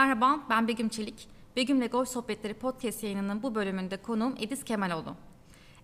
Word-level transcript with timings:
Merhaba, 0.00 0.40
ben 0.50 0.68
Begüm 0.68 0.88
Çelik. 0.88 1.28
Begüm'le 1.56 1.88
Golf 1.88 2.08
Sohbetleri 2.08 2.54
podcast 2.54 3.02
yayınının 3.02 3.42
bu 3.42 3.54
bölümünde 3.54 3.96
konuğum 3.96 4.34
Ediz 4.38 4.64
Kemaloğlu. 4.64 5.16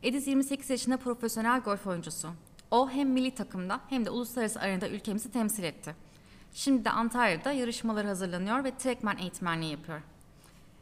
Ediz 0.02 0.26
28 0.26 0.70
yaşında 0.70 0.96
profesyonel 0.96 1.60
golf 1.60 1.86
oyuncusu. 1.86 2.28
O 2.70 2.90
hem 2.90 3.10
milli 3.10 3.34
takımda 3.34 3.80
hem 3.88 4.04
de 4.04 4.10
uluslararası 4.10 4.60
arenada 4.60 4.88
ülkemizi 4.88 5.32
temsil 5.32 5.64
etti. 5.64 5.94
Şimdi 6.52 6.84
de 6.84 6.90
Antalya'da 6.90 7.52
yarışmaları 7.52 8.06
hazırlanıyor 8.06 8.64
ve 8.64 8.76
trackman 8.76 9.18
eğitmenliği 9.18 9.72
yapıyor. 9.72 10.00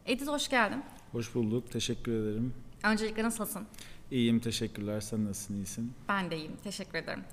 Ediz 0.07 0.29
hoş 0.29 0.49
geldin. 0.49 0.83
Hoş 1.13 1.35
bulduk. 1.35 1.71
Teşekkür 1.71 2.13
ederim. 2.13 2.55
Öncelikle 2.85 3.25
nasılsın? 3.25 3.67
İyiyim. 4.11 4.41
Teşekkürler. 4.41 5.01
Sen 5.01 5.25
nasılsın? 5.25 5.55
İyisin. 5.55 5.93
Ben 6.09 6.31
de 6.31 6.37
iyiyim. 6.37 6.57
Teşekkür 6.65 6.99
ederim. 6.99 7.25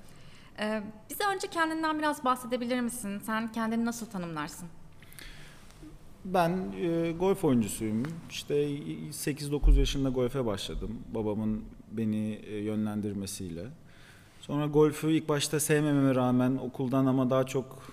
Ee, 0.60 0.83
bize 1.10 1.24
önce 1.36 1.47
kendinden 1.47 2.00
biraz 2.00 2.25
bahsedebilir 2.25 2.79
misin? 2.79 3.20
Sen 3.25 3.52
kendini 3.52 3.86
nasıl 3.86 4.06
tanımlarsın? 4.06 4.68
Ben 6.25 6.52
e, 6.82 7.11
golf 7.11 7.43
oyuncusuyum. 7.43 8.04
İşte 8.29 8.54
8-9 8.56 9.79
yaşında 9.79 10.10
golfe 10.10 10.46
başladım. 10.46 11.00
Babamın 11.16 11.62
beni 11.92 12.39
e, 12.48 12.57
yönlendirmesiyle. 12.57 13.64
Sonra 14.42 14.65
golfü 14.65 15.12
ilk 15.12 15.29
başta 15.29 15.60
sevmememe 15.60 16.15
rağmen 16.15 16.57
okuldan 16.57 17.06
ama 17.06 17.29
daha 17.29 17.43
çok 17.46 17.84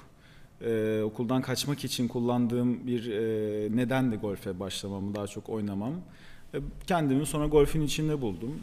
e, 0.65 1.03
okuldan 1.05 1.43
kaçmak 1.43 1.85
için 1.85 2.09
kullandığım 2.09 2.87
bir 2.87 3.11
e, 3.11 3.77
nedendi 3.77 4.17
golfe 4.17 4.61
başlamamı, 4.61 5.15
daha 5.15 5.27
çok 5.27 5.49
oynamam. 5.49 5.93
E, 6.55 6.59
kendimi 6.87 7.27
sonra 7.27 7.47
golfün 7.47 7.83
içinde 7.83 8.21
buldum. 8.21 8.61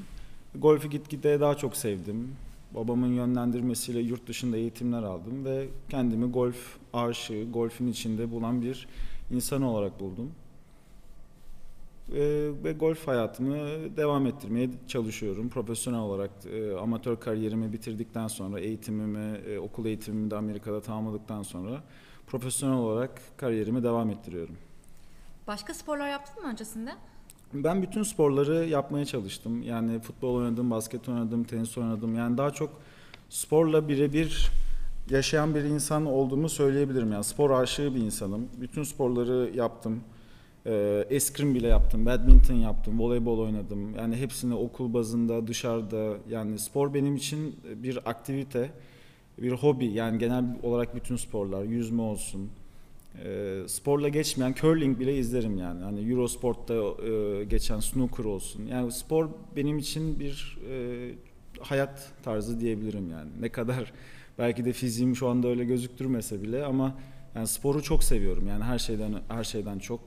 Golfü 0.56 0.90
gitgide 0.90 1.40
daha 1.40 1.56
çok 1.56 1.78
sevdim. 1.78 2.36
Babamın 2.76 3.14
yönlendirmesiyle 3.14 4.00
yurt 4.00 4.28
dışında 4.28 4.58
eğitimler 4.58 5.04
aldım 5.04 5.46
ve 5.46 5.68
kendimi 5.90 6.32
golf 6.32 6.78
aşığı, 6.94 7.46
golfün 7.54 7.88
içinde 7.88 8.32
bulan 8.32 8.62
bir 8.62 8.88
insan 9.32 9.62
olarak 9.62 10.00
buldum. 10.00 10.32
Ee, 12.14 12.50
ve 12.64 12.74
golf 12.74 13.08
hayatımı 13.08 13.58
devam 13.98 14.28
ettirmeye 14.28 14.70
çalışıyorum. 14.88 15.50
Profesyonel 15.50 16.00
olarak 16.00 16.32
e, 16.54 16.76
amatör 16.78 17.20
kariyerimi 17.20 17.74
bitirdikten 17.74 18.28
sonra 18.28 18.60
eğitimimi, 18.60 19.38
e, 19.38 19.60
okul 19.60 19.86
eğitimimi 19.86 20.32
de 20.32 20.36
Amerika'da 20.36 20.82
tamamladıktan 20.82 21.44
sonra 21.44 21.84
profesyonel 22.28 22.78
olarak 22.78 23.22
kariyerimi 23.38 23.84
devam 23.84 24.10
ettiriyorum. 24.10 24.56
Başka 25.48 25.74
sporlar 25.74 26.10
yaptın 26.10 26.44
mı 26.44 26.50
öncesinde? 26.50 26.92
Ben 27.54 27.82
bütün 27.82 28.04
sporları 28.04 28.66
yapmaya 28.66 29.06
çalıştım. 29.06 29.64
Yani 29.64 30.00
futbol 30.00 30.36
oynadım, 30.36 30.72
basket 30.72 31.10
oynadım, 31.10 31.44
tenis 31.44 31.78
oynadım. 31.78 32.16
Yani 32.16 32.38
daha 32.38 32.52
çok 32.52 32.70
sporla 33.30 33.88
birebir 33.88 34.52
yaşayan 35.10 35.56
bir 35.56 35.64
insan 35.64 36.06
olduğumu 36.06 36.50
söyleyebilirim. 36.50 37.12
Yani 37.12 37.24
spor 37.24 37.50
aşığı 37.50 37.96
bir 37.96 38.02
insanım. 38.02 38.48
Bütün 38.62 38.84
sporları 38.84 39.52
yaptım. 39.56 40.00
Ee, 40.68 41.06
eskrim 41.10 41.56
bile 41.56 41.68
yaptım, 41.68 42.06
badminton 42.06 42.56
yaptım, 42.56 43.00
voleybol 43.00 43.40
oynadım. 43.40 43.96
Yani 43.96 44.16
hepsini 44.16 44.54
okul 44.54 44.94
bazında, 44.94 45.48
dışarıda. 45.48 46.18
Yani 46.30 46.60
spor 46.60 46.94
benim 46.94 47.16
için 47.16 47.56
bir 47.76 48.10
aktivite, 48.10 48.72
bir 49.38 49.52
hobi. 49.52 49.86
Yani 49.86 50.20
genel 50.20 50.44
olarak 50.64 50.96
bütün 50.96 51.16
sporlar, 51.16 51.64
yüzme 51.64 52.02
olsun, 52.02 52.50
e, 53.24 53.62
sporla 53.68 54.10
geçmeyen 54.10 54.54
curling 54.54 55.00
bile 55.00 55.18
izlerim 55.18 55.58
yani. 55.58 55.84
Hani 55.84 56.12
Eurosport'ta 56.12 56.74
e, 56.74 57.44
geçen 57.44 57.80
snooker 57.80 58.26
olsun. 58.26 58.66
Yani 58.66 58.92
spor 58.92 59.30
benim 59.56 59.78
için 59.78 60.20
bir 60.20 60.58
e, 60.72 61.12
hayat 61.60 62.12
tarzı 62.24 62.60
diyebilirim 62.60 63.12
yani. 63.12 63.30
Ne 63.40 63.50
kadar 63.50 63.94
belki 64.38 64.66
de 64.66 64.74
fiziğim 64.74 65.16
şu 65.16 65.28
anda 65.28 65.48
öyle 65.48 65.66
gözüktürmese 65.66 66.42
bile 66.42 66.66
ama 66.66 66.98
yani 67.36 67.48
sporu 67.48 67.84
çok 67.84 68.04
seviyorum. 68.04 68.48
Yani 68.48 68.64
her 68.64 68.80
şeyden 68.80 69.14
her 69.28 69.44
şeyden 69.44 69.80
çok 69.80 70.00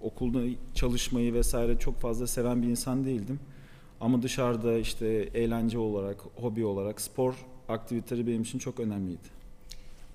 okulda 0.00 0.40
çalışmayı 0.74 1.34
vesaire 1.34 1.78
çok 1.78 2.00
fazla 2.00 2.26
seven 2.26 2.62
bir 2.62 2.68
insan 2.68 3.04
değildim. 3.04 3.40
Ama 4.00 4.22
dışarıda 4.22 4.78
işte 4.78 5.06
eğlence 5.34 5.78
olarak, 5.78 6.20
hobi 6.34 6.64
olarak 6.64 7.00
spor 7.00 7.34
aktiviteleri 7.68 8.26
benim 8.26 8.42
için 8.42 8.58
çok 8.58 8.80
önemliydi. 8.80 9.28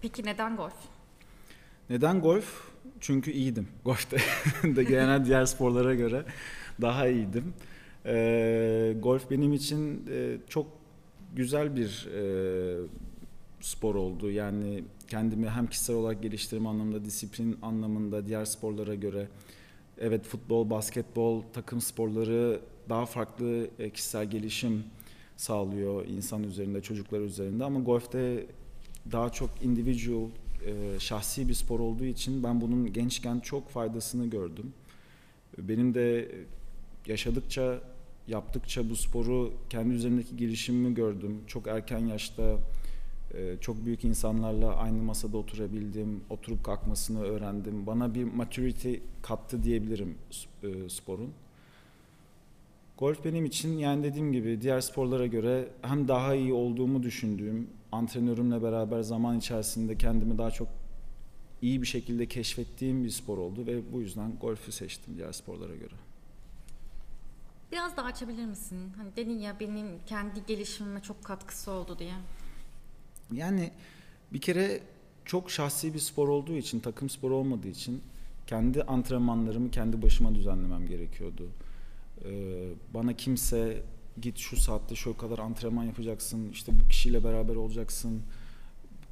Peki 0.01 0.25
neden 0.25 0.55
golf? 0.55 0.73
Neden 1.89 2.21
golf? 2.21 2.71
Çünkü 2.99 3.31
iyiydim 3.31 3.67
golfte. 3.85 4.17
de 4.63 4.83
genel 4.83 5.25
diğer 5.25 5.45
sporlara 5.45 5.95
göre 5.95 6.25
daha 6.81 7.07
iyiydim. 7.07 7.53
Ee, 8.05 8.95
golf 8.99 9.31
benim 9.31 9.53
için 9.53 10.07
e, 10.11 10.37
çok 10.49 10.67
güzel 11.35 11.75
bir 11.75 12.07
e, 12.15 12.21
spor 13.61 13.95
oldu. 13.95 14.31
Yani 14.31 14.83
kendimi 15.07 15.49
hem 15.49 15.67
kişisel 15.67 15.95
olarak 15.95 16.23
geliştirme 16.23 16.69
anlamında, 16.69 17.05
disiplin 17.05 17.57
anlamında 17.61 18.27
diğer 18.27 18.45
sporlara 18.45 18.95
göre 18.95 19.27
evet 19.97 20.25
futbol, 20.25 20.69
basketbol, 20.69 21.41
takım 21.53 21.81
sporları 21.81 22.59
daha 22.89 23.05
farklı 23.05 23.67
e, 23.79 23.89
kişisel 23.89 24.29
gelişim 24.29 24.83
sağlıyor 25.37 26.05
insan 26.05 26.43
üzerinde, 26.43 26.81
çocuklar 26.81 27.19
üzerinde 27.19 27.63
ama 27.63 27.79
golfte 27.79 28.45
daha 29.11 29.29
çok 29.29 29.49
individual, 29.63 30.27
e, 30.65 30.99
şahsi 30.99 31.49
bir 31.49 31.53
spor 31.53 31.79
olduğu 31.79 32.05
için 32.05 32.43
ben 32.43 32.61
bunun 32.61 32.93
gençken 32.93 33.39
çok 33.39 33.69
faydasını 33.69 34.27
gördüm. 34.27 34.73
Benim 35.57 35.93
de 35.93 36.31
yaşadıkça, 37.07 37.79
yaptıkça 38.27 38.89
bu 38.89 38.95
sporu 38.95 39.53
kendi 39.69 39.93
üzerindeki 39.93 40.37
gelişimimi 40.37 40.93
gördüm. 40.93 41.41
Çok 41.47 41.67
erken 41.67 41.99
yaşta 41.99 42.57
çok 43.61 43.85
büyük 43.85 44.05
insanlarla 44.05 44.75
aynı 44.75 45.03
masada 45.03 45.37
oturabildim, 45.37 46.23
oturup 46.29 46.63
kalkmasını 46.63 47.23
öğrendim. 47.23 47.87
Bana 47.87 48.13
bir 48.13 48.23
maturity 48.23 48.95
kattı 49.21 49.63
diyebilirim 49.63 50.17
e, 50.63 50.89
sporun. 50.89 51.33
Golf 52.97 53.25
benim 53.25 53.45
için 53.45 53.77
yani 53.77 54.03
dediğim 54.03 54.31
gibi 54.31 54.61
diğer 54.61 54.81
sporlara 54.81 55.25
göre 55.25 55.69
hem 55.81 56.07
daha 56.07 56.35
iyi 56.35 56.53
olduğumu 56.53 57.03
düşündüğüm, 57.03 57.69
antrenörümle 57.91 58.63
beraber 58.63 59.01
zaman 59.01 59.37
içerisinde 59.37 59.97
kendimi 59.97 60.37
daha 60.37 60.51
çok 60.51 60.67
iyi 61.61 61.81
bir 61.81 61.87
şekilde 61.87 62.25
keşfettiğim 62.25 63.03
bir 63.03 63.09
spor 63.09 63.37
oldu 63.37 63.65
ve 63.67 63.93
bu 63.93 64.01
yüzden 64.01 64.31
golfü 64.41 64.71
seçtim 64.71 65.17
diğer 65.17 65.31
sporlara 65.31 65.75
göre. 65.75 65.95
Biraz 67.71 67.97
daha 67.97 68.05
açabilir 68.05 68.45
misin? 68.45 68.91
Hani 68.97 69.15
dedin 69.15 69.39
ya 69.39 69.59
benim 69.59 69.87
kendi 70.05 70.45
gelişimime 70.45 71.01
çok 71.01 71.23
katkısı 71.23 71.71
oldu 71.71 71.99
diye. 71.99 72.13
Yani 73.31 73.71
bir 74.33 74.41
kere 74.41 74.79
çok 75.25 75.51
şahsi 75.51 75.93
bir 75.93 75.99
spor 75.99 76.27
olduğu 76.27 76.55
için, 76.55 76.79
takım 76.79 77.09
sporu 77.09 77.35
olmadığı 77.35 77.67
için 77.67 78.01
kendi 78.47 78.83
antrenmanlarımı 78.83 79.71
kendi 79.71 80.01
başıma 80.01 80.35
düzenlemem 80.35 80.87
gerekiyordu. 80.87 81.47
Ee, 82.25 82.69
bana 82.93 83.13
kimse 83.13 83.83
git 84.21 84.37
şu 84.37 84.57
saatte 84.57 84.95
şu 84.95 85.17
kadar 85.17 85.39
antrenman 85.39 85.83
yapacaksın, 85.83 86.49
işte 86.51 86.71
bu 86.79 86.87
kişiyle 86.87 87.23
beraber 87.23 87.55
olacaksın. 87.55 88.21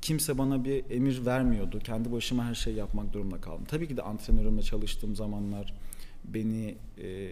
Kimse 0.02 0.38
bana 0.38 0.66
bir 0.66 0.84
emir 0.91 1.25
vermiyordu. 1.25 1.79
Kendi 1.79 2.12
başıma 2.12 2.46
her 2.46 2.56
şeyi 2.56 2.78
yapmak 2.78 3.13
durumunda 3.13 3.41
kaldım. 3.41 3.66
Tabii 3.68 3.88
ki 3.88 3.97
de 3.97 4.02
antrenörümle 4.02 4.62
çalıştığım 4.62 5.16
zamanlar 5.16 5.74
beni 6.24 6.75
e, 6.97 7.31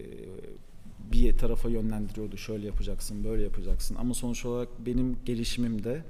bir 1.12 1.38
tarafa 1.38 1.68
yönlendiriyordu. 1.68 2.36
Şöyle 2.36 2.66
yapacaksın, 2.66 3.24
böyle 3.24 3.42
yapacaksın. 3.42 3.94
Ama 3.94 4.14
sonuç 4.14 4.44
olarak 4.44 4.68
benim 4.86 5.16
gelişimimde 5.24 6.04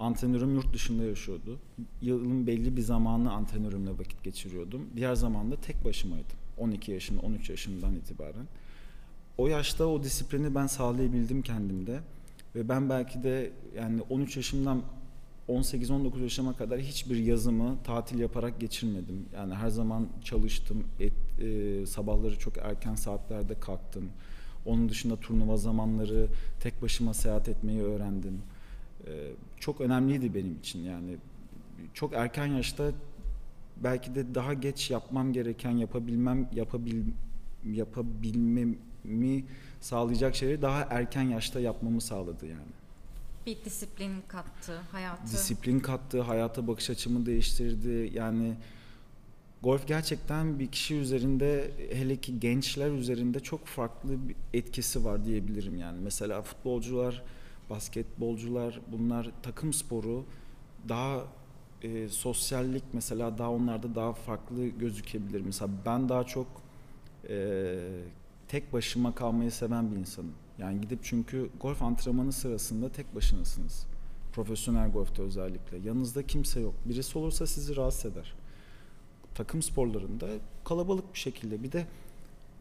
antrenörüm 0.00 0.54
yurt 0.54 0.74
dışında 0.74 1.04
yaşıyordu. 1.04 1.58
Yılın 2.02 2.46
belli 2.46 2.76
bir 2.76 2.82
zamanı 2.82 3.32
antrenörümle 3.32 3.90
vakit 3.90 4.24
geçiriyordum. 4.24 4.82
Diğer 4.96 5.14
zamanda 5.14 5.56
tek 5.56 5.84
başımaydım. 5.84 6.36
12 6.58 6.92
yaşında, 6.92 7.20
13 7.20 7.50
yaşından 7.50 7.94
itibaren 7.94 8.46
o 9.40 9.48
yaşta 9.48 9.86
o 9.86 10.02
disiplini 10.02 10.54
ben 10.54 10.66
sağlayabildim 10.66 11.42
kendimde 11.42 12.00
ve 12.54 12.68
ben 12.68 12.90
belki 12.90 13.22
de 13.22 13.52
yani 13.76 14.02
13 14.10 14.36
yaşımdan 14.36 14.82
18-19 15.48 16.22
yaşıma 16.22 16.56
kadar 16.56 16.80
hiçbir 16.80 17.16
yazımı 17.16 17.82
tatil 17.84 18.18
yaparak 18.18 18.60
geçirmedim. 18.60 19.26
Yani 19.34 19.54
her 19.54 19.68
zaman 19.68 20.08
çalıştım, 20.24 20.84
et, 21.00 21.12
e, 21.42 21.86
sabahları 21.86 22.38
çok 22.38 22.58
erken 22.58 22.94
saatlerde 22.94 23.60
kalktım. 23.60 24.08
Onun 24.66 24.88
dışında 24.88 25.16
turnuva 25.16 25.56
zamanları 25.56 26.26
tek 26.60 26.82
başıma 26.82 27.14
seyahat 27.14 27.48
etmeyi 27.48 27.82
öğrendim. 27.82 28.42
E, 29.10 29.32
çok 29.60 29.80
önemliydi 29.80 30.34
benim 30.34 30.58
için 30.58 30.78
yani. 30.82 31.16
Çok 31.94 32.12
erken 32.12 32.46
yaşta 32.46 32.92
belki 33.76 34.14
de 34.14 34.34
daha 34.34 34.54
geç 34.54 34.90
yapmam 34.90 35.32
gereken, 35.32 35.70
yapabilmem, 35.70 36.48
yapabil, 36.52 37.02
yapabilmem 37.64 38.76
mi 39.04 39.44
sağlayacak 39.80 40.36
şeyleri 40.36 40.62
daha 40.62 40.80
erken 40.90 41.22
yaşta 41.22 41.60
yapmamı 41.60 42.00
sağladı 42.00 42.46
yani. 42.46 42.72
Bir 43.46 43.64
disiplin 43.64 44.12
kattı 44.28 44.80
hayatı. 44.92 45.32
Disiplin 45.32 45.80
kattı, 45.80 46.20
hayata 46.20 46.66
bakış 46.66 46.90
açımı 46.90 47.26
değiştirdi. 47.26 48.10
Yani 48.14 48.54
golf 49.62 49.86
gerçekten 49.86 50.58
bir 50.58 50.66
kişi 50.66 50.94
üzerinde 50.94 51.70
hele 51.92 52.16
ki 52.16 52.40
gençler 52.40 52.90
üzerinde 52.90 53.40
çok 53.40 53.66
farklı 53.66 54.28
bir 54.28 54.36
etkisi 54.54 55.04
var 55.04 55.24
diyebilirim 55.24 55.76
yani. 55.76 55.98
Mesela 56.02 56.42
futbolcular, 56.42 57.22
basketbolcular 57.70 58.80
bunlar 58.92 59.30
takım 59.42 59.72
sporu 59.72 60.24
daha 60.88 61.24
e, 61.82 62.08
sosyallik 62.08 62.84
mesela 62.92 63.38
daha 63.38 63.50
onlarda 63.50 63.94
daha 63.94 64.12
farklı 64.12 64.66
gözükebilir. 64.66 65.40
Mesela 65.40 65.70
ben 65.86 66.08
daha 66.08 66.24
çok 66.24 66.46
e, 67.28 67.76
tek 68.48 68.72
başıma 68.72 69.14
kalmayı 69.14 69.50
seven 69.50 69.92
bir 69.92 69.96
insanım. 69.96 70.32
Yani 70.58 70.80
gidip 70.80 70.98
çünkü 71.02 71.50
golf 71.60 71.82
antrenmanı 71.82 72.32
sırasında 72.32 72.92
tek 72.92 73.14
başınasınız. 73.14 73.86
Profesyonel 74.32 74.90
golfte 74.90 75.22
özellikle. 75.22 75.78
Yanınızda 75.78 76.26
kimse 76.26 76.60
yok. 76.60 76.74
Birisi 76.84 77.18
olursa 77.18 77.46
sizi 77.46 77.76
rahatsız 77.76 78.12
eder. 78.12 78.34
Takım 79.34 79.62
sporlarında 79.62 80.26
kalabalık 80.64 81.14
bir 81.14 81.18
şekilde. 81.18 81.62
Bir 81.62 81.72
de 81.72 81.86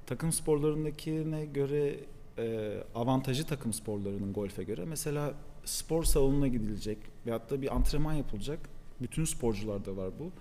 takım 0.05 0.31
sporlarındakine 0.31 1.45
göre 1.45 1.95
e, 2.39 2.77
avantajı 2.95 3.45
takım 3.45 3.73
sporlarının 3.73 4.33
golfe 4.33 4.63
göre. 4.63 4.85
Mesela 4.85 5.33
spor 5.65 6.03
salonuna 6.03 6.47
gidilecek 6.47 6.97
veyahut 7.25 7.51
da 7.51 7.61
bir 7.61 7.75
antrenman 7.75 8.13
yapılacak. 8.13 8.59
Bütün 9.01 9.25
sporcularda 9.25 9.97
var 9.97 10.09
bu. 10.19 10.31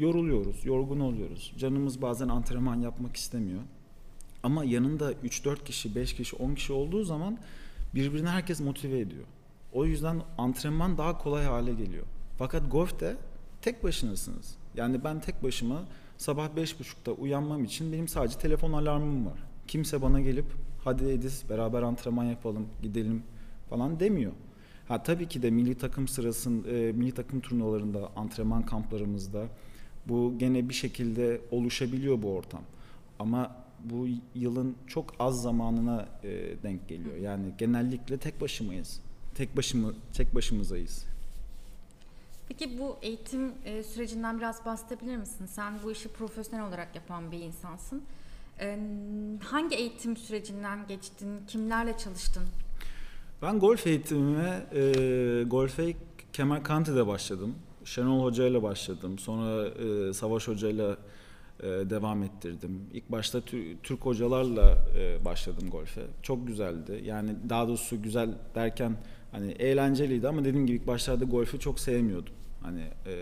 Yoruluyoruz, 0.00 0.64
yorgun 0.64 1.00
oluyoruz. 1.00 1.54
Canımız 1.58 2.02
bazen 2.02 2.28
antrenman 2.28 2.80
yapmak 2.80 3.16
istemiyor. 3.16 3.60
Ama 4.42 4.64
yanında 4.64 5.12
3-4 5.12 5.64
kişi, 5.64 5.94
5 5.94 6.14
kişi, 6.14 6.36
10 6.36 6.54
kişi 6.54 6.72
olduğu 6.72 7.04
zaman 7.04 7.38
birbirine 7.94 8.28
herkes 8.28 8.60
motive 8.60 8.98
ediyor. 8.98 9.24
O 9.72 9.84
yüzden 9.84 10.22
antrenman 10.38 10.98
daha 10.98 11.18
kolay 11.18 11.44
hale 11.44 11.74
geliyor. 11.74 12.04
Fakat 12.38 12.72
golfte 12.72 13.16
tek 13.62 13.84
başınasınız. 13.84 14.56
Yani 14.76 15.04
ben 15.04 15.20
tek 15.20 15.42
başıma 15.42 15.84
sabah 16.18 16.48
5.30'da 16.48 17.12
uyanmam 17.12 17.64
için 17.64 17.92
benim 17.92 18.08
sadece 18.08 18.38
telefon 18.38 18.72
alarmım 18.72 19.26
var. 19.26 19.38
Kimse 19.68 20.02
bana 20.02 20.20
gelip 20.20 20.46
hadi 20.84 21.04
Edis 21.04 21.48
beraber 21.50 21.82
antrenman 21.82 22.24
yapalım, 22.24 22.66
gidelim 22.82 23.22
falan 23.70 24.00
demiyor. 24.00 24.32
Ha 24.88 25.02
tabii 25.02 25.28
ki 25.28 25.42
de 25.42 25.50
milli 25.50 25.74
takım 25.74 26.08
sırasında, 26.08 26.68
e, 26.68 26.92
milli 26.92 27.12
takım 27.12 27.40
turnuvalarında, 27.40 28.10
antrenman 28.16 28.66
kamplarımızda 28.66 29.46
bu 30.08 30.34
gene 30.38 30.68
bir 30.68 30.74
şekilde 30.74 31.40
oluşabiliyor 31.50 32.22
bu 32.22 32.32
ortam. 32.32 32.62
Ama 33.18 33.56
bu 33.84 34.08
yılın 34.34 34.76
çok 34.86 35.14
az 35.18 35.42
zamanına 35.42 36.08
e, 36.24 36.28
denk 36.62 36.88
geliyor. 36.88 37.16
Yani 37.16 37.46
genellikle 37.58 38.18
tek 38.18 38.40
başımayız. 38.40 39.00
Tek 39.34 39.56
başımı 39.56 39.94
tek 40.12 40.34
başımızayız. 40.34 41.06
Peki 42.48 42.78
bu 42.78 42.96
eğitim 43.02 43.52
e, 43.64 43.82
sürecinden 43.82 44.38
biraz 44.38 44.64
bahsedebilir 44.64 45.16
misin? 45.16 45.46
Sen 45.46 45.74
bu 45.84 45.92
işi 45.92 46.08
profesyonel 46.08 46.68
olarak 46.68 46.94
yapan 46.94 47.32
bir 47.32 47.38
insansın. 47.38 48.02
E, 48.64 48.78
hangi 49.44 49.76
eğitim 49.76 50.16
sürecinden 50.16 50.86
geçtin? 50.88 51.28
Kimlerle 51.48 51.96
çalıştın? 51.98 52.42
Ben 53.42 53.58
golf 53.58 53.86
eğitimime 53.86 54.66
e, 54.74 55.42
golfe 55.46 55.94
Kemerkanti'de 56.32 57.06
başladım. 57.06 57.54
Şenol 57.84 58.24
Hoca 58.24 58.46
ile 58.46 58.62
başladım. 58.62 59.18
Sonra 59.18 59.68
e, 59.68 60.12
Savaş 60.12 60.48
Hoca 60.48 60.68
ile 60.68 60.96
e, 61.60 61.66
devam 61.66 62.22
ettirdim. 62.22 62.80
İlk 62.92 63.12
başta 63.12 63.40
Türk 63.82 64.00
hocalarla 64.00 64.78
e, 64.98 65.24
başladım 65.24 65.70
golfe. 65.70 66.02
Çok 66.22 66.46
güzeldi. 66.46 67.02
Yani 67.04 67.30
daha 67.48 67.68
doğrusu 67.68 68.02
güzel 68.02 68.28
derken 68.54 68.96
hani 69.32 69.52
eğlenceliydi 69.52 70.28
ama 70.28 70.44
dediğim 70.44 70.66
gibi 70.66 70.76
ilk 70.76 70.86
başlarda 70.86 71.24
golfü 71.24 71.60
çok 71.60 71.80
sevmiyordum. 71.80 72.34
Hani 72.62 72.80
e, 73.06 73.12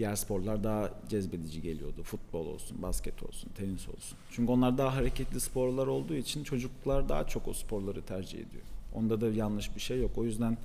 diğer 0.00 0.16
sporlar 0.16 0.64
daha 0.64 0.90
cezbedici 1.08 1.62
geliyordu. 1.62 2.02
Futbol 2.02 2.46
olsun, 2.46 2.82
basket 2.82 3.22
olsun, 3.22 3.50
tenis 3.56 3.88
olsun. 3.88 4.18
Çünkü 4.30 4.52
onlar 4.52 4.78
daha 4.78 4.96
hareketli 4.96 5.40
sporlar 5.40 5.86
olduğu 5.86 6.14
için 6.14 6.44
çocuklar 6.44 7.08
daha 7.08 7.26
çok 7.26 7.48
o 7.48 7.52
sporları 7.52 8.02
tercih 8.02 8.38
ediyor. 8.38 8.62
Onda 8.94 9.20
da 9.20 9.28
yanlış 9.28 9.76
bir 9.76 9.80
şey 9.80 10.00
yok. 10.00 10.10
O 10.16 10.24
yüzden 10.24 10.58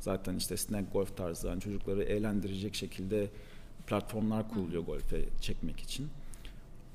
zaten 0.00 0.36
işte 0.36 0.56
snack 0.56 0.92
golf 0.92 1.16
tarzı 1.16 1.46
yani 1.46 1.60
çocukları 1.60 2.02
eğlendirecek 2.02 2.74
şekilde 2.74 3.30
platformlar 3.86 4.48
kuruluyor 4.48 4.82
golfe 4.82 5.24
çekmek 5.40 5.80
için. 5.80 6.08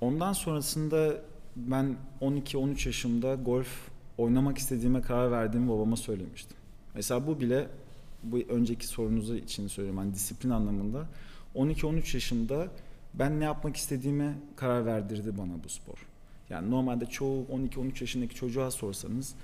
Ondan 0.02 0.34
sonrasında 0.34 1.22
ben 1.56 1.96
12-13 2.22 2.88
yaşımda 2.88 3.36
golf 3.36 3.90
oynamak 4.18 4.58
istediğime 4.58 5.02
karar 5.02 5.32
verdiğimi 5.32 5.70
babama 5.70 5.96
söylemiştim. 5.96 6.58
Mesela 6.96 7.28
bu 7.28 7.40
bile 7.40 7.68
bu 8.24 8.38
önceki 8.38 8.88
sorunuzu 8.88 9.36
için 9.36 9.68
söylüyorum. 9.68 10.00
Yani 10.00 10.14
disiplin 10.14 10.50
anlamında 10.50 11.08
12-13 11.58 12.16
yaşımda 12.16 12.68
ben 13.14 13.40
ne 13.40 13.44
yapmak 13.44 13.76
istediğime 13.76 14.34
karar 14.56 14.86
verdirdi 14.86 15.38
bana 15.38 15.64
bu 15.64 15.70
spor. 15.70 16.06
Yani 16.50 16.72
normalde 16.72 17.06
çoğu 17.06 17.46
12-13 17.46 18.02
yaşındaki 18.02 18.36
çocuğa 18.36 18.72
sorsanız 18.72 19.36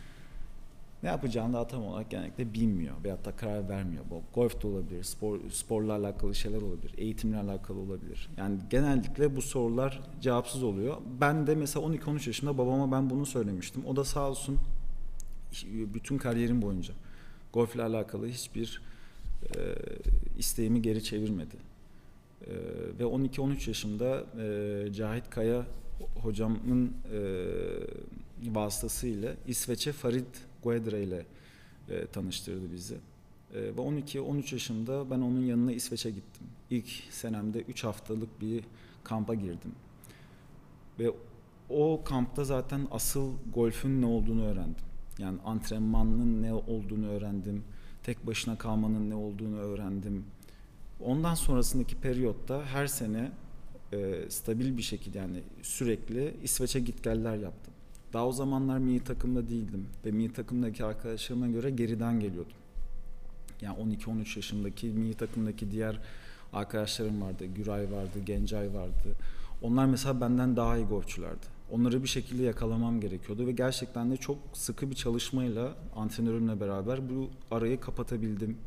ne 1.03 1.09
yapacağını 1.09 1.53
daha 1.53 1.67
tam 1.67 1.83
olarak 1.83 2.09
genellikle 2.09 2.53
bilmiyor 2.53 2.95
veyahut 3.03 3.25
da 3.25 3.31
karar 3.31 3.69
vermiyor. 3.69 4.03
Bu 4.09 4.21
golf 4.35 4.63
de 4.63 4.67
olabilir, 4.67 5.03
spor, 5.03 5.39
sporla 5.51 5.93
alakalı 5.93 6.35
şeyler 6.35 6.61
olabilir, 6.61 6.93
eğitimle 6.97 7.37
alakalı 7.37 7.79
olabilir. 7.79 8.29
Yani 8.37 8.57
genellikle 8.69 9.35
bu 9.35 9.41
sorular 9.41 10.01
cevapsız 10.21 10.63
oluyor. 10.63 10.97
Ben 11.21 11.47
de 11.47 11.55
mesela 11.55 11.85
12-13 11.85 12.27
yaşında 12.27 12.57
babama 12.57 12.91
ben 12.91 13.09
bunu 13.09 13.25
söylemiştim. 13.25 13.85
O 13.85 13.95
da 13.95 14.03
sağ 14.03 14.29
olsun 14.29 14.59
bütün 15.93 16.17
kariyerim 16.17 16.61
boyunca 16.61 16.93
golfle 17.53 17.83
alakalı 17.83 18.27
hiçbir 18.27 18.81
e, 19.43 19.59
isteğimi 20.37 20.81
geri 20.81 21.03
çevirmedi. 21.03 21.72
E, 22.47 22.53
ve 22.99 23.03
12-13 23.03 23.69
yaşında 23.69 24.25
e, 24.41 24.93
Cahit 24.93 25.29
Kaya 25.29 25.65
hocamın 26.21 26.93
e, 27.13 28.55
vasıtasıyla 28.55 29.33
İsveç'e 29.47 29.91
Farid 29.91 30.35
Guedra 30.63 30.97
ile 30.97 31.25
e, 31.89 32.05
tanıştırdı 32.05 32.71
bizi. 32.73 32.95
E, 33.53 33.61
ve 33.61 33.81
12-13 33.81 34.53
yaşında 34.53 35.09
ben 35.11 35.19
onun 35.19 35.45
yanına 35.45 35.71
İsveç'e 35.71 36.09
gittim. 36.09 36.47
İlk 36.69 36.89
senemde 37.09 37.59
3 37.59 37.83
haftalık 37.83 38.41
bir 38.41 38.63
kampa 39.03 39.33
girdim. 39.33 39.71
Ve 40.99 41.11
o 41.69 42.03
kampta 42.05 42.43
zaten 42.43 42.87
asıl 42.91 43.33
golfün 43.53 44.01
ne 44.01 44.05
olduğunu 44.05 44.45
öğrendim. 44.45 44.85
Yani 45.17 45.39
antrenmanın 45.45 46.41
ne 46.41 46.53
olduğunu 46.53 47.07
öğrendim. 47.07 47.63
Tek 48.03 48.27
başına 48.27 48.57
kalmanın 48.57 49.09
ne 49.09 49.15
olduğunu 49.15 49.57
öğrendim. 49.57 50.25
Ondan 50.99 51.35
sonrasındaki 51.35 51.95
periyotta 51.95 52.65
her 52.65 52.87
sene 52.87 53.31
e, 53.93 54.29
stabil 54.29 54.77
bir 54.77 54.81
şekilde 54.81 55.17
yani 55.17 55.43
sürekli 55.61 56.35
İsveç'e 56.43 56.79
gitgeller 56.79 57.37
yaptım. 57.37 57.73
Daha 58.13 58.27
o 58.27 58.31
zamanlar 58.31 58.77
milli 58.77 59.03
takımda 59.03 59.49
değildim 59.49 59.87
ve 60.05 60.11
milli 60.11 60.33
takımdaki 60.33 60.85
arkadaşlarıma 60.85 61.47
göre 61.47 61.69
geriden 61.69 62.19
geliyordum. 62.19 62.53
Yani 63.61 63.95
12-13 63.95 64.37
yaşındaki 64.37 64.87
milli 64.87 65.13
takımdaki 65.13 65.71
diğer 65.71 65.99
arkadaşlarım 66.53 67.21
vardı. 67.21 67.45
Güray 67.45 67.91
vardı, 67.91 68.19
Gencay 68.25 68.73
vardı. 68.73 69.15
Onlar 69.61 69.85
mesela 69.85 70.21
benden 70.21 70.55
daha 70.55 70.77
iyi 70.77 70.85
golfçülerdi. 70.85 71.53
Onları 71.71 72.03
bir 72.03 72.07
şekilde 72.07 72.43
yakalamam 72.43 73.01
gerekiyordu 73.01 73.47
ve 73.47 73.51
gerçekten 73.51 74.11
de 74.11 74.17
çok 74.17 74.37
sıkı 74.53 74.89
bir 74.89 74.95
çalışmayla 74.95 75.73
antrenörümle 75.95 76.59
beraber 76.59 77.09
bu 77.09 77.29
arayı 77.51 77.79
kapatabildim. 77.79 78.57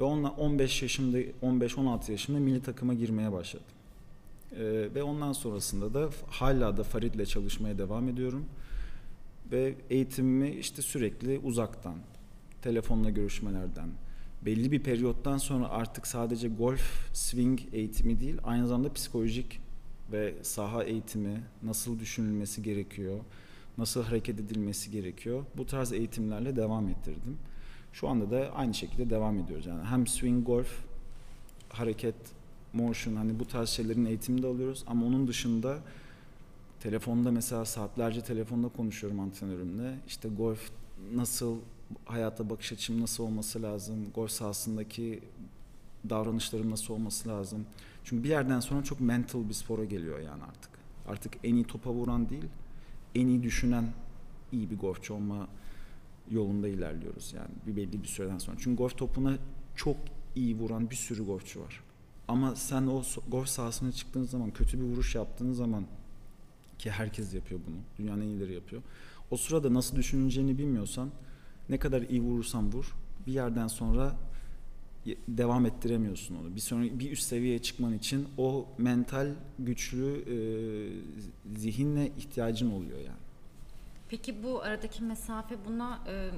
Ve 0.00 0.04
onunla 0.04 0.30
15 0.30 0.82
yaşımda 0.82 1.20
15-16 1.20 2.10
yaşımda 2.12 2.40
milli 2.40 2.62
takıma 2.62 2.94
girmeye 2.94 3.32
başladım. 3.32 3.66
Ee, 4.52 4.88
ve 4.94 5.02
ondan 5.02 5.32
sonrasında 5.32 5.94
da 5.94 6.10
hala 6.30 6.76
da 6.76 6.82
Farid'le 6.82 7.26
çalışmaya 7.26 7.78
devam 7.78 8.08
ediyorum. 8.08 8.44
Ve 9.52 9.74
eğitimimi 9.90 10.50
işte 10.50 10.82
sürekli 10.82 11.38
uzaktan, 11.38 11.96
telefonla 12.62 13.10
görüşmelerden, 13.10 13.88
belli 14.42 14.72
bir 14.72 14.82
periyottan 14.82 15.38
sonra 15.38 15.68
artık 15.68 16.06
sadece 16.06 16.48
golf 16.48 17.16
swing 17.16 17.60
eğitimi 17.72 18.20
değil, 18.20 18.36
aynı 18.44 18.66
zamanda 18.66 18.92
psikolojik 18.92 19.60
ve 20.12 20.34
saha 20.42 20.84
eğitimi 20.84 21.40
nasıl 21.62 21.98
düşünülmesi 21.98 22.62
gerekiyor, 22.62 23.18
nasıl 23.78 24.02
hareket 24.02 24.40
edilmesi 24.40 24.90
gerekiyor. 24.90 25.44
Bu 25.56 25.66
tarz 25.66 25.92
eğitimlerle 25.92 26.56
devam 26.56 26.88
ettirdim. 26.88 27.38
Şu 27.92 28.08
anda 28.08 28.30
da 28.30 28.50
aynı 28.54 28.74
şekilde 28.74 29.10
devam 29.10 29.38
ediyoruz. 29.38 29.66
Yani 29.66 29.84
hem 29.84 30.06
swing 30.06 30.46
golf, 30.46 30.80
hareket, 31.68 32.14
motion 32.72 33.16
hani 33.16 33.38
bu 33.40 33.44
tarz 33.46 33.68
şeylerin 33.68 34.04
eğitimini 34.04 34.42
de 34.42 34.46
alıyoruz 34.46 34.84
ama 34.86 35.06
onun 35.06 35.28
dışında 35.28 35.78
telefonda 36.80 37.30
mesela 37.30 37.64
saatlerce 37.64 38.20
telefonda 38.20 38.68
konuşuyorum 38.68 39.20
antrenörümle. 39.20 39.94
İşte 40.06 40.28
golf 40.28 40.70
nasıl 41.14 41.56
hayata 42.04 42.50
bakış 42.50 42.72
açım 42.72 43.00
nasıl 43.00 43.24
olması 43.24 43.62
lazım, 43.62 43.96
golf 44.14 44.30
sahasındaki 44.30 45.20
davranışlarım 46.10 46.70
nasıl 46.70 46.94
olması 46.94 47.28
lazım. 47.28 47.66
Çünkü 48.04 48.24
bir 48.24 48.28
yerden 48.28 48.60
sonra 48.60 48.84
çok 48.84 49.00
mental 49.00 49.48
bir 49.48 49.54
spora 49.54 49.84
geliyor 49.84 50.18
yani 50.18 50.42
artık. 50.42 50.70
Artık 51.08 51.32
en 51.44 51.54
iyi 51.54 51.64
topa 51.64 51.90
vuran 51.90 52.28
değil, 52.28 52.44
en 53.14 53.26
iyi 53.26 53.42
düşünen 53.42 53.84
iyi 54.52 54.70
bir 54.70 54.78
golfçu 54.78 55.14
olma 55.14 55.48
yolunda 56.30 56.68
ilerliyoruz 56.68 57.32
yani 57.36 57.50
bir 57.66 57.76
belli 57.76 58.02
bir 58.02 58.08
süreden 58.08 58.38
sonra. 58.38 58.56
Çünkü 58.60 58.76
golf 58.76 58.98
topuna 58.98 59.38
çok 59.76 59.96
iyi 60.36 60.56
vuran 60.56 60.90
bir 60.90 60.96
sürü 60.96 61.24
golfçu 61.24 61.60
var. 61.60 61.80
Ama 62.28 62.56
sen 62.56 62.86
o 62.86 63.02
golf 63.28 63.48
sahasına 63.48 63.92
çıktığın 63.92 64.24
zaman 64.24 64.50
kötü 64.50 64.78
bir 64.80 64.84
vuruş 64.84 65.14
yaptığın 65.14 65.52
zaman 65.52 65.84
ki 66.78 66.90
herkes 66.90 67.34
yapıyor 67.34 67.60
bunu. 67.66 67.76
Dünyanın 67.98 68.22
en 68.22 68.26
iyileri 68.26 68.54
yapıyor. 68.54 68.82
O 69.30 69.36
sırada 69.36 69.74
nasıl 69.74 69.96
düşüneceğini 69.96 70.58
bilmiyorsan 70.58 71.10
ne 71.68 71.78
kadar 71.78 72.02
iyi 72.02 72.20
vurursan 72.20 72.72
vur 72.72 72.96
bir 73.26 73.32
yerden 73.32 73.68
sonra 73.68 74.16
devam 75.28 75.66
ettiremiyorsun 75.66 76.36
onu. 76.36 76.54
Bir 76.54 76.60
sonra 76.60 76.84
bir 76.98 77.10
üst 77.10 77.22
seviyeye 77.22 77.58
çıkman 77.58 77.94
için 77.94 78.28
o 78.38 78.66
mental 78.78 79.28
güçlü 79.58 80.24
e, 80.26 80.36
zihinle 81.58 82.12
ihtiyacın 82.18 82.70
oluyor 82.70 82.98
yani. 82.98 83.27
Peki 84.08 84.42
bu 84.42 84.62
aradaki 84.62 85.02
mesafe 85.04 85.54
buna 85.68 86.00
e, 86.08 86.30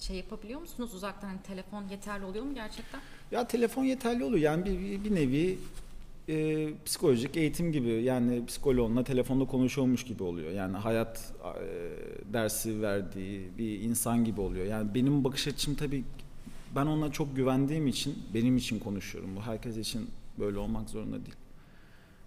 şey 0.00 0.16
yapabiliyor 0.16 0.60
musunuz? 0.60 0.94
Uzaktan 0.94 1.28
hani 1.28 1.42
telefon 1.42 1.88
yeterli 1.88 2.24
oluyor 2.24 2.44
mu 2.44 2.54
gerçekten? 2.54 3.00
Ya 3.30 3.46
telefon 3.46 3.84
yeterli 3.84 4.24
oluyor. 4.24 4.42
Yani 4.42 4.64
bir, 4.64 5.04
bir, 5.04 5.14
nevi 5.14 5.58
e, 6.28 6.68
psikolojik 6.84 7.36
eğitim 7.36 7.72
gibi. 7.72 7.88
Yani 7.88 8.46
psikoloğunla 8.46 9.04
telefonda 9.04 9.44
konuşuyormuş 9.44 10.04
gibi 10.04 10.22
oluyor. 10.22 10.50
Yani 10.50 10.76
hayat 10.76 11.32
e, 11.44 12.32
dersi 12.32 12.82
verdiği 12.82 13.50
bir 13.58 13.80
insan 13.80 14.24
gibi 14.24 14.40
oluyor. 14.40 14.66
Yani 14.66 14.94
benim 14.94 15.24
bakış 15.24 15.48
açım 15.48 15.74
tabii 15.74 16.04
ben 16.76 16.86
ona 16.86 17.12
çok 17.12 17.36
güvendiğim 17.36 17.86
için 17.86 18.14
benim 18.34 18.56
için 18.56 18.78
konuşuyorum. 18.78 19.36
Bu 19.36 19.40
herkes 19.40 19.76
için 19.76 20.10
böyle 20.38 20.58
olmak 20.58 20.90
zorunda 20.90 21.16
değil. 21.16 21.36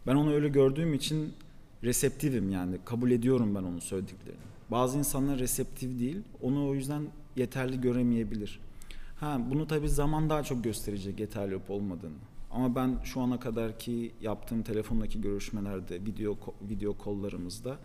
Ben 0.07 0.15
onu 0.15 0.33
öyle 0.33 0.49
gördüğüm 0.49 0.93
için 0.93 1.33
reseptifim 1.83 2.49
yani 2.49 2.77
kabul 2.85 3.11
ediyorum 3.11 3.55
ben 3.55 3.63
onun 3.63 3.79
söylediklerini. 3.79 4.41
Bazı 4.71 4.97
insanlar 4.97 5.39
reseptif 5.39 5.99
değil. 5.99 6.17
Onu 6.41 6.69
o 6.69 6.73
yüzden 6.73 7.07
yeterli 7.35 7.81
göremeyebilir. 7.81 8.59
Ha 9.19 9.41
bunu 9.49 9.67
tabii 9.67 9.89
zaman 9.89 10.29
daha 10.29 10.43
çok 10.43 10.63
gösterecek 10.63 11.19
yeterli 11.19 11.55
olup 11.55 11.69
olmadığını. 11.69 12.17
Ama 12.51 12.75
ben 12.75 12.97
şu 13.03 13.21
ana 13.21 13.39
kadar 13.39 13.79
ki 13.79 14.11
yaptığım 14.21 14.63
telefondaki 14.63 15.21
görüşmelerde, 15.21 16.05
video 16.05 16.37
video 16.69 16.97
kollarımızda 16.97 17.77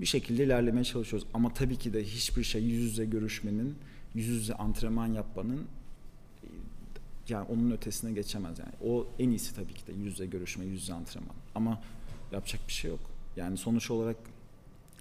bir 0.00 0.06
şekilde 0.06 0.44
ilerlemeye 0.44 0.84
çalışıyoruz. 0.84 1.28
Ama 1.34 1.54
tabii 1.54 1.76
ki 1.76 1.92
de 1.92 2.04
hiçbir 2.04 2.42
şey 2.44 2.62
yüz 2.62 2.82
yüze 2.82 3.04
görüşmenin, 3.04 3.74
yüz 4.14 4.26
yüze 4.26 4.54
antrenman 4.54 5.06
yapmanın 5.06 5.66
yani 7.28 7.46
onun 7.48 7.70
ötesine 7.70 8.12
geçemez 8.12 8.58
yani. 8.58 8.72
O 8.84 9.06
en 9.18 9.30
iyisi 9.30 9.54
tabii 9.54 9.74
ki 9.74 9.86
de 9.86 9.92
yüz 9.92 10.12
yüze 10.12 10.26
görüşme, 10.26 10.64
yüz 10.64 10.82
yüze 10.82 10.94
antrenman. 10.94 11.34
Ama 11.54 11.80
yapacak 12.32 12.60
bir 12.68 12.72
şey 12.72 12.90
yok. 12.90 13.00
Yani 13.38 13.56
sonuç 13.56 13.90
olarak 13.90 14.16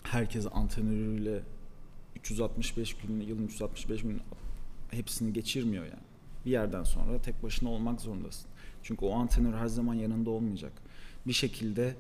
herkes 0.04 0.48
antrenörüyle 0.52 1.42
365 2.16 2.94
gün, 2.94 3.20
yılın 3.20 3.48
365 3.48 4.02
gün 4.02 4.22
hepsini 4.92 5.34
geçirmiyor 5.34 5.84
yani. 5.84 6.04
Bir 6.46 6.52
yerden 6.52 6.84
sonra 6.84 7.22
tek 7.22 7.44
başına 7.44 7.70
olmak 7.70 8.02
zorundasın. 8.02 8.50
Çünkü 8.84 9.06
o 9.06 9.14
antrenör 9.14 9.54
her 9.54 9.68
zaman 9.68 9.94
yanında 9.94 10.30
olmayacak. 10.30 10.72
Bir 11.28 11.34
şekilde 11.34 11.96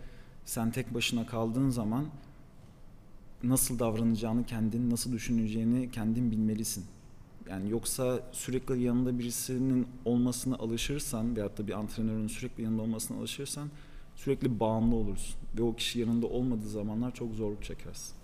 sen 0.46 0.72
tek 0.72 0.94
başına 0.94 1.26
kaldığın 1.26 1.70
zaman 1.70 2.06
nasıl 3.44 3.80
davranacağını 3.80 4.46
kendin, 4.46 4.90
nasıl 4.90 5.12
düşüneceğini 5.12 5.92
kendin 5.92 6.32
bilmelisin. 6.32 6.86
Yani 7.50 7.70
yoksa 7.70 8.20
sürekli 8.32 8.82
yanında 8.82 9.20
birisinin 9.20 9.88
olmasına 10.06 10.56
alışırsan 10.56 11.36
veyahut 11.36 11.58
da 11.58 11.68
bir 11.68 11.74
antrenörün 11.74 12.28
sürekli 12.28 12.64
yanında 12.64 12.82
olmasına 12.82 13.18
alışırsan 13.18 13.70
sürekli 14.18 14.60
bağımlı 14.60 14.96
olursun. 14.96 15.36
Ve 15.58 15.64
o 15.64 15.76
kişi 15.76 16.00
yanında 16.00 16.28
olmadığı 16.28 16.70
zamanlar 16.70 17.14
çok 17.14 17.34
zorluk 17.34 17.64
çekersin. 17.64 18.16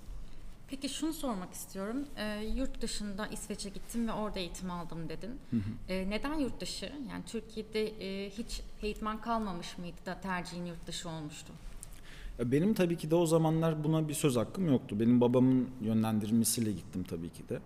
Peki 0.68 0.90
şunu 0.90 1.14
sormak 1.14 1.54
istiyorum. 1.54 1.98
E, 2.18 2.46
yurt 2.56 2.82
dışında 2.82 3.28
İsveç'e 3.28 3.70
gittim 3.70 4.08
ve 4.08 4.12
orada 4.12 4.40
eğitim 4.40 4.72
aldım 4.72 5.10
dedin. 5.10 5.32
Hı 5.52 5.58
hı. 5.58 5.94
E, 5.94 6.10
neden 6.10 6.40
yurt 6.40 6.62
dışı? 6.62 6.86
Yani 6.86 7.24
Türkiye'de 7.26 7.88
e, 7.88 8.30
hiç 8.30 8.62
eğitmen 8.82 9.22
kalmamış 9.22 9.78
mıydı 9.78 9.98
da 10.06 10.22
tercihin 10.22 10.66
yurt 10.66 10.88
dışı 10.88 11.10
olmuştu? 11.10 11.54
Ya 12.40 12.52
Benim 12.52 12.74
tabii 12.74 12.98
ki 12.98 13.12
de 13.12 13.16
o 13.16 13.26
zamanlar 13.26 13.84
buna 13.84 14.08
bir 14.08 14.14
söz 14.14 14.36
hakkım 14.36 14.68
yoktu. 14.68 15.00
Benim 15.00 15.22
babamın 15.22 15.70
yönlendirmesiyle 15.82 16.72
gittim 16.72 17.04
tabii 17.04 17.30
ki 17.30 17.50
de. 17.50 17.60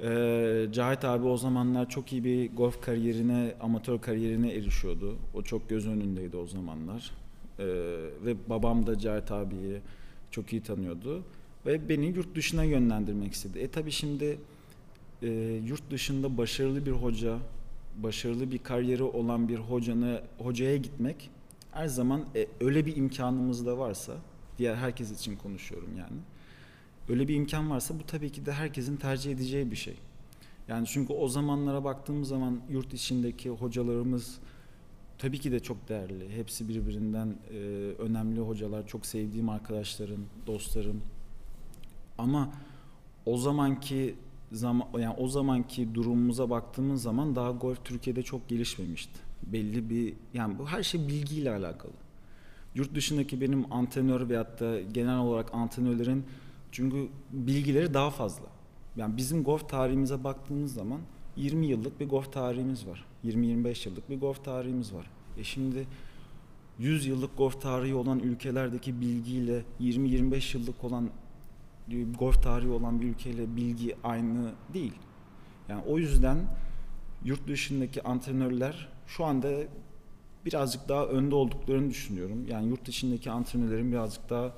Ee, 0.00 0.66
Cahit 0.72 1.04
abi 1.04 1.26
o 1.26 1.36
zamanlar 1.36 1.88
çok 1.88 2.12
iyi 2.12 2.24
bir 2.24 2.52
golf 2.52 2.80
kariyerine, 2.80 3.54
amatör 3.60 3.98
kariyerine 3.98 4.52
erişiyordu. 4.52 5.16
O 5.34 5.42
çok 5.42 5.68
göz 5.68 5.88
önündeydi 5.88 6.36
o 6.36 6.46
zamanlar. 6.46 7.10
Ee, 7.58 7.64
ve 8.24 8.34
babam 8.48 8.86
da 8.86 8.98
Cahit 8.98 9.32
abiyi 9.32 9.80
çok 10.30 10.52
iyi 10.52 10.62
tanıyordu. 10.62 11.22
Ve 11.66 11.88
beni 11.88 12.06
yurt 12.06 12.36
dışına 12.36 12.64
yönlendirmek 12.64 13.32
istedi. 13.32 13.58
E 13.58 13.68
tabii 13.68 13.92
şimdi 13.92 14.38
e, 15.22 15.28
yurt 15.66 15.90
dışında 15.90 16.38
başarılı 16.38 16.86
bir 16.86 16.92
hoca, 16.92 17.38
başarılı 17.96 18.50
bir 18.50 18.58
kariyeri 18.58 19.02
olan 19.02 19.48
bir 19.48 19.56
hocanı 19.56 20.22
hocaya 20.38 20.76
gitmek 20.76 21.30
her 21.72 21.86
zaman 21.86 22.24
e, 22.36 22.46
öyle 22.60 22.86
bir 22.86 22.96
imkanımız 22.96 23.66
da 23.66 23.78
varsa 23.78 24.12
diğer 24.58 24.74
herkes 24.74 25.20
için 25.20 25.36
konuşuyorum 25.36 25.90
yani. 25.98 26.16
Öyle 27.08 27.28
bir 27.28 27.34
imkan 27.34 27.70
varsa 27.70 27.98
bu 27.98 28.06
tabii 28.06 28.32
ki 28.32 28.46
de 28.46 28.52
herkesin 28.52 28.96
tercih 28.96 29.32
edeceği 29.32 29.70
bir 29.70 29.76
şey. 29.76 29.94
Yani 30.68 30.86
çünkü 30.86 31.12
o 31.12 31.28
zamanlara 31.28 31.84
baktığımız 31.84 32.28
zaman 32.28 32.60
yurt 32.70 32.94
içindeki 32.94 33.50
hocalarımız 33.50 34.38
tabii 35.18 35.38
ki 35.38 35.52
de 35.52 35.60
çok 35.60 35.88
değerli. 35.88 36.36
Hepsi 36.36 36.68
birbirinden 36.68 37.36
e, 37.50 37.56
önemli 37.98 38.40
hocalar, 38.40 38.86
çok 38.86 39.06
sevdiğim 39.06 39.48
arkadaşlarım, 39.48 40.26
dostlarım. 40.46 41.02
Ama 42.18 42.52
o 43.26 43.36
zamanki 43.36 44.14
zaman 44.52 44.88
yani 44.98 45.14
o 45.18 45.28
zamanki 45.28 45.94
durumumuza 45.94 46.50
baktığımız 46.50 47.02
zaman 47.02 47.36
daha 47.36 47.50
golf 47.50 47.84
Türkiye'de 47.84 48.22
çok 48.22 48.48
gelişmemişti. 48.48 49.20
Belli 49.42 49.90
bir 49.90 50.14
yani 50.34 50.58
bu 50.58 50.68
her 50.68 50.82
şey 50.82 51.08
bilgiyle 51.08 51.50
alakalı. 51.50 51.92
Yurt 52.74 52.94
dışındaki 52.94 53.40
benim 53.40 53.72
antrenör 53.72 54.28
veyahut 54.28 54.60
da 54.60 54.80
genel 54.80 55.18
olarak 55.18 55.54
antrenörlerin 55.54 56.24
çünkü 56.74 57.08
bilgileri 57.30 57.94
daha 57.94 58.10
fazla. 58.10 58.44
Yani 58.96 59.16
bizim 59.16 59.44
golf 59.44 59.68
tarihimize 59.68 60.24
baktığımız 60.24 60.74
zaman 60.74 61.00
20 61.36 61.66
yıllık 61.66 62.00
bir 62.00 62.08
golf 62.08 62.32
tarihimiz 62.32 62.86
var. 62.86 63.04
20-25 63.24 63.88
yıllık 63.88 64.10
bir 64.10 64.20
golf 64.20 64.44
tarihimiz 64.44 64.94
var. 64.94 65.10
E 65.38 65.44
şimdi 65.44 65.86
100 66.78 67.06
yıllık 67.06 67.38
golf 67.38 67.62
tarihi 67.62 67.94
olan 67.94 68.18
ülkelerdeki 68.18 69.00
bilgiyle 69.00 69.62
20-25 69.80 70.56
yıllık 70.56 70.84
olan 70.84 71.10
golf 72.18 72.42
tarihi 72.42 72.70
olan 72.70 73.00
bir 73.00 73.06
ülkeyle 73.06 73.56
bilgi 73.56 73.96
aynı 74.04 74.52
değil. 74.74 74.94
Yani 75.68 75.82
o 75.86 75.98
yüzden 75.98 76.38
yurt 77.24 77.48
dışındaki 77.48 78.02
antrenörler 78.02 78.88
şu 79.06 79.24
anda 79.24 79.48
birazcık 80.46 80.88
daha 80.88 81.06
önde 81.06 81.34
olduklarını 81.34 81.90
düşünüyorum. 81.90 82.46
Yani 82.48 82.68
yurt 82.68 82.86
dışındaki 82.86 83.30
antrenörlerin 83.30 83.92
birazcık 83.92 84.30
daha 84.30 84.52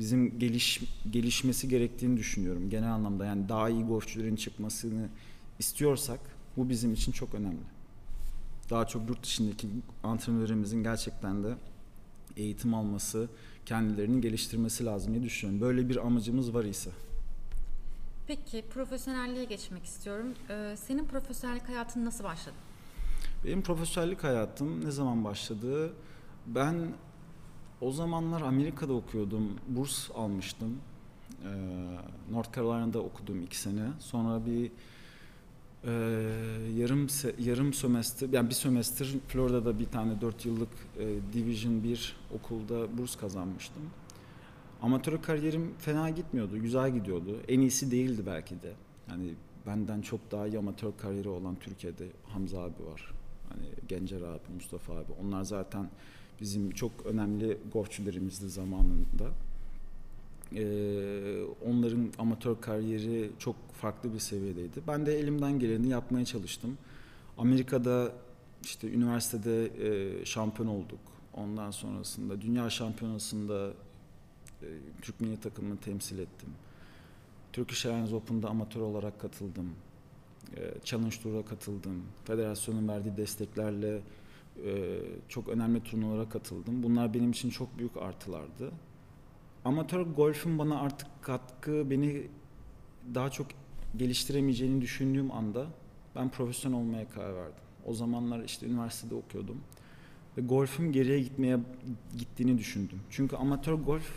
bizim 0.00 0.38
geliş, 0.38 0.80
gelişmesi 1.10 1.68
gerektiğini 1.68 2.16
düşünüyorum. 2.16 2.70
Genel 2.70 2.92
anlamda 2.92 3.24
yani 3.24 3.48
daha 3.48 3.68
iyi 3.68 3.84
golfçülerin 3.84 4.36
çıkmasını 4.36 5.08
istiyorsak 5.58 6.20
bu 6.56 6.68
bizim 6.68 6.92
için 6.92 7.12
çok 7.12 7.34
önemli. 7.34 7.64
Daha 8.70 8.86
çok 8.86 9.08
yurt 9.08 9.22
dışındaki 9.22 9.68
antrenörlerimizin 10.02 10.82
gerçekten 10.82 11.44
de 11.44 11.54
eğitim 12.36 12.74
alması, 12.74 13.28
kendilerini 13.66 14.20
geliştirmesi 14.20 14.84
lazım 14.84 15.12
diye 15.12 15.22
düşünüyorum. 15.22 15.60
Böyle 15.60 15.88
bir 15.88 16.06
amacımız 16.06 16.54
var 16.54 16.64
ise. 16.64 16.90
Peki 18.26 18.64
profesyonelliğe 18.74 19.44
geçmek 19.44 19.84
istiyorum. 19.84 20.26
Ee, 20.50 20.74
senin 20.86 21.04
profesyonellik 21.04 21.68
hayatın 21.68 22.04
nasıl 22.04 22.24
başladı? 22.24 22.56
Benim 23.44 23.62
profesyonellik 23.62 24.24
hayatım 24.24 24.84
ne 24.84 24.90
zaman 24.90 25.24
başladı? 25.24 25.92
Ben 26.46 26.92
o 27.80 27.92
zamanlar 27.92 28.40
Amerika'da 28.40 28.92
okuyordum. 28.92 29.50
Burs 29.68 30.10
almıştım. 30.14 30.78
Ee, 31.44 31.48
North 32.32 32.56
Carolina'da 32.56 32.98
okudum 32.98 33.42
iki 33.42 33.58
sene. 33.58 33.88
Sonra 33.98 34.46
bir 34.46 34.70
e, 35.84 35.92
yarım 36.76 37.06
yarım 37.38 37.72
sömestr, 37.72 38.32
yani 38.32 38.48
bir 38.48 38.54
sömestr 38.54 39.16
Florida'da 39.28 39.78
bir 39.78 39.84
tane 39.84 40.20
dört 40.20 40.46
yıllık 40.46 40.68
e, 40.98 41.06
Division 41.32 41.84
1 41.84 42.16
okulda 42.34 42.98
burs 42.98 43.16
kazanmıştım. 43.16 43.82
Amatör 44.82 45.22
kariyerim 45.22 45.74
fena 45.78 46.10
gitmiyordu, 46.10 46.58
güzel 46.58 46.94
gidiyordu. 46.94 47.40
En 47.48 47.60
iyisi 47.60 47.90
değildi 47.90 48.22
belki 48.26 48.62
de. 48.62 48.72
Yani 49.10 49.34
benden 49.66 50.00
çok 50.00 50.30
daha 50.30 50.46
iyi 50.46 50.58
amatör 50.58 50.92
kariyeri 51.02 51.28
olan 51.28 51.56
Türkiye'de 51.60 52.06
Hamza 52.24 52.60
abi 52.60 52.86
var. 52.86 53.12
Hani 53.48 53.66
Gencer 53.88 54.20
abi, 54.20 54.52
Mustafa 54.54 54.92
abi. 54.92 55.12
Onlar 55.22 55.42
zaten 55.42 55.90
bizim 56.40 56.70
çok 56.70 56.92
önemli 57.06 57.58
golfçülerimizdi 57.72 58.48
zamanında. 58.48 59.28
Ee, 60.56 61.42
onların 61.66 62.12
amatör 62.18 62.60
kariyeri 62.60 63.30
çok 63.38 63.56
farklı 63.72 64.14
bir 64.14 64.18
seviyedeydi. 64.18 64.80
Ben 64.88 65.06
de 65.06 65.18
elimden 65.18 65.58
geleni 65.58 65.88
yapmaya 65.88 66.24
çalıştım. 66.24 66.78
Amerika'da 67.38 68.12
işte 68.62 68.90
üniversitede 68.90 69.66
e, 69.66 70.24
şampiyon 70.24 70.68
olduk. 70.68 70.98
Ondan 71.34 71.70
sonrasında 71.70 72.40
dünya 72.40 72.70
şampiyonasında 72.70 73.70
e, 74.62 74.66
Türk 75.02 75.20
milli 75.20 75.40
takımını 75.40 75.76
temsil 75.76 76.18
ettim. 76.18 76.48
Turkish 77.52 77.86
Airlines 77.86 78.12
Open'da 78.12 78.48
amatör 78.48 78.80
olarak 78.80 79.20
katıldım. 79.20 79.70
E, 80.56 80.60
Challenge 80.84 81.16
Tour'a 81.22 81.44
katıldım. 81.44 82.02
Federasyonun 82.24 82.88
verdiği 82.88 83.16
desteklerle 83.16 84.00
çok 85.28 85.48
önemli 85.48 85.82
turnuvalara 85.82 86.28
katıldım. 86.28 86.82
Bunlar 86.82 87.14
benim 87.14 87.30
için 87.30 87.50
çok 87.50 87.78
büyük 87.78 87.96
artılardı. 87.96 88.72
Amatör 89.64 90.00
golfün 90.00 90.58
bana 90.58 90.80
artık 90.80 91.08
katkı, 91.22 91.90
beni 91.90 92.26
daha 93.14 93.30
çok 93.30 93.46
geliştiremeyeceğini 93.96 94.80
düşündüğüm 94.80 95.32
anda 95.32 95.66
ben 96.16 96.28
profesyonel 96.28 96.78
olmaya 96.78 97.08
karar 97.08 97.36
verdim. 97.36 97.64
O 97.86 97.94
zamanlar 97.94 98.44
işte 98.44 98.66
üniversitede 98.66 99.14
okuyordum. 99.14 99.60
Ve 100.36 100.40
golfün 100.40 100.92
geriye 100.92 101.20
gitmeye 101.20 101.58
gittiğini 102.18 102.58
düşündüm. 102.58 103.00
Çünkü 103.10 103.36
amatör 103.36 103.74
golf 103.74 104.12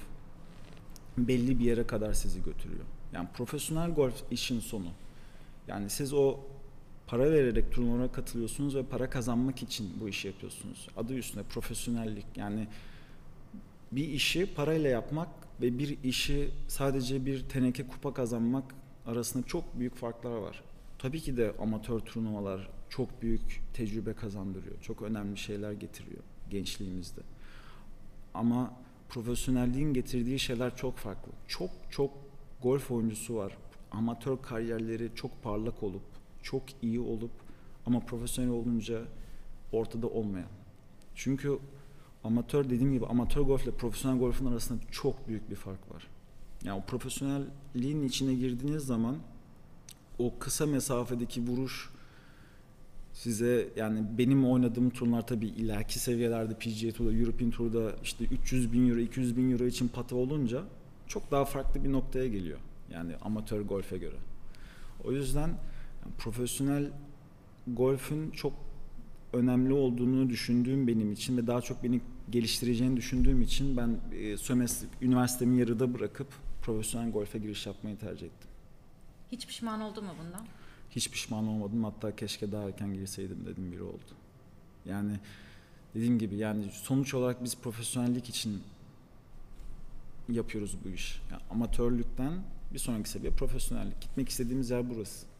belli 1.17 1.59
bir 1.59 1.65
yere 1.65 1.87
kadar 1.87 2.13
sizi 2.13 2.43
götürüyor. 2.43 2.85
Yani 3.13 3.27
profesyonel 3.33 3.91
golf 3.91 4.23
işin 4.31 4.59
sonu. 4.59 4.87
Yani 5.67 5.89
siz 5.89 6.13
o 6.13 6.39
para 7.13 7.31
vererek 7.31 7.71
turnuvalara 7.71 8.11
katılıyorsunuz 8.11 8.75
ve 8.75 8.83
para 8.83 9.09
kazanmak 9.09 9.63
için 9.63 9.93
bu 10.01 10.09
işi 10.09 10.27
yapıyorsunuz. 10.27 10.87
Adı 10.97 11.13
üstünde 11.13 11.43
profesyonellik. 11.43 12.25
Yani 12.35 12.67
bir 13.91 14.07
işi 14.07 14.53
parayla 14.53 14.89
yapmak 14.89 15.27
ve 15.61 15.79
bir 15.79 16.03
işi 16.03 16.49
sadece 16.67 17.25
bir 17.25 17.49
teneke 17.49 17.87
kupa 17.87 18.13
kazanmak 18.13 18.75
arasında 19.05 19.47
çok 19.47 19.79
büyük 19.79 19.95
farklar 19.95 20.37
var. 20.37 20.63
Tabii 20.99 21.19
ki 21.19 21.37
de 21.37 21.53
amatör 21.59 21.99
turnuvalar 21.99 22.69
çok 22.89 23.21
büyük 23.21 23.61
tecrübe 23.73 24.13
kazandırıyor. 24.13 24.81
Çok 24.81 25.01
önemli 25.01 25.37
şeyler 25.37 25.71
getiriyor 25.71 26.23
gençliğimizde. 26.49 27.21
Ama 28.33 28.73
profesyonelliğin 29.09 29.93
getirdiği 29.93 30.39
şeyler 30.39 30.75
çok 30.75 30.97
farklı. 30.97 31.31
Çok 31.47 31.69
çok 31.89 32.11
golf 32.63 32.91
oyuncusu 32.91 33.35
var. 33.35 33.57
Amatör 33.91 34.37
kariyerleri 34.41 35.09
çok 35.15 35.43
parlak 35.43 35.83
olup, 35.83 36.12
çok 36.43 36.63
iyi 36.81 36.99
olup 36.99 37.31
ama 37.85 37.99
profesyonel 37.99 38.51
olunca 38.51 39.01
ortada 39.71 40.07
olmayan. 40.07 40.49
Çünkü 41.15 41.59
amatör 42.23 42.65
dediğim 42.65 42.93
gibi 42.93 43.05
amatör 43.05 43.41
golf 43.41 43.63
ile 43.63 43.71
profesyonel 43.71 44.19
golfün 44.19 44.45
arasında 44.45 44.79
çok 44.91 45.27
büyük 45.27 45.49
bir 45.49 45.55
fark 45.55 45.91
var. 45.95 46.07
Yani 46.63 46.81
o 46.81 46.85
profesyonelliğin 46.85 48.03
içine 48.03 48.33
girdiğiniz 48.33 48.83
zaman 48.83 49.17
o 50.19 50.33
kısa 50.39 50.65
mesafedeki 50.65 51.47
vuruş 51.47 51.89
size 53.13 53.69
yani 53.75 54.03
benim 54.17 54.45
oynadığım 54.47 54.89
turnuvar 54.89 55.27
tabii 55.27 55.47
ileriki 55.47 55.99
seviyelerde 55.99 56.53
PGA 56.53 56.91
Tour'da, 56.91 57.13
European 57.13 57.51
Tour'da 57.51 57.95
işte 58.03 58.25
300 58.25 58.73
bin 58.73 58.89
euro, 58.89 58.99
200 58.99 59.37
bin 59.37 59.51
euro 59.51 59.63
için 59.63 59.87
pata 59.87 60.15
olunca 60.15 60.63
çok 61.07 61.31
daha 61.31 61.45
farklı 61.45 61.83
bir 61.83 61.91
noktaya 61.91 62.27
geliyor. 62.27 62.59
Yani 62.91 63.15
amatör 63.21 63.61
golfe 63.61 63.97
göre. 63.97 64.15
O 65.03 65.11
yüzden 65.11 65.49
yani 66.05 66.15
profesyonel 66.17 66.91
golfün 67.67 68.31
çok 68.31 68.53
önemli 69.33 69.73
olduğunu 69.73 70.29
düşündüğüm 70.29 70.87
benim 70.87 71.11
için 71.11 71.37
ve 71.37 71.47
daha 71.47 71.61
çok 71.61 71.83
beni 71.83 72.01
geliştireceğini 72.29 72.97
düşündüğüm 72.97 73.41
için 73.41 73.77
ben 73.77 73.99
e, 74.11 74.37
sömestr, 74.37 74.87
üniversitemi 75.01 75.59
yarıda 75.59 75.93
bırakıp 75.93 76.27
profesyonel 76.61 77.11
golfe 77.11 77.39
giriş 77.39 77.65
yapmayı 77.65 77.97
tercih 77.97 78.25
ettim. 78.27 78.49
Hiç 79.31 79.47
pişman 79.47 79.81
oldun 79.81 80.03
mu 80.03 80.11
bundan? 80.19 80.45
Hiç 80.89 81.11
pişman 81.11 81.47
olmadım. 81.47 81.83
Hatta 81.83 82.15
keşke 82.15 82.51
daha 82.51 82.63
erken 82.63 82.93
girseydim 82.93 83.45
dedim 83.45 83.71
biri 83.71 83.83
oldu. 83.83 84.11
Yani 84.85 85.19
dediğim 85.95 86.19
gibi 86.19 86.35
yani 86.35 86.63
sonuç 86.71 87.13
olarak 87.13 87.43
biz 87.43 87.57
profesyonellik 87.57 88.29
için 88.29 88.63
yapıyoruz 90.29 90.77
bu 90.85 90.89
iş. 90.89 91.21
Yani 91.31 91.41
amatörlükten 91.51 92.33
bir 92.73 92.79
sonraki 92.79 93.09
seviye 93.09 93.31
profesyonellik. 93.31 94.01
Gitmek 94.01 94.29
istediğimiz 94.29 94.69
yer 94.69 94.89
burası. 94.89 95.32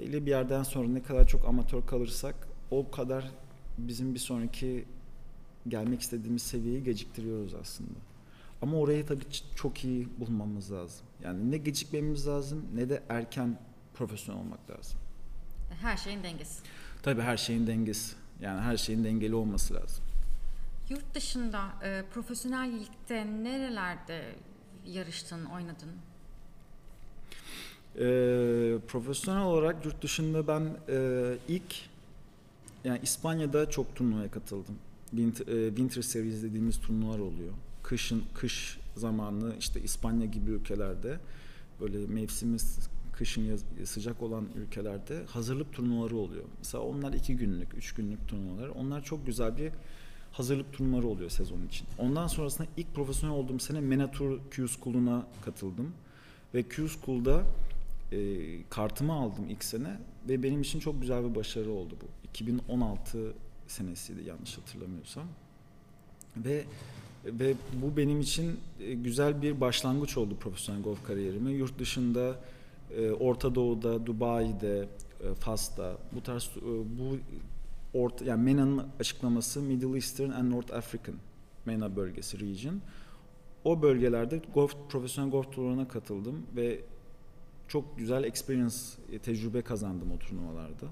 Belli 0.00 0.26
bir 0.26 0.30
yerden 0.30 0.62
sonra 0.62 0.88
ne 0.88 1.02
kadar 1.02 1.26
çok 1.26 1.48
amatör 1.48 1.86
kalırsak 1.86 2.34
o 2.70 2.90
kadar 2.90 3.30
bizim 3.78 4.14
bir 4.14 4.18
sonraki 4.18 4.84
gelmek 5.68 6.00
istediğimiz 6.00 6.42
seviyeyi 6.42 6.84
geciktiriyoruz 6.84 7.54
aslında. 7.54 7.98
Ama 8.62 8.76
orayı 8.76 9.06
tabii 9.06 9.24
çok 9.56 9.84
iyi 9.84 10.08
bulmamız 10.20 10.72
lazım. 10.72 11.06
Yani 11.24 11.50
ne 11.50 11.56
gecikmemiz 11.56 12.26
lazım 12.26 12.66
ne 12.74 12.88
de 12.88 13.02
erken 13.08 13.58
profesyonel 13.94 14.40
olmak 14.40 14.70
lazım. 14.70 15.00
Her 15.80 15.96
şeyin 15.96 16.22
dengesi. 16.22 16.62
Tabii 17.02 17.22
her 17.22 17.36
şeyin 17.36 17.66
dengesi. 17.66 18.16
Yani 18.40 18.60
her 18.60 18.76
şeyin 18.76 19.04
dengeli 19.04 19.34
olması 19.34 19.74
lazım. 19.74 20.04
Yurt 20.88 21.14
dışında 21.14 21.64
e, 21.82 22.04
profesyonel 22.14 22.72
ligde 22.80 23.26
nerelerde 23.44 24.34
yarıştın, 24.86 25.44
oynadın? 25.44 25.90
E, 27.98 28.78
profesyonel 28.88 29.42
olarak 29.42 29.84
yurt 29.84 30.02
dışında 30.02 30.48
ben 30.48 30.76
e, 30.88 31.36
ilk 31.48 31.90
yani 32.84 33.00
İspanya'da 33.02 33.70
çok 33.70 33.96
turnuvaya 33.96 34.30
katıldım. 34.30 34.74
Winter, 35.10 35.46
e, 35.46 35.68
Winter 35.68 36.02
Series 36.02 36.42
dediğimiz 36.42 36.80
turnuvalar 36.80 37.18
oluyor. 37.18 37.52
Kışın 37.82 38.22
kış 38.34 38.78
zamanı 38.96 39.52
işte 39.58 39.82
İspanya 39.82 40.26
gibi 40.26 40.50
ülkelerde 40.50 41.18
böyle 41.80 42.06
mevsimiz 42.06 42.78
kışın 43.12 43.42
yaz, 43.42 43.64
sıcak 43.84 44.22
olan 44.22 44.46
ülkelerde 44.56 45.22
hazırlık 45.26 45.72
turnuvaları 45.72 46.16
oluyor. 46.16 46.44
Mesela 46.58 46.84
onlar 46.84 47.12
iki 47.12 47.36
günlük, 47.36 47.74
üç 47.74 47.92
günlük 47.92 48.28
turnuvalar. 48.28 48.68
Onlar 48.68 49.04
çok 49.04 49.26
güzel 49.26 49.56
bir 49.56 49.72
hazırlık 50.32 50.72
turnuvaları 50.72 51.06
oluyor 51.06 51.30
sezon 51.30 51.66
için. 51.68 51.86
Ondan 51.98 52.26
sonrasında 52.26 52.68
ilk 52.76 52.94
profesyonel 52.94 53.36
olduğum 53.36 53.58
sene 53.58 53.80
Menatur 53.80 54.38
Q 54.50 54.68
School'una 54.68 55.26
katıldım. 55.44 55.92
Ve 56.54 56.62
Q 56.62 56.88
School'da 56.88 57.42
e, 58.12 58.18
kartımı 58.70 59.12
aldım 59.12 59.44
ilk 59.48 59.64
sene 59.64 59.98
ve 60.28 60.42
benim 60.42 60.60
için 60.60 60.80
çok 60.80 61.00
güzel 61.00 61.30
bir 61.30 61.34
başarı 61.34 61.70
oldu 61.70 61.94
bu. 62.02 62.28
2016 62.28 63.32
senesiydi 63.66 64.28
yanlış 64.28 64.58
hatırlamıyorsam. 64.58 65.24
Ve 66.36 66.64
ve 67.24 67.54
bu 67.82 67.96
benim 67.96 68.20
için 68.20 68.60
e, 68.80 68.94
güzel 68.94 69.42
bir 69.42 69.60
başlangıç 69.60 70.16
oldu 70.16 70.36
profesyonel 70.40 70.82
golf 70.82 71.04
kariyerime. 71.04 71.50
Yurt 71.50 71.78
dışında 71.78 72.36
e, 72.96 73.10
Orta 73.10 73.54
Doğu'da, 73.54 74.06
Dubai'de, 74.06 74.88
e, 75.20 75.34
Fas'ta 75.34 75.96
bu 76.12 76.22
tarz 76.22 76.50
bu 76.98 77.18
orta 77.94 78.24
yani 78.24 78.42
MENA'nın 78.42 78.86
açıklaması 79.00 79.62
Middle 79.62 79.94
Eastern 79.94 80.30
and 80.30 80.50
North 80.50 80.74
African 80.74 81.16
MENA 81.66 81.96
bölgesi 81.96 82.40
region. 82.40 82.80
O 83.64 83.82
bölgelerde 83.82 84.42
golf 84.54 84.74
profesyonel 84.88 85.30
golf 85.30 85.52
turlarına 85.52 85.88
katıldım 85.88 86.46
ve 86.56 86.80
çok 87.70 87.98
güzel 87.98 88.24
experience 88.24 88.76
tecrübe 89.22 89.62
kazandım 89.62 90.12
o 90.12 90.18
turnuvalarda. 90.18 90.86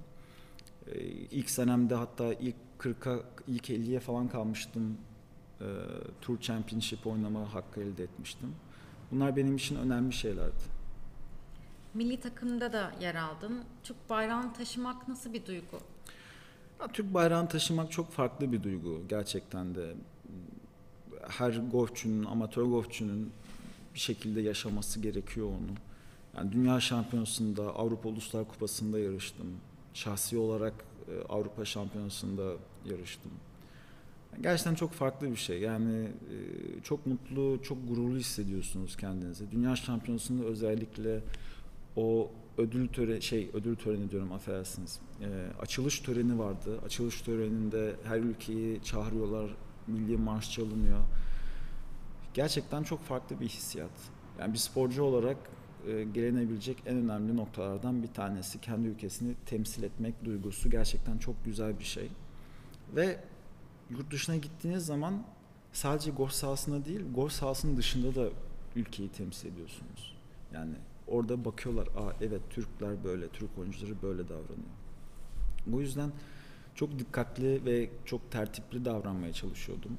İlk 1.30 1.50
senemde 1.50 1.94
hatta 1.94 2.34
ilk 2.34 2.54
40'a 2.78 3.22
ilk 3.46 3.70
50'ye 3.70 4.00
falan 4.00 4.28
kalmıştım 4.28 4.98
e, 5.60 5.66
Tour 6.20 6.40
Championship 6.40 7.06
oynama 7.06 7.54
hakkı 7.54 7.80
elde 7.80 8.02
etmiştim. 8.02 8.54
Bunlar 9.12 9.36
benim 9.36 9.56
için 9.56 9.76
önemli 9.76 10.12
şeylerdi. 10.12 10.78
Milli 11.94 12.20
takımda 12.20 12.72
da 12.72 12.92
yer 13.00 13.14
aldın. 13.14 13.64
Türk 13.82 14.10
bayrağını 14.10 14.52
taşımak 14.52 15.08
nasıl 15.08 15.32
bir 15.32 15.46
duygu? 15.46 15.78
Ya, 16.80 16.88
Türk 16.88 17.14
bayrağını 17.14 17.48
taşımak 17.48 17.92
çok 17.92 18.10
farklı 18.12 18.52
bir 18.52 18.62
duygu 18.62 19.02
gerçekten 19.08 19.74
de. 19.74 19.94
Her 21.28 21.50
golfçünün, 21.50 22.24
amatör 22.24 22.62
golfçünün 22.62 23.32
bir 23.94 24.00
şekilde 24.00 24.40
yaşaması 24.40 25.00
gerekiyor 25.00 25.46
onu. 25.46 25.87
Yani 26.38 26.52
Dünya 26.52 26.80
Şampiyonası'nda, 26.80 27.62
Avrupa 27.62 28.08
Uluslar 28.08 28.48
Kupası'nda 28.48 28.98
yarıştım. 28.98 29.46
Şahsi 29.94 30.38
olarak 30.38 30.74
e, 31.08 31.22
Avrupa 31.28 31.64
Şampiyonası'nda 31.64 32.52
yarıştım. 32.84 33.32
Gerçekten 34.40 34.74
çok 34.74 34.92
farklı 34.92 35.30
bir 35.30 35.36
şey. 35.36 35.60
Yani 35.60 36.04
e, 36.04 36.36
çok 36.82 37.06
mutlu, 37.06 37.58
çok 37.62 37.88
gururlu 37.88 38.16
hissediyorsunuz 38.16 38.96
kendinizi. 38.96 39.50
Dünya 39.50 39.76
Şampiyonası'nda 39.76 40.44
özellikle 40.44 41.20
o 41.96 42.30
ödül 42.58 42.88
töre 42.88 43.20
şey 43.20 43.50
ödül 43.54 43.76
töreni 43.76 44.10
diyorum 44.10 44.32
affedersiniz. 44.32 45.00
E, 45.20 45.26
açılış 45.60 46.00
töreni 46.00 46.38
vardı. 46.38 46.78
Açılış 46.86 47.20
töreninde 47.20 47.96
her 48.04 48.18
ülkeyi 48.18 48.82
çağırıyorlar. 48.82 49.50
Milli 49.86 50.16
marş 50.16 50.52
çalınıyor. 50.52 51.00
Gerçekten 52.34 52.82
çok 52.82 53.00
farklı 53.00 53.40
bir 53.40 53.48
hissiyat. 53.48 53.90
Yani 54.40 54.52
bir 54.52 54.58
sporcu 54.58 55.02
olarak 55.02 55.36
e, 55.88 56.04
gelenebilecek 56.04 56.76
en 56.86 56.96
önemli 56.96 57.36
noktalardan 57.36 58.02
bir 58.02 58.08
tanesi 58.08 58.60
kendi 58.60 58.88
ülkesini 58.88 59.34
temsil 59.46 59.82
etmek 59.82 60.24
duygusu 60.24 60.70
gerçekten 60.70 61.18
çok 61.18 61.44
güzel 61.44 61.78
bir 61.78 61.84
şey. 61.84 62.08
Ve 62.96 63.18
yurt 63.90 64.10
dışına 64.10 64.36
gittiğiniz 64.36 64.86
zaman 64.86 65.22
sadece 65.72 66.10
golf 66.10 66.32
sahasında 66.32 66.84
değil, 66.84 67.00
golf 67.14 67.32
sahasının 67.32 67.76
dışında 67.76 68.14
da 68.14 68.28
ülkeyi 68.76 69.08
temsil 69.08 69.48
ediyorsunuz. 69.48 70.16
Yani 70.54 70.74
orada 71.06 71.44
bakıyorlar, 71.44 71.86
aa 71.86 72.12
evet 72.20 72.40
Türkler 72.50 73.04
böyle, 73.04 73.28
Türk 73.28 73.58
oyuncuları 73.58 74.02
böyle 74.02 74.28
davranıyor. 74.28 74.78
Bu 75.66 75.80
yüzden 75.80 76.10
çok 76.74 76.98
dikkatli 76.98 77.64
ve 77.64 77.90
çok 78.04 78.30
tertipli 78.30 78.84
davranmaya 78.84 79.32
çalışıyordum. 79.32 79.98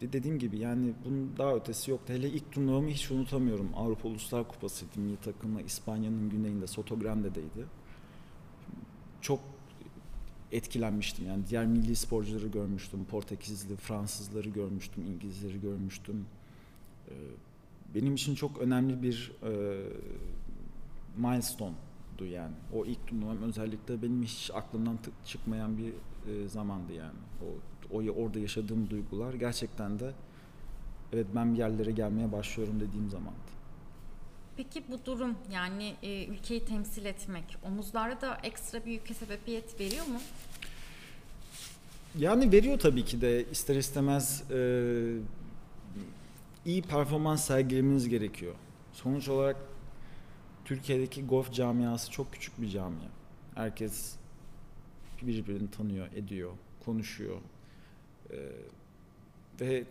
Dediğim 0.00 0.38
gibi 0.38 0.58
yani 0.58 0.92
bunun 1.04 1.36
daha 1.38 1.54
ötesi 1.54 1.90
yoktu. 1.90 2.12
Hele 2.12 2.28
ilk 2.30 2.52
turnuvamı 2.52 2.88
hiç 2.88 3.10
unutamıyorum. 3.10 3.70
Avrupa 3.76 4.08
Uluslar 4.08 4.48
Kupası'ydı 4.48 5.00
milli 5.00 5.16
takımla 5.16 5.62
İspanya'nın 5.62 6.30
güneyinde 6.30 6.66
Soto 6.66 6.98
Grande'deydi. 6.98 7.66
Çok 9.20 9.40
etkilenmiştim. 10.52 11.26
Yani 11.26 11.42
diğer 11.50 11.66
milli 11.66 11.96
sporcuları 11.96 12.46
görmüştüm. 12.46 13.04
Portekizli, 13.04 13.76
Fransızları 13.76 14.48
görmüştüm, 14.48 15.04
İngilizleri 15.04 15.60
görmüştüm. 15.60 16.26
Benim 17.94 18.14
için 18.14 18.34
çok 18.34 18.58
önemli 18.58 19.02
bir 19.02 19.32
milestone 21.16 21.74
yani. 22.30 22.54
O 22.74 22.86
ilk 22.86 23.06
turnuvam 23.06 23.42
özellikle 23.42 24.02
benim 24.02 24.22
hiç 24.22 24.50
aklımdan 24.54 24.98
çıkmayan 25.24 25.78
bir 25.78 25.92
e, 26.32 26.48
zamandı 26.48 26.92
yani. 26.92 27.18
O, 27.42 27.46
o 27.92 27.96
orada 27.96 28.38
yaşadığım 28.38 28.90
duygular 28.90 29.34
gerçekten 29.34 29.98
de 29.98 30.12
evet 31.12 31.26
ben 31.34 31.54
bir 31.54 31.58
yerlere 31.58 31.90
gelmeye 31.90 32.32
başlıyorum 32.32 32.80
dediğim 32.80 33.10
zamandı. 33.10 33.48
Peki 34.56 34.82
bu 34.90 35.04
durum 35.04 35.34
yani 35.52 35.94
e, 36.02 36.26
ülkeyi 36.26 36.64
temsil 36.64 37.04
etmek 37.04 37.56
omuzlara 37.62 38.20
da 38.20 38.38
ekstra 38.42 38.86
bir 38.86 38.92
yüke 38.92 39.14
sebebiyet 39.14 39.80
veriyor 39.80 40.06
mu? 40.06 40.20
Yani 42.18 42.52
veriyor 42.52 42.78
tabii 42.78 43.04
ki 43.04 43.20
de 43.20 43.50
ister 43.50 43.76
istemez 43.76 44.50
e, 44.50 44.60
iyi 46.64 46.82
performans 46.82 47.44
sergilemeniz 47.44 48.08
gerekiyor. 48.08 48.54
Sonuç 48.92 49.28
olarak 49.28 49.56
Türkiye'deki 50.64 51.26
golf 51.26 51.52
camiası 51.52 52.10
çok 52.10 52.32
küçük 52.32 52.60
bir 52.60 52.68
camia. 52.68 53.08
Herkes 53.54 54.14
birbirini 55.22 55.70
tanıyor, 55.70 56.06
ediyor, 56.14 56.50
konuşuyor. 56.84 57.36
E, 58.30 58.38
ve 59.60 59.84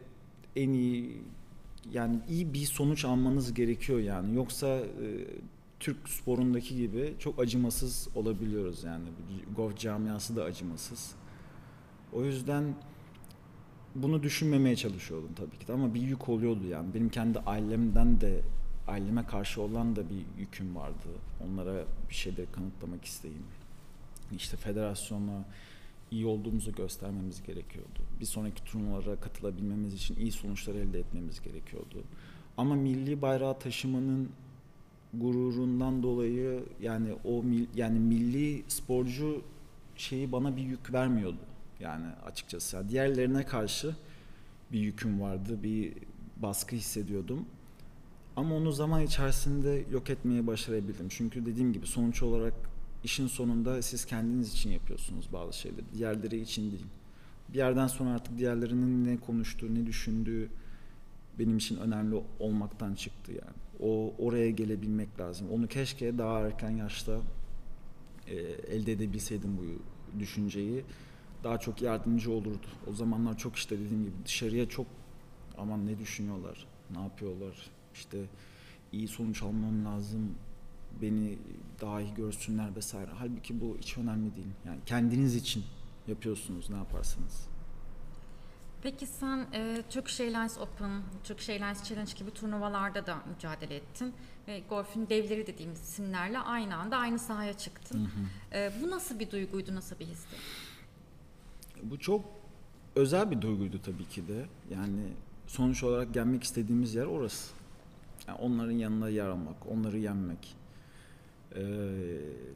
en 0.56 0.69
iyi 0.69 1.21
yani 1.91 2.19
iyi 2.30 2.54
bir 2.54 2.65
sonuç 2.65 3.06
almanız 3.06 3.54
gerekiyor 3.54 4.00
yani. 4.00 4.36
Yoksa 4.36 4.67
e, 4.78 5.08
Türk 5.80 6.10
sporundaki 6.10 6.76
gibi 6.76 7.13
çok 7.19 7.39
acımasız 7.39 8.08
olabiliyoruz 8.15 8.84
yani. 8.84 9.06
Golf 9.56 9.78
camiası 9.78 10.36
da 10.36 10.43
acımasız. 10.43 11.12
O 12.13 12.23
yüzden 12.23 12.76
bunu 13.95 14.23
düşünmemeye 14.23 14.76
çalışıyordum 14.76 15.30
tabii 15.36 15.58
ki 15.60 15.67
de 15.67 15.73
ama 15.73 15.93
bir 15.93 16.02
yük 16.02 16.30
oluyordu 16.30 16.67
yani. 16.67 16.93
Benim 16.93 17.10
kendi 17.10 17.39
ailemden 17.39 18.21
de 18.21 18.41
aileme 18.88 19.26
karşı 19.26 19.62
olan 19.62 19.95
da 19.95 20.10
bir 20.10 20.39
yüküm 20.39 20.76
vardı. 20.76 21.10
Onlara 21.45 21.84
bir 22.10 22.15
şeyleri 22.15 22.52
kanıtlamak 22.52 23.06
isteğim. 23.06 23.43
İşte 24.36 24.58
federasyona 24.58 25.45
iyi 26.12 26.26
olduğumuzu 26.26 26.72
göstermemiz 26.72 27.43
gerekiyordu. 27.43 28.00
Bir 28.20 28.26
sonraki 28.26 28.63
turnuvalara 28.63 29.15
katılabilmemiz 29.15 29.93
için 29.93 30.15
iyi 30.15 30.32
sonuçlar 30.32 30.76
elde 30.76 31.00
etmemiz 31.00 31.41
gerekiyordu. 31.41 32.04
Ama 32.58 32.76
milli 32.76 33.22
bayrağı 33.22 33.60
taşımanın 33.60 34.30
gururundan 35.13 36.04
dolayı 36.04 36.63
yani 36.82 37.13
o 37.26 37.43
yani 37.76 38.00
milli 38.00 38.63
sporcu 38.67 39.41
şeyi 39.96 40.32
bana 40.32 40.58
bir 40.58 40.62
yük 40.62 40.93
vermiyordu. 40.93 41.38
Yani 41.80 42.06
açıkçası 42.26 42.76
yani 42.76 42.89
diğerlerine 42.89 43.46
karşı 43.46 43.96
bir 44.72 44.80
yüküm 44.80 45.22
vardı, 45.22 45.63
bir 45.63 45.93
baskı 46.38 46.76
hissediyordum. 46.76 47.46
Ama 48.36 48.56
onu 48.56 48.72
zaman 48.72 49.02
içerisinde 49.04 49.84
yok 49.91 50.10
etmeye 50.10 50.48
başarabildim. 50.48 51.08
Çünkü 51.10 51.46
dediğim 51.46 51.74
gibi 51.74 51.88
sonuç 51.88 52.24
olarak 52.24 52.54
işin 53.08 53.28
sonunda 53.28 53.82
siz 53.82 54.06
kendiniz 54.06 54.54
için 54.54 54.70
yapıyorsunuz 54.70 55.34
bazı 55.34 55.58
şeyleri. 55.58 55.86
Diğerleri 55.93 56.41
için 56.41 56.72
değil. 56.72 56.86
Bir 57.50 57.58
yerden 57.58 57.88
sonra 57.88 58.10
artık 58.10 58.38
diğerlerinin 58.38 59.06
ne 59.06 59.17
konuştuğu, 59.17 59.76
ne 59.76 59.86
düşündüğü 59.86 60.50
benim 61.39 61.58
için 61.58 61.78
önemli 61.78 62.24
olmaktan 62.39 62.96
çıktı 62.96 63.32
yani. 63.32 63.58
O 63.80 64.13
oraya 64.20 64.50
gelebilmek 64.50 65.20
lazım. 65.20 65.48
Onu 65.52 65.67
keşke 65.67 66.17
daha 66.17 66.39
erken 66.39 66.70
yaşta 66.70 67.20
e, 68.28 68.36
elde 68.76 68.91
edebilseydim 68.91 69.58
bu 69.58 69.63
düşünceyi 70.20 70.84
daha 71.43 71.58
çok 71.58 71.82
yardımcı 71.82 72.32
olurdu. 72.32 72.67
O 72.91 72.93
zamanlar 72.93 73.38
çok 73.38 73.56
işte 73.56 73.80
dediğim 73.80 74.04
gibi 74.04 74.15
dışarıya 74.26 74.70
çok 74.70 74.88
aman 75.58 75.88
ne 75.88 76.00
düşünüyorlar, 76.00 76.67
ne 76.96 77.02
yapıyorlar, 77.02 77.70
işte 77.93 78.17
iyi 78.91 79.08
sonuç 79.08 79.43
almam 79.43 79.86
lazım, 79.86 80.36
beni 81.02 81.38
daha 81.82 82.02
iyi 82.02 82.14
görsünler 82.14 82.76
vesaire. 82.76 83.12
Halbuki 83.20 83.62
bu 83.62 83.78
hiç 83.82 83.98
önemli 83.98 84.36
değil. 84.36 84.48
Yani 84.66 84.80
kendiniz 84.86 85.36
için 85.36 85.64
yapıyorsunuz 86.08 86.70
ne 86.70 86.78
yaparsanız. 86.78 87.48
Peki 88.82 89.08
sen 89.08 89.48
e, 89.54 89.84
Turkish 89.90 90.22
Airlines 90.22 90.58
Open, 90.58 91.02
Turkish 91.24 91.50
Airlines 91.50 91.84
Challenge 91.84 92.12
gibi 92.14 92.32
turnuvalarda 92.32 93.08
da 93.08 93.18
mücadele 93.36 93.76
ettin. 93.76 94.14
Ve 94.48 94.64
golfün 94.70 95.10
devleri 95.10 95.48
dediğimiz 95.48 95.82
isimlerle 95.82 96.40
aynı 96.40 96.76
anda 96.76 96.98
aynı 96.98 97.20
sahaya 97.20 97.54
çıktın. 97.54 98.00
Hı 98.00 98.04
hı. 98.04 98.58
E, 98.58 98.72
bu 98.82 98.92
nasıl 98.92 99.20
bir 99.20 99.32
duyguydu, 99.32 99.76
nasıl 99.76 100.00
bir 100.00 100.06
histi? 100.06 100.36
Bu 101.84 102.00
çok 102.00 102.26
özel 102.96 103.32
bir 103.32 103.42
duyguydu 103.42 103.82
tabii 103.82 104.06
ki 104.06 104.28
de. 104.28 104.46
Yani 104.70 105.02
sonuç 105.48 105.84
olarak 105.84 106.14
gelmek 106.14 106.44
istediğimiz 106.44 106.96
yer 106.96 107.06
orası. 107.06 107.54
Yani 108.28 108.38
onların 108.38 108.72
yanına 108.72 109.10
yer 109.10 109.26
almak, 109.26 109.68
onları 109.72 109.98
yenmek. 109.98 110.56
Ee, 111.58 111.62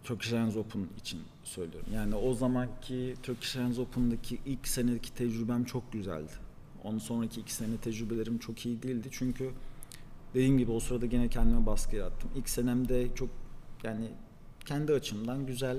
Turkish 0.03 0.33
Airlines 0.33 0.57
Open 0.57 0.87
için 0.99 1.19
söylüyorum. 1.43 1.89
Yani 1.93 2.15
o 2.15 2.33
zamanki 2.33 3.15
Turkish 3.23 3.55
Airlines 3.55 3.79
Open'daki 3.79 4.39
ilk 4.45 4.67
senedeki 4.67 5.13
tecrübem 5.13 5.63
çok 5.63 5.93
güzeldi. 5.93 6.31
Ondan 6.83 6.99
sonraki 6.99 7.41
iki 7.41 7.53
sene 7.53 7.77
tecrübelerim 7.77 8.37
çok 8.37 8.65
iyi 8.65 8.83
değildi. 8.83 9.07
Çünkü 9.11 9.51
dediğim 10.33 10.57
gibi 10.57 10.71
o 10.71 10.79
sırada 10.79 11.05
gene 11.05 11.29
kendime 11.29 11.65
baskı 11.65 11.95
yarattım. 11.95 12.31
İlk 12.35 12.49
senemde 12.49 13.15
çok 13.15 13.29
yani 13.83 14.07
kendi 14.65 14.93
açımdan 14.93 15.45
güzel 15.45 15.77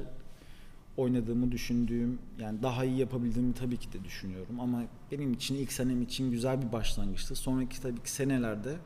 oynadığımı 0.97 1.53
düşündüğüm 1.53 2.19
yani 2.39 2.63
daha 2.63 2.85
iyi 2.85 2.99
yapabildiğimi 2.99 3.55
tabii 3.55 3.77
ki 3.77 3.93
de 3.93 4.05
düşünüyorum 4.05 4.61
ama 4.61 4.83
benim 5.13 5.33
için 5.33 5.55
ilk 5.55 5.73
senem 5.73 6.03
için 6.03 6.31
güzel 6.31 6.63
bir 6.63 6.73
başlangıçtı. 6.73 7.35
Sonraki 7.35 7.83
tabii 7.83 8.03
ki 8.03 8.11
senelerde 8.11 8.77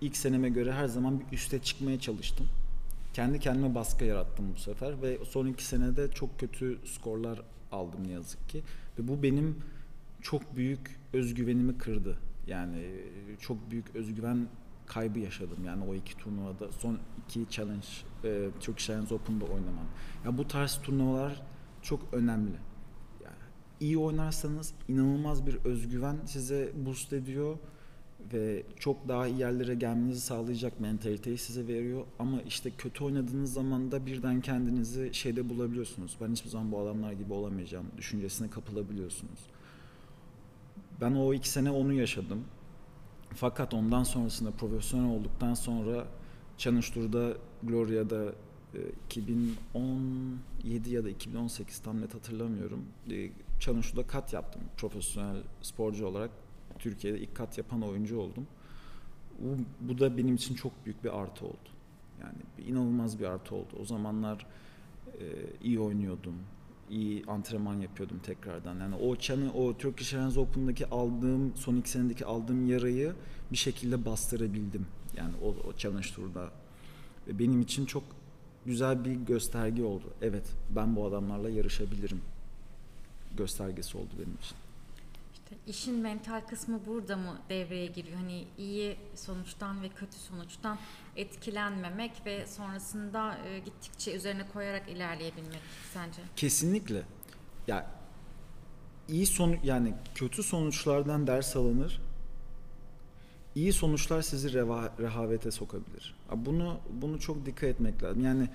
ilk 0.00 0.16
seneme 0.16 0.48
göre 0.48 0.72
her 0.72 0.86
zaman 0.86 1.20
bir 1.20 1.36
üste 1.36 1.58
çıkmaya 1.58 2.00
çalıştım. 2.00 2.46
Kendi 3.18 3.40
kendime 3.40 3.74
baskı 3.74 4.04
yarattım 4.04 4.52
bu 4.54 4.60
sefer 4.60 5.02
ve 5.02 5.18
sonraki 5.24 5.64
senede 5.64 6.10
çok 6.10 6.40
kötü 6.40 6.78
skorlar 6.84 7.42
aldım 7.72 8.08
ne 8.08 8.12
yazık 8.12 8.48
ki 8.48 8.62
ve 8.98 9.08
bu 9.08 9.22
benim 9.22 9.56
çok 10.22 10.56
büyük 10.56 11.00
özgüvenimi 11.12 11.78
kırdı. 11.78 12.18
Yani 12.46 13.00
çok 13.40 13.70
büyük 13.70 13.96
özgüven 13.96 14.48
kaybı 14.86 15.18
yaşadım 15.18 15.64
yani 15.66 15.84
o 15.84 15.94
iki 15.94 16.16
turnuvada 16.16 16.72
son 16.72 16.98
iki 17.24 17.46
challenge 17.50 17.86
e, 18.24 18.48
Turkish 18.60 18.90
Airlines 18.90 19.12
Open'da 19.12 19.44
oynamam. 19.44 19.86
Ya 20.24 20.38
bu 20.38 20.48
tarz 20.48 20.80
turnuvalar 20.82 21.42
çok 21.82 22.00
önemli. 22.12 22.56
Yani 23.24 23.36
iyi 23.80 23.98
oynarsanız 23.98 24.74
inanılmaz 24.88 25.46
bir 25.46 25.54
özgüven 25.54 26.16
size 26.26 26.72
boost 26.86 27.12
ediyor 27.12 27.56
ve 28.32 28.62
çok 28.78 29.08
daha 29.08 29.26
iyi 29.26 29.38
yerlere 29.38 29.74
gelmenizi 29.74 30.20
sağlayacak 30.20 30.80
mentaliteyi 30.80 31.38
size 31.38 31.66
veriyor. 31.66 32.04
Ama 32.18 32.42
işte 32.42 32.70
kötü 32.70 33.04
oynadığınız 33.04 33.52
zaman 33.52 33.92
da 33.92 34.06
birden 34.06 34.40
kendinizi 34.40 35.10
şeyde 35.12 35.48
bulabiliyorsunuz. 35.48 36.16
Ben 36.20 36.32
hiçbir 36.32 36.50
zaman 36.50 36.72
bu 36.72 36.78
adamlar 36.80 37.12
gibi 37.12 37.32
olamayacağım 37.32 37.86
düşüncesine 37.96 38.50
kapılabiliyorsunuz. 38.50 39.40
Ben 41.00 41.12
o 41.12 41.34
iki 41.34 41.48
sene 41.48 41.70
onu 41.70 41.92
yaşadım. 41.92 42.44
Fakat 43.34 43.74
ondan 43.74 44.02
sonrasında 44.02 44.50
profesyonel 44.50 45.10
olduktan 45.10 45.54
sonra 45.54 46.06
Challenge 46.58 46.86
Gloria'da 47.62 48.32
e, 48.74 48.78
2017 49.06 50.90
ya 50.90 51.04
da 51.04 51.10
2018 51.10 51.78
tam 51.78 52.00
net 52.00 52.14
hatırlamıyorum. 52.14 52.84
E, 53.10 53.30
Challenge 53.60 54.06
kat 54.08 54.32
yaptım 54.32 54.62
profesyonel 54.76 55.42
sporcu 55.62 56.06
olarak. 56.06 56.30
Türkiye'de 56.78 57.20
ilk 57.20 57.34
kat 57.34 57.58
yapan 57.58 57.82
oyuncu 57.82 58.18
oldum. 58.18 58.46
Bu, 59.38 59.56
bu 59.80 59.98
da 59.98 60.16
benim 60.18 60.34
için 60.34 60.54
çok 60.54 60.72
büyük 60.84 61.04
bir 61.04 61.18
artı 61.18 61.46
oldu. 61.46 61.68
Yani 62.20 62.68
inanılmaz 62.68 63.20
bir 63.20 63.24
artı 63.24 63.54
oldu. 63.54 63.76
O 63.80 63.84
zamanlar 63.84 64.46
e, 65.06 65.24
iyi 65.62 65.80
oynuyordum. 65.80 66.34
iyi 66.90 67.24
antrenman 67.26 67.74
yapıyordum 67.80 68.18
tekrardan. 68.18 68.80
Yani 68.80 68.94
o 68.94 69.16
çanı, 69.16 69.52
o 69.52 69.78
Turkish 69.78 70.14
Airlines 70.14 70.36
Open'daki 70.36 70.86
aldığım, 70.86 71.56
son 71.56 71.76
iki 71.76 71.90
senedeki 71.90 72.24
aldığım 72.24 72.66
yarayı 72.66 73.12
bir 73.52 73.56
şekilde 73.56 74.04
bastırabildim. 74.04 74.86
Yani 75.16 75.32
o, 75.42 75.48
o 75.68 75.76
Challenge 75.76 76.08
Tour'da. 76.16 76.50
Ve 77.28 77.38
benim 77.38 77.60
için 77.60 77.86
çok 77.86 78.02
güzel 78.66 79.04
bir 79.04 79.12
gösterge 79.12 79.82
oldu. 79.82 80.04
Evet, 80.22 80.52
ben 80.76 80.96
bu 80.96 81.06
adamlarla 81.06 81.50
yarışabilirim. 81.50 82.20
Göstergesi 83.36 83.98
oldu 83.98 84.10
benim 84.18 84.34
için. 84.42 84.56
İşte 85.48 85.60
işin 85.66 85.94
mental 85.94 86.40
kısmı 86.40 86.86
burada 86.86 87.16
mı 87.16 87.38
devreye 87.48 87.86
giriyor? 87.86 88.16
Hani 88.16 88.44
iyi 88.58 88.96
sonuçtan 89.14 89.82
ve 89.82 89.88
kötü 89.88 90.16
sonuçtan 90.16 90.78
etkilenmemek 91.16 92.12
ve 92.26 92.46
sonrasında 92.46 93.38
e, 93.38 93.58
gittikçe 93.58 94.16
üzerine 94.16 94.48
koyarak 94.52 94.88
ilerleyebilmek 94.88 95.60
sence? 95.94 96.22
Kesinlikle. 96.36 97.02
Ya 97.66 97.90
iyi 99.08 99.26
sonu 99.26 99.56
yani 99.62 99.94
kötü 100.14 100.42
sonuçlardan 100.42 101.26
ders 101.26 101.56
alınır. 101.56 102.00
İyi 103.54 103.72
sonuçlar 103.72 104.22
sizi 104.22 104.52
reva, 104.52 104.92
rehavete 104.98 105.50
sokabilir. 105.50 106.16
Bunu 106.36 106.80
bunu 106.90 107.20
çok 107.20 107.46
dikkat 107.46 107.64
etmek 107.64 108.02
lazım. 108.02 108.24
Yani 108.24 108.48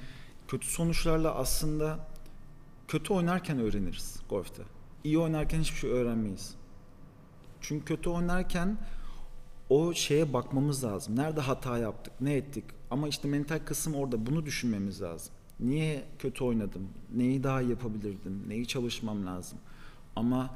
kötü 0.47 0.67
sonuçlarla 0.67 1.35
aslında 1.35 2.07
kötü 2.87 3.13
oynarken 3.13 3.59
öğreniriz 3.59 4.19
golfte. 4.29 4.63
İyi 5.03 5.19
oynarken 5.19 5.61
hiçbir 5.61 5.77
şey 5.77 5.89
öğrenmeyiz. 5.89 6.62
Çünkü 7.63 7.85
kötü 7.85 8.09
oynarken 8.09 8.77
o 9.69 9.93
şeye 9.93 10.33
bakmamız 10.33 10.83
lazım. 10.83 11.15
Nerede 11.15 11.41
hata 11.41 11.77
yaptık, 11.77 12.13
ne 12.21 12.33
ettik? 12.33 12.63
Ama 12.91 13.07
işte 13.07 13.27
mental 13.27 13.59
kısım 13.59 13.95
orada. 13.95 14.25
Bunu 14.25 14.45
düşünmemiz 14.45 15.01
lazım. 15.01 15.33
Niye 15.59 16.03
kötü 16.19 16.43
oynadım? 16.43 16.87
Neyi 17.15 17.43
daha 17.43 17.61
yapabilirdim? 17.61 18.43
Neyi 18.47 18.67
çalışmam 18.67 19.25
lazım? 19.25 19.59
Ama 20.15 20.55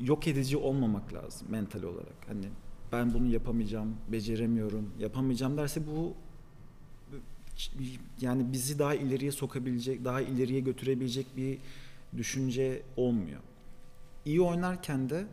yok 0.00 0.28
edici 0.28 0.56
olmamak 0.56 1.14
lazım 1.14 1.48
mental 1.50 1.82
olarak. 1.82 2.28
Hani 2.28 2.48
ben 2.92 3.14
bunu 3.14 3.26
yapamayacağım, 3.26 3.96
beceremiyorum, 4.08 4.90
yapamayacağım 4.98 5.56
derse 5.56 5.86
bu 5.86 6.14
yani 8.20 8.52
bizi 8.52 8.78
daha 8.78 8.94
ileriye 8.94 9.32
sokabilecek, 9.32 10.04
daha 10.04 10.20
ileriye 10.20 10.60
götürebilecek 10.60 11.26
bir 11.36 11.58
düşünce 12.16 12.82
olmuyor. 12.96 13.40
İyi 14.24 14.40
oynarken 14.40 15.10
de 15.10 15.26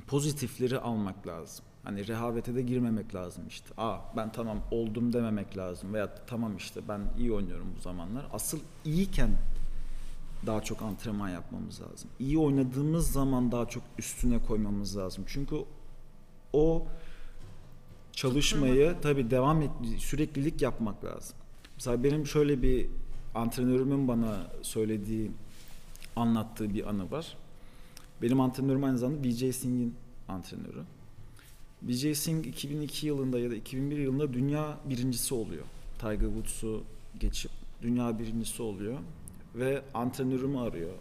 pozitifleri 0.00 0.78
almak 0.78 1.26
lazım. 1.26 1.64
Hani 1.84 2.08
rehavete 2.08 2.54
de 2.54 2.62
girmemek 2.62 3.14
lazım 3.14 3.44
işte. 3.48 3.68
Aa 3.76 3.98
ben 4.16 4.32
tamam 4.32 4.60
oldum 4.70 5.12
dememek 5.12 5.56
lazım 5.56 5.94
veya 5.94 6.14
tamam 6.26 6.56
işte 6.56 6.80
ben 6.88 7.00
iyi 7.18 7.32
oynuyorum 7.32 7.66
bu 7.76 7.80
zamanlar. 7.80 8.26
Asıl 8.32 8.58
iyiyken 8.84 9.30
daha 10.46 10.60
çok 10.62 10.82
antrenman 10.82 11.28
yapmamız 11.28 11.80
lazım. 11.80 12.10
İyi 12.18 12.38
oynadığımız 12.38 13.12
zaman 13.12 13.52
daha 13.52 13.68
çok 13.68 13.82
üstüne 13.98 14.42
koymamız 14.42 14.96
lazım. 14.96 15.24
Çünkü 15.26 15.56
o 16.52 16.86
çalışmayı 18.12 18.94
tabii 19.02 19.30
devam 19.30 19.62
et 19.62 19.70
süreklilik 19.98 20.62
yapmak 20.62 21.04
lazım. 21.04 21.36
Mesela 21.74 22.04
benim 22.04 22.26
şöyle 22.26 22.62
bir 22.62 22.86
antrenörümün 23.34 24.08
bana 24.08 24.36
söylediği 24.62 25.30
anlattığı 26.16 26.74
bir 26.74 26.88
anı 26.88 27.10
var. 27.10 27.36
Benim 28.22 28.40
antrenörüm 28.40 28.84
aynı 28.84 28.98
zamanda 28.98 29.24
BJ 29.24 29.56
Singh'in 29.56 29.94
antrenörü. 30.28 30.82
BJ 31.82 32.18
Singh 32.18 32.46
2002 32.46 33.06
yılında 33.06 33.38
ya 33.38 33.50
da 33.50 33.54
2001 33.54 33.96
yılında 33.96 34.32
dünya 34.32 34.78
birincisi 34.88 35.34
oluyor. 35.34 35.64
Tiger 35.98 36.18
Woods'u 36.20 36.82
geçip 37.20 37.50
dünya 37.82 38.18
birincisi 38.18 38.62
oluyor 38.62 38.98
ve 39.54 39.82
antrenörümü 39.94 40.58
arıyor. 40.58 40.92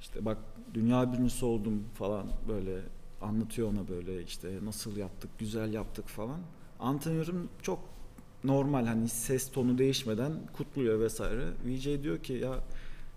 İşte 0.00 0.24
bak 0.24 0.38
dünya 0.74 1.12
birincisi 1.12 1.44
oldum 1.44 1.84
falan 1.94 2.26
böyle 2.48 2.80
anlatıyor 3.20 3.68
ona 3.68 3.88
böyle 3.88 4.22
işte 4.22 4.58
nasıl 4.64 4.96
yaptık, 4.96 5.30
güzel 5.38 5.72
yaptık 5.72 6.08
falan. 6.08 6.40
Antrenörüm 6.80 7.48
çok 7.62 7.78
normal 8.44 8.86
hani 8.86 9.08
ses 9.08 9.52
tonu 9.52 9.78
değişmeden 9.78 10.32
kutluyor 10.52 11.00
vesaire. 11.00 11.44
VJ 11.66 12.02
diyor 12.02 12.22
ki 12.22 12.32
ya 12.32 12.54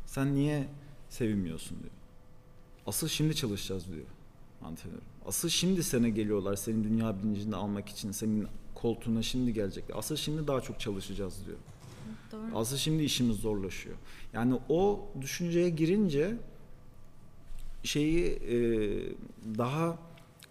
sen 0.06 0.36
niye 0.36 0.68
sevinmiyorsun 1.10 1.80
diyor. 1.80 2.03
Asıl 2.88 3.08
şimdi 3.08 3.36
çalışacağız 3.36 3.88
diyor 3.88 4.06
antrenör. 4.64 5.00
Asıl 5.26 5.50
şimdi 5.50 5.84
sene 5.84 6.10
geliyorlar 6.10 6.56
senin 6.56 6.84
dünya 6.84 7.24
bilincini 7.24 7.56
almak 7.56 7.90
için. 7.90 8.12
Senin 8.12 8.48
koltuğuna 8.76 9.22
şimdi 9.22 9.54
gelecekler. 9.54 9.98
Asıl 9.98 10.16
şimdi 10.16 10.48
daha 10.48 10.62
çok 10.62 10.80
çalışacağız 10.80 11.46
diyor. 11.46 11.58
Doğru. 12.32 12.58
Asıl 12.58 12.78
şimdi 12.78 13.04
işimiz 13.04 13.38
zorlaşıyor. 13.38 13.96
Yani 14.34 14.60
o 14.70 15.08
düşünceye 15.22 15.70
girince 15.70 16.38
şeyi 17.84 18.26
e, 18.26 18.58
daha 19.58 19.98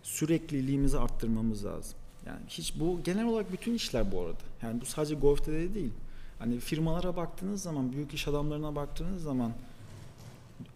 sürekliliğimizi 0.02 0.98
arttırmamız 0.98 1.64
lazım. 1.64 1.98
Yani 2.26 2.40
hiç 2.48 2.80
bu 2.80 3.00
genel 3.04 3.26
olarak 3.26 3.52
bütün 3.52 3.74
işler 3.74 4.12
bu 4.12 4.20
arada. 4.20 4.42
Yani 4.62 4.80
bu 4.80 4.84
sadece 4.84 5.14
golfte 5.14 5.52
de 5.52 5.74
değil. 5.74 5.92
Hani 6.38 6.60
firmalara 6.60 7.16
baktığınız 7.16 7.62
zaman, 7.62 7.92
büyük 7.92 8.14
iş 8.14 8.28
adamlarına 8.28 8.76
baktığınız 8.76 9.22
zaman 9.22 9.52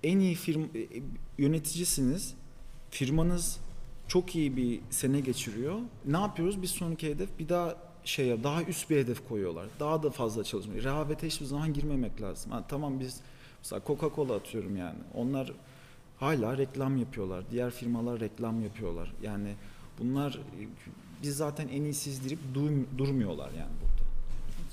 en 0.02 0.18
iyi 0.18 0.34
firm 0.34 0.62
e, 0.62 0.86
yöneticisiniz. 1.38 2.34
Firmanız 2.90 3.60
çok 4.08 4.36
iyi 4.36 4.56
bir 4.56 4.80
sene 4.90 5.20
geçiriyor. 5.20 5.78
Ne 6.04 6.16
yapıyoruz? 6.16 6.62
Bir 6.62 6.66
sonraki 6.66 7.08
hedef 7.08 7.38
bir 7.38 7.48
daha 7.48 7.76
şeye 8.04 8.44
daha 8.44 8.62
üst 8.62 8.90
bir 8.90 8.96
hedef 8.96 9.28
koyuyorlar. 9.28 9.66
Daha 9.80 10.02
da 10.02 10.10
fazla 10.10 10.44
çalışmayı. 10.44 10.84
Rehavete 10.84 11.26
hiçbir 11.26 11.46
zaman 11.46 11.72
girmemek 11.72 12.22
lazım. 12.22 12.52
Ha, 12.52 12.64
tamam 12.68 13.00
biz 13.00 13.20
mesela 13.58 13.82
Coca-Cola 13.86 14.34
atıyorum 14.34 14.76
yani. 14.76 14.98
Onlar 15.14 15.52
hala 16.16 16.58
reklam 16.58 16.96
yapıyorlar. 16.96 17.44
Diğer 17.50 17.70
firmalar 17.70 18.20
reklam 18.20 18.62
yapıyorlar. 18.62 19.12
Yani 19.22 19.54
bunlar 19.98 20.40
biz 21.22 21.36
zaten 21.36 21.68
en 21.68 21.82
iyisiz 21.82 22.24
deyip 22.24 22.38
durmuyorlar 22.98 23.50
yani 23.50 23.72
burada. 23.82 23.95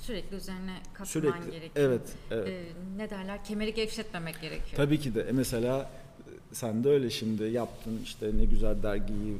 Sürekli 0.06 0.36
üzerine 0.36 0.76
katman 0.92 1.04
Sürekli. 1.04 1.50
gerekiyor. 1.50 1.88
Evet, 1.88 2.12
evet. 2.30 2.48
Ee, 2.48 2.64
ne 2.96 3.10
derler? 3.10 3.44
Kemeri 3.44 3.74
gevşetmemek 3.74 4.40
gerekiyor. 4.40 4.76
Tabii 4.76 5.00
ki 5.00 5.14
de. 5.14 5.20
E 5.22 5.32
mesela 5.32 5.90
sen 6.52 6.84
de 6.84 6.88
öyle 6.88 7.10
şimdi 7.10 7.44
yaptın 7.44 8.00
işte 8.04 8.30
ne 8.36 8.44
güzel 8.44 8.82
dergiyi 8.82 9.36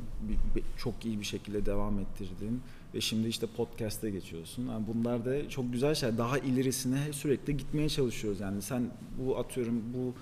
çok 0.78 1.04
iyi 1.04 1.20
bir 1.20 1.24
şekilde 1.24 1.66
devam 1.66 1.98
ettirdin 1.98 2.62
ve 2.94 3.00
şimdi 3.00 3.28
işte 3.28 3.46
podcast'e 3.46 4.10
geçiyorsun. 4.10 4.68
Yani 4.68 4.84
bunlar 4.94 5.24
da 5.24 5.48
çok 5.48 5.72
güzel 5.72 5.94
şeyler. 5.94 6.18
Daha 6.18 6.38
ilerisine 6.38 7.12
sürekli 7.12 7.56
gitmeye 7.56 7.88
çalışıyoruz. 7.88 8.40
Yani 8.40 8.62
sen 8.62 8.82
bu 9.18 9.38
atıyorum 9.38 9.82
bu 9.94 10.14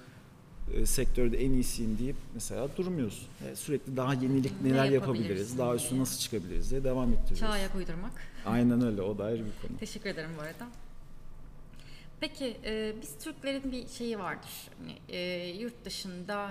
e, 0.74 0.86
sektörde 0.86 1.44
en 1.44 1.50
iyisiyim 1.50 1.98
deyip 1.98 2.16
mesela 2.34 2.68
durmuyorsun. 2.76 3.26
E, 3.50 3.56
sürekli 3.56 3.96
daha 3.96 4.14
yenilik 4.14 4.52
Ne 4.62 4.68
neler 4.68 4.84
yapabilirsin 4.84 4.94
yapabiliriz, 4.94 5.58
daha 5.58 5.74
üstüne 5.74 6.00
nasıl 6.00 6.18
çıkabiliriz 6.18 6.70
diye 6.70 6.84
devam 6.84 7.08
ettiriyoruz. 7.08 7.38
Çağa 7.38 7.48
ayak 7.48 7.74
uydurmak. 7.74 8.12
Aynen 8.46 8.82
öyle. 8.86 9.02
O 9.02 9.18
da 9.18 9.24
ayrı 9.24 9.44
bir 9.44 9.68
konu. 9.68 9.78
Teşekkür 9.78 10.10
ederim 10.10 10.30
bu 10.38 10.42
arada. 10.42 10.66
Peki 12.20 12.56
e, 12.64 12.94
biz 13.02 13.18
Türklerin 13.18 13.72
bir 13.72 13.88
şeyi 13.88 14.18
vardır. 14.18 14.50
Hani, 14.78 14.98
e, 15.08 15.48
yurt 15.48 15.84
dışında 15.84 16.50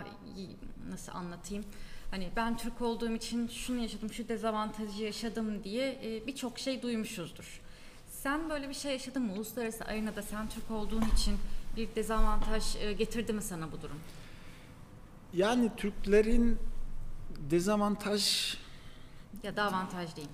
nasıl 0.90 1.12
anlatayım? 1.12 1.66
Hani 2.12 2.30
ben 2.36 2.58
Türk 2.58 2.82
olduğum 2.82 3.16
için 3.16 3.48
şunu 3.48 3.82
yaşadım, 3.82 4.14
şu 4.14 4.28
dezavantajı 4.28 5.04
yaşadım 5.04 5.64
diye 5.64 6.00
e, 6.04 6.28
birçok 6.28 6.60
şey 6.60 6.82
duymuşuzdur. 6.82 7.62
Sen 8.08 8.50
böyle 8.50 8.70
bir 8.70 8.74
şey 8.74 8.92
yaşadın 8.92 9.22
mı? 9.24 9.34
Uluslararası 9.34 9.86
arenada 9.86 10.22
sen 10.22 10.50
Türk 10.50 10.72
olduğun 10.72 11.04
için 11.16 11.38
bir 11.78 11.96
dezavantaj 11.96 12.76
e, 12.76 12.94
getirdi 12.94 13.34
mi 13.34 13.42
sana 13.42 13.72
bu 13.72 13.82
durum? 13.82 14.00
Yani 15.34 15.72
Türklerin 15.78 16.60
dezavantaj 17.50 18.56
Ya 19.44 19.56
da 19.56 19.64
avantaj 19.64 20.16
değil. 20.16 20.28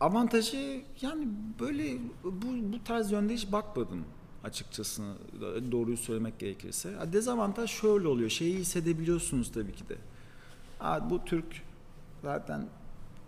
Avantajı 0.00 0.82
yani 1.00 1.28
böyle 1.60 1.98
bu, 2.24 2.72
bu 2.72 2.84
tarz 2.84 3.12
yönde 3.12 3.34
hiç 3.34 3.52
bakmadım 3.52 4.04
açıkçası 4.44 5.02
doğruyu 5.72 5.96
söylemek 5.96 6.38
gerekirse. 6.38 6.94
Dezavantaj 7.12 7.70
şöyle 7.70 8.08
oluyor. 8.08 8.30
Şeyi 8.30 8.58
hissedebiliyorsunuz 8.58 9.52
tabii 9.52 9.72
ki 9.72 9.88
de. 9.88 9.96
Ha, 10.78 11.10
bu 11.10 11.24
Türk 11.24 11.62
zaten 12.22 12.68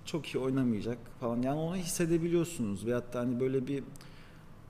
çok 0.05 0.27
iyi 0.27 0.39
oynamayacak 0.39 0.99
falan. 1.21 1.43
Yani 1.43 1.59
onu 1.61 1.77
hissedebiliyorsunuz. 1.77 2.87
Veyahut 2.87 3.15
da 3.15 3.21
hani 3.21 3.41
böyle 3.41 3.67
bir 3.67 3.85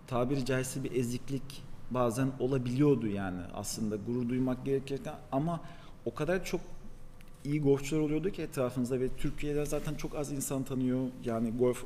tabiri 0.07 0.45
caizse 0.45 0.85
bir 0.85 0.93
eziklik 0.93 1.63
bazen 1.91 2.33
olabiliyordu 2.39 3.07
yani 3.07 3.41
aslında 3.55 3.97
gurur 3.97 4.29
duymak 4.29 4.65
gerekirken 4.65 5.15
ama 5.33 5.61
o 6.05 6.15
kadar 6.15 6.45
çok 6.45 6.61
iyi 7.45 7.61
golfçular 7.61 8.01
oluyordu 8.01 8.31
ki 8.31 8.43
etrafınızda 8.43 9.01
ve 9.01 9.09
Türkiye'de 9.17 9.67
zaten 9.67 9.95
çok 9.95 10.15
az 10.15 10.33
insan 10.33 10.65
tanıyor 10.65 11.09
yani 11.25 11.51
golf 11.51 11.85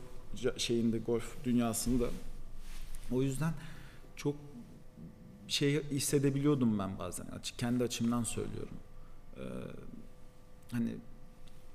şeyinde 0.57 0.99
golf 0.99 1.45
dünyasında. 1.45 2.05
O 3.13 3.23
yüzden 3.23 3.53
çok 4.17 4.35
şey 5.49 5.83
hissedebiliyordum 5.91 6.79
ben 6.79 6.99
bazen 6.99 7.27
açık 7.27 7.59
kendi 7.59 7.85
açımdan 7.85 8.25
söylüyorum. 8.25 8.77
Ee, 9.37 9.41
hani 10.73 10.91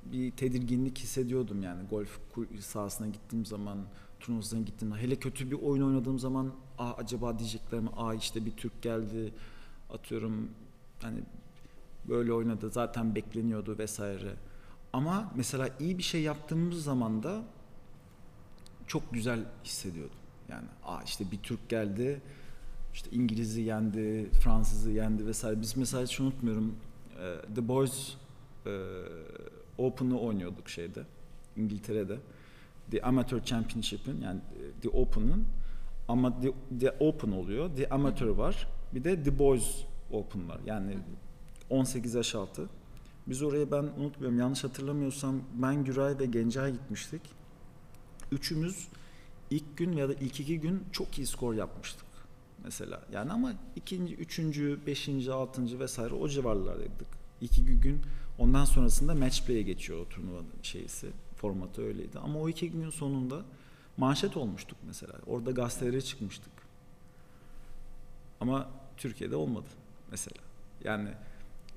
bir 0.06 0.32
tedirginlik 0.32 1.00
hissediyordum 1.00 1.63
yani 1.63 1.82
golf 1.89 2.20
sahasına 2.60 3.08
gittiğim 3.08 3.46
zaman 3.46 3.78
turnuvasına 4.20 4.62
gittiğim 4.62 4.96
hele 4.96 5.15
kötü 5.15 5.52
bir 5.52 5.56
oyun 5.56 5.84
oynadığım 5.84 6.20
zaman 6.20 6.54
Aa, 6.78 6.94
acaba 6.94 7.39
diyecekler 7.39 7.80
mi 7.80 7.89
aa 7.98 8.13
işte 8.13 8.46
bir 8.46 8.52
Türk 8.52 8.82
geldi 8.82 9.34
atıyorum 9.89 10.50
hani 11.02 11.20
böyle 12.10 12.34
oynadı 12.34 12.70
zaten 12.70 13.16
bekleniyordu 13.16 13.78
vesaire. 13.78 14.34
Ama 14.94 15.32
mesela 15.36 15.70
iyi 15.80 15.98
bir 15.98 16.04
şey 16.04 16.22
yaptığımız 16.22 16.84
zaman 16.84 17.24
da 17.24 17.44
çok 18.88 19.14
güzel 19.14 19.40
hissediyordum. 19.66 20.18
Yani 20.50 20.68
aa 20.84 21.02
işte 21.06 21.32
bir 21.32 21.38
Türk 21.38 21.70
geldi, 21.70 22.22
işte 22.94 23.10
İngiliz'i 23.12 23.62
yendi, 23.62 24.30
Fransız'ı 24.32 24.92
yendi 24.92 25.26
vesaire. 25.26 25.62
Biz 25.62 25.78
mesela 25.78 26.04
hiç 26.04 26.20
unutmuyorum 26.20 26.76
e, 27.20 27.54
The 27.56 27.68
Boys 27.68 28.14
e, 28.66 28.72
Open'ı 29.78 30.20
oynuyorduk 30.20 30.70
şeyde, 30.70 31.04
İngiltere'de. 31.58 32.18
The 32.92 33.02
Amateur 33.02 33.44
Championship'in 33.44 34.22
yani 34.22 34.40
e, 34.40 34.82
The 34.82 34.90
Open'ın 34.90 35.46
ama 36.08 36.42
The, 36.42 36.54
The 36.80 36.92
Open 36.92 37.32
oluyor, 37.32 37.76
The 37.76 37.90
Amateur 37.90 38.28
var, 38.28 38.68
bir 38.94 39.04
de 39.04 39.24
The 39.24 39.40
Boys 39.40 39.86
Open 40.12 40.50
var. 40.50 40.60
Yani 40.66 40.98
18 41.71 42.13
yaş 42.13 42.36
altı. 42.36 42.69
Biz 43.27 43.43
oraya 43.43 43.71
ben 43.71 43.84
unutmuyorum 43.84 44.39
yanlış 44.39 44.63
hatırlamıyorsam 44.63 45.41
ben 45.53 45.84
Güray 45.84 46.19
ve 46.19 46.25
Gencay 46.25 46.71
gitmiştik. 46.71 47.21
Üçümüz 48.31 48.88
ilk 49.49 49.77
gün 49.77 49.91
ya 49.91 50.10
da 50.10 50.13
ilk 50.13 50.39
iki 50.39 50.60
gün 50.60 50.84
çok 50.91 51.17
iyi 51.17 51.27
skor 51.27 51.53
yapmıştık 51.53 52.05
mesela. 52.63 53.01
Yani 53.13 53.31
ama 53.31 53.53
ikinci, 53.75 54.15
üçüncü, 54.15 54.79
beşinci, 54.88 55.31
altıncı 55.31 55.79
vesaire 55.79 56.13
o 56.13 56.27
civarlardaydık. 56.27 57.07
İki 57.41 57.65
gün 57.65 58.01
ondan 58.39 58.65
sonrasında 58.65 59.15
match 59.15 59.45
play'e 59.45 59.62
geçiyor 59.62 59.99
o 59.99 60.10
turnuvanın 60.10 60.47
şeysi. 60.63 61.07
Formatı 61.36 61.81
öyleydi. 61.81 62.19
Ama 62.19 62.39
o 62.39 62.49
iki 62.49 62.71
gün 62.71 62.89
sonunda 62.89 63.41
manşet 63.97 64.38
olmuştuk 64.38 64.77
mesela. 64.88 65.13
Orada 65.27 65.51
gazetelere 65.51 66.01
çıkmıştık. 66.01 66.53
Ama 68.39 68.69
Türkiye'de 68.97 69.36
olmadı 69.36 69.67
mesela. 70.12 70.41
Yani 70.84 71.10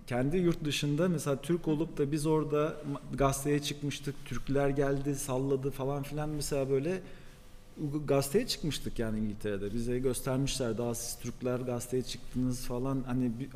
kendi 0.06 0.36
yurt 0.36 0.64
dışında 0.64 1.08
mesela 1.08 1.36
Türk 1.36 1.68
olup 1.68 1.98
da 1.98 2.12
biz 2.12 2.26
orada 2.26 2.76
gazeteye 3.14 3.62
çıkmıştık. 3.62 4.14
Türkler 4.24 4.68
geldi, 4.68 5.14
salladı 5.14 5.70
falan 5.70 6.02
filan 6.02 6.28
mesela 6.28 6.70
böyle 6.70 7.00
gazeteye 8.06 8.46
çıkmıştık 8.46 8.98
yani 8.98 9.18
İngiltere'de. 9.18 9.74
Bize 9.74 9.98
göstermişler 9.98 10.78
daha 10.78 10.94
siz 10.94 11.18
Türkler 11.18 11.60
gazeteye 11.60 12.02
çıktınız 12.02 12.60
falan. 12.66 13.02
Hani 13.06 13.32
bir, 13.40 13.48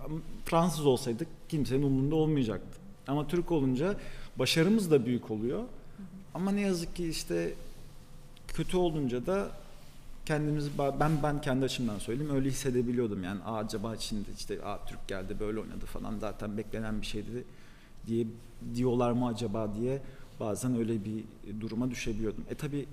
Fransız 0.45 0.87
olsaydık 0.87 1.29
kimsenin 1.49 1.83
umurunda 1.83 2.15
olmayacaktı. 2.15 2.79
Ama 3.07 3.29
Türk 3.29 3.53
olunca 3.53 3.97
başarımız 4.37 4.91
da 4.91 5.07
büyük 5.07 5.31
oluyor. 5.31 5.65
Ama 6.35 6.51
ne 6.51 6.61
yazık 6.61 6.97
ki 6.97 7.09
işte 7.09 7.55
kötü 8.49 8.77
olunca 8.77 9.27
da 9.27 9.51
kendimizi 10.29 10.71
ben 11.01 11.23
ben 11.23 11.41
kendi 11.41 11.65
açımdan 11.65 11.99
söyleyeyim 11.99 12.35
öyle 12.35 12.49
hissedebiliyordum 12.49 13.25
yani 13.25 13.43
Aa, 13.43 13.57
acaba 13.57 13.97
şimdi 13.97 14.29
işte 14.39 14.65
Aa, 14.65 14.87
Türk 14.87 15.09
geldi 15.09 15.37
böyle 15.41 15.61
oynadı 15.61 15.87
falan 15.87 16.19
zaten 16.19 16.57
beklenen 16.57 17.01
bir 17.01 17.07
şeydi 17.07 17.45
diye 18.07 18.27
diyorlar 18.75 19.13
mı 19.13 19.27
acaba 19.27 19.75
diye 19.75 20.03
bazen 20.41 20.77
öyle 20.77 21.05
bir 21.05 21.25
duruma 21.61 21.91
düşebiliyordum. 21.91 22.45
E 22.51 22.55
tabi 22.55 22.87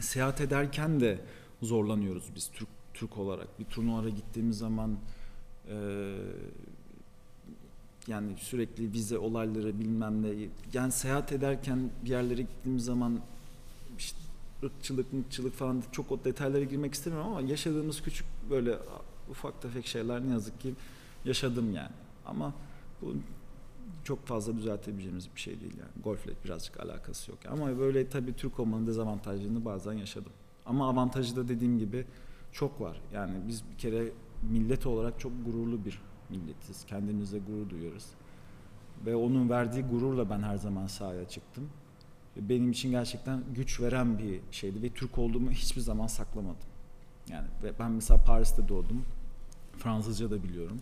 seyahat 0.00 0.40
ederken 0.40 1.00
de 1.00 1.18
zorlanıyoruz 1.62 2.24
biz 2.34 2.50
Türk 2.52 2.68
Türk 2.94 3.18
olarak. 3.18 3.58
Bir 3.60 3.64
turnuvalara 3.64 4.08
gittiğimiz 4.08 4.58
zaman 4.58 4.96
e, 5.68 5.76
yani 8.06 8.32
sürekli 8.38 8.92
vize 8.92 9.18
olayları 9.18 9.80
bilmem 9.80 10.22
ne. 10.22 10.48
Yani 10.72 10.92
seyahat 10.92 11.32
ederken 11.32 11.90
bir 12.04 12.10
yerlere 12.10 12.42
gittiğimiz 12.42 12.84
zaman 12.84 13.20
işte 13.98 14.29
ırkçılık, 14.64 15.12
mıkçılık 15.12 15.54
falan 15.54 15.82
çok 15.92 16.12
o 16.12 16.24
detaylara 16.24 16.64
girmek 16.64 16.94
istemiyorum 16.94 17.30
ama 17.30 17.40
yaşadığımız 17.40 18.02
küçük 18.02 18.26
böyle 18.50 18.78
ufak 19.30 19.62
tefek 19.62 19.86
şeyler 19.86 20.22
ne 20.22 20.30
yazık 20.30 20.60
ki 20.60 20.74
yaşadım 21.24 21.74
yani. 21.74 21.92
Ama 22.26 22.54
bu 23.02 23.14
çok 24.04 24.26
fazla 24.26 24.56
düzeltebileceğimiz 24.56 25.28
bir 25.34 25.40
şey 25.40 25.60
değil 25.60 25.72
yani. 25.78 26.02
Golfle 26.04 26.32
birazcık 26.44 26.80
alakası 26.80 27.30
yok. 27.30 27.40
Ama 27.50 27.78
böyle 27.78 28.08
tabii 28.08 28.32
Türk 28.32 28.60
olmanın 28.60 28.86
dezavantajlarını 28.86 29.64
bazen 29.64 29.92
yaşadım. 29.92 30.32
Ama 30.66 30.88
avantajı 30.88 31.36
da 31.36 31.48
dediğim 31.48 31.78
gibi 31.78 32.06
çok 32.52 32.80
var. 32.80 33.00
Yani 33.14 33.32
biz 33.48 33.62
bir 33.72 33.78
kere 33.78 34.12
millet 34.50 34.86
olarak 34.86 35.20
çok 35.20 35.32
gururlu 35.44 35.84
bir 35.84 36.02
milletiz. 36.30 36.84
Kendimizle 36.84 37.38
gurur 37.38 37.70
duyuyoruz. 37.70 38.06
Ve 39.06 39.16
onun 39.16 39.50
verdiği 39.50 39.82
gururla 39.82 40.30
ben 40.30 40.42
her 40.42 40.56
zaman 40.56 40.86
sahaya 40.86 41.28
çıktım. 41.28 41.68
Benim 42.36 42.70
için 42.70 42.90
gerçekten 42.90 43.42
güç 43.54 43.80
veren 43.80 44.18
bir 44.18 44.40
şeydi 44.50 44.82
ve 44.82 44.90
Türk 44.90 45.18
olduğumu 45.18 45.50
hiçbir 45.50 45.80
zaman 45.80 46.06
saklamadım. 46.06 46.56
Yani 47.28 47.46
ben 47.78 47.90
mesela 47.90 48.24
Paris'te 48.24 48.68
doğdum. 48.68 49.04
Fransızca 49.78 50.30
da 50.30 50.42
biliyorum. 50.42 50.80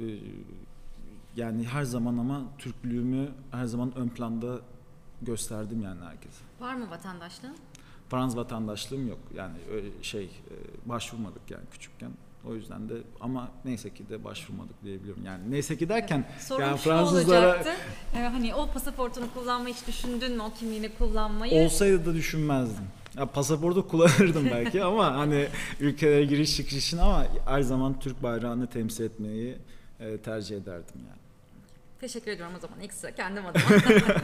Ee, 0.00 0.18
yani 1.36 1.64
her 1.64 1.82
zaman 1.82 2.18
ama 2.18 2.42
Türklüğümü 2.58 3.28
her 3.50 3.64
zaman 3.64 3.94
ön 3.96 4.08
planda 4.08 4.60
gösterdim 5.22 5.82
yani 5.82 6.04
herkese. 6.04 6.44
Var 6.60 6.74
mı 6.74 6.90
vatandaşlığın? 6.90 7.56
Fransız 8.10 8.36
vatandaşlığım 8.36 9.08
yok. 9.08 9.18
Yani 9.34 9.56
öyle 9.72 10.02
şey 10.02 10.24
e, 10.24 10.88
başvurmadık 10.88 11.50
yani 11.50 11.64
küçükken. 11.70 12.10
O 12.44 12.54
yüzden 12.54 12.88
de 12.88 12.94
ama 13.20 13.50
neyse 13.64 13.94
ki 13.94 14.08
de 14.08 14.24
başvurmadık 14.24 14.84
diyebiliyorum. 14.84 15.24
Yani 15.24 15.50
neyse 15.50 15.78
ki 15.78 15.88
derken 15.88 16.24
Sorum 16.40 16.62
yani 16.62 16.76
Fransızlara 16.76 17.48
olacaktı. 17.48 17.70
Ee, 18.16 18.18
hani 18.18 18.54
o 18.54 18.70
pasaportunu 18.70 19.26
kullanmayı 19.34 19.74
hiç 19.74 19.86
düşündün 19.86 20.32
mü? 20.32 20.42
O 20.42 20.52
kimliğini 20.58 20.88
kullanmayı? 20.88 21.54
olsaydı 21.54 22.06
da 22.06 22.14
düşünmezdim. 22.14 22.84
Ya 23.16 23.26
pasaportu 23.26 23.88
kullanırdım 23.88 24.44
belki 24.50 24.82
ama 24.82 25.16
hani 25.16 25.48
ülkelere 25.80 26.24
giriş 26.24 26.56
çıkış 26.56 26.74
için 26.74 26.98
ama 26.98 27.26
her 27.46 27.62
zaman 27.62 28.00
Türk 28.00 28.22
bayrağını 28.22 28.66
temsil 28.66 29.04
etmeyi 29.04 29.58
e, 30.00 30.18
tercih 30.18 30.56
ederdim 30.56 31.00
yani. 31.08 31.18
Teşekkür 32.00 32.30
ediyorum 32.30 32.54
o 32.56 32.60
zaman 32.60 32.80
ekstra 32.80 33.14
kendim 33.14 33.46
adıma. 33.46 33.64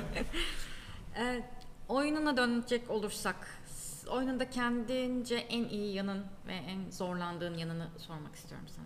e, 1.18 1.42
oyununa 1.88 2.36
dönecek 2.36 2.90
olursak, 2.90 3.36
oyununda 4.08 4.50
kendince 4.50 5.34
en 5.34 5.64
iyi 5.64 5.94
yanın 5.94 6.22
ve 6.46 6.52
en 6.52 6.90
zorlandığın 6.90 7.54
yanını 7.54 7.88
sormak 7.98 8.34
istiyorum 8.34 8.66
sana. 8.68 8.84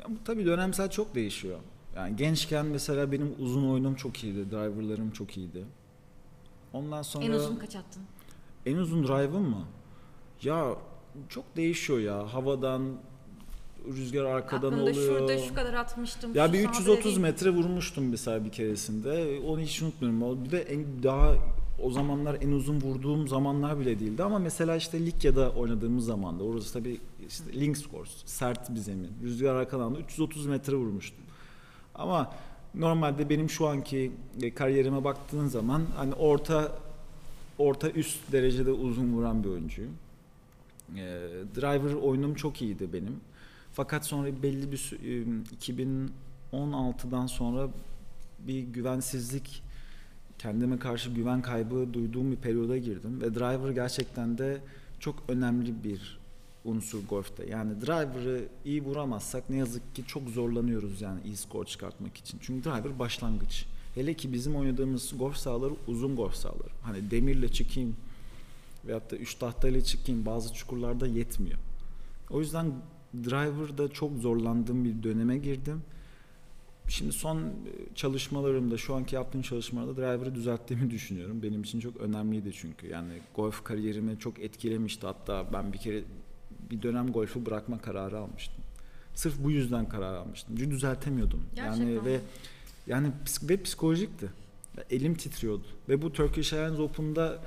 Ya 0.00 0.16
bu 0.16 0.24
tabii 0.24 0.46
dönemsel 0.46 0.90
çok 0.90 1.14
değişiyor. 1.14 1.58
Yani 1.96 2.16
gençken 2.16 2.66
mesela 2.66 3.12
benim 3.12 3.34
uzun 3.38 3.70
oyunum 3.70 3.94
çok 3.94 4.24
iyiydi, 4.24 4.50
driverlarım 4.50 5.10
çok 5.10 5.36
iyiydi. 5.36 5.64
Ondan 6.72 7.02
sonra 7.02 7.24
En 7.24 7.30
uzun 7.30 7.56
kaç 7.56 7.76
attın? 7.76 8.02
en 8.66 8.76
uzun 8.76 9.08
drive'ım 9.08 9.48
mı? 9.50 9.64
Ya 10.42 10.74
çok 11.28 11.56
değişiyor 11.56 11.98
ya. 11.98 12.34
Havadan 12.34 12.82
rüzgar 13.86 14.24
arkadan 14.24 14.72
Aklımda 14.72 14.90
oluyor. 14.90 15.18
şurada 15.18 15.38
şu 15.38 15.54
kadar 15.54 15.74
atmıştım. 15.74 16.34
Ya 16.34 16.52
bir 16.52 16.58
sahada 16.64 16.78
330 16.78 17.04
değil. 17.04 17.18
metre 17.18 17.50
vurmuştum 17.50 18.08
mesela 18.08 18.44
bir 18.44 18.52
keresinde. 18.52 19.40
Onu 19.46 19.60
hiç 19.60 19.82
unutmuyorum. 19.82 20.44
Bir 20.44 20.50
de 20.50 20.62
en 20.62 21.02
daha 21.02 21.34
o 21.82 21.90
zamanlar 21.90 22.38
en 22.42 22.50
uzun 22.50 22.80
vurduğum 22.80 23.28
zamanlar 23.28 23.80
bile 23.80 24.00
değildi 24.00 24.22
ama 24.22 24.38
mesela 24.38 24.76
işte 24.76 25.06
Likya'da 25.06 25.50
oynadığımız 25.50 26.04
zaman 26.04 26.38
da 26.38 26.44
orası 26.44 26.72
tabii 26.72 27.00
işte 27.28 27.60
links 27.60 27.82
course, 27.90 28.12
sert 28.26 28.70
bir 28.70 28.80
zemin. 28.80 29.10
Rüzgar 29.22 29.54
arkadan 29.54 29.94
da 29.94 29.98
330 29.98 30.46
metre 30.46 30.74
vurmuştum. 30.74 31.24
Ama 31.94 32.32
normalde 32.74 33.28
benim 33.28 33.50
şu 33.50 33.66
anki 33.66 34.12
e, 34.42 34.54
kariyerime 34.54 35.04
baktığın 35.04 35.48
zaman 35.48 35.82
hani 35.96 36.14
orta 36.14 36.78
orta 37.58 37.90
üst 37.90 38.32
derecede 38.32 38.70
uzun 38.70 39.12
vuran 39.12 39.44
bir 39.44 39.48
oyuncuyum. 39.48 39.92
E, 40.96 41.00
driver 41.56 41.94
oyunum 41.94 42.34
çok 42.34 42.62
iyiydi 42.62 42.92
benim. 42.92 43.20
Fakat 43.72 44.06
sonra 44.06 44.42
belli 44.42 44.72
bir 44.72 44.78
sü- 44.78 44.98
e, 46.52 46.52
2016'dan 46.52 47.26
sonra 47.26 47.68
bir 48.38 48.60
güvensizlik 48.60 49.62
kendime 50.38 50.78
karşı 50.78 51.10
güven 51.10 51.42
kaybı 51.42 51.94
duyduğum 51.94 52.30
bir 52.32 52.36
periyoda 52.36 52.78
girdim 52.78 53.20
ve 53.20 53.34
driver 53.34 53.70
gerçekten 53.70 54.38
de 54.38 54.60
çok 55.00 55.22
önemli 55.28 55.84
bir 55.84 56.18
unsur 56.64 56.98
golfte. 57.08 57.50
Yani 57.50 57.80
driver'ı 57.80 58.48
iyi 58.64 58.82
vuramazsak 58.82 59.50
ne 59.50 59.56
yazık 59.56 59.94
ki 59.94 60.04
çok 60.06 60.28
zorlanıyoruz 60.28 61.00
yani 61.00 61.20
iyi 61.24 61.36
skor 61.36 61.64
çıkartmak 61.64 62.16
için. 62.16 62.38
Çünkü 62.42 62.64
driver 62.64 62.98
başlangıç. 62.98 63.66
Hele 63.94 64.14
ki 64.14 64.32
bizim 64.32 64.56
oynadığımız 64.56 65.12
golf 65.18 65.36
sahaları 65.36 65.72
uzun 65.88 66.16
golf 66.16 66.34
sahaları. 66.34 66.70
Hani 66.82 67.10
demirle 67.10 67.48
çıkayım 67.48 67.96
veyahut 68.86 69.10
da 69.10 69.16
üç 69.16 69.34
tahtayla 69.34 69.80
çıkayım 69.80 70.26
bazı 70.26 70.54
çukurlarda 70.54 71.06
yetmiyor. 71.06 71.58
O 72.30 72.40
yüzden 72.40 72.72
driver'da 73.14 73.88
çok 73.88 74.18
zorlandığım 74.18 74.84
bir 74.84 75.02
döneme 75.02 75.38
girdim. 75.38 75.82
Şimdi 76.88 77.12
son 77.12 77.38
e, 77.38 77.50
çalışmalarımda, 77.94 78.78
şu 78.78 78.94
anki 78.94 79.14
yaptığım 79.14 79.42
çalışmalarda 79.42 79.96
driver'ı 79.96 80.34
düzelttiğimi 80.34 80.90
düşünüyorum. 80.90 81.42
Benim 81.42 81.62
için 81.62 81.80
çok 81.80 81.96
önemliydi 81.96 82.52
çünkü. 82.52 82.86
Yani 82.86 83.12
golf 83.34 83.64
kariyerimi 83.64 84.18
çok 84.18 84.38
etkilemişti. 84.38 85.06
Hatta 85.06 85.52
ben 85.52 85.72
bir 85.72 85.78
kere 85.78 86.02
bir 86.70 86.82
dönem 86.82 87.12
golfü 87.12 87.46
bırakma 87.46 87.78
kararı 87.78 88.18
almıştım. 88.18 88.64
Sırf 89.14 89.34
bu 89.38 89.50
yüzden 89.50 89.88
karar 89.88 90.14
almıştım. 90.14 90.54
Çünkü 90.58 90.70
düzeltemiyordum. 90.70 91.42
Gerçekten 91.54 91.86
yani 91.86 92.04
ve 92.04 92.20
yani 92.86 93.10
ve 93.42 93.62
psikolojikti. 93.62 94.30
Elim 94.90 95.14
titriyordu. 95.14 95.64
Ve 95.88 96.02
bu 96.02 96.12
Turkish 96.12 96.52
Airlines 96.52 96.80
Open'da 96.80 97.38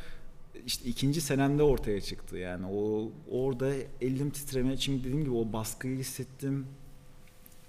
işte 0.65 0.89
ikinci 0.89 1.21
senemde 1.21 1.63
ortaya 1.63 2.01
çıktı. 2.01 2.37
Yani 2.37 2.65
o 2.65 3.11
orada 3.31 3.73
elim 4.01 4.29
titremeye 4.29 4.77
çünkü 4.77 5.03
dediğim 5.03 5.23
gibi 5.23 5.35
o 5.35 5.53
baskıyı 5.53 5.97
hissettim. 5.97 6.65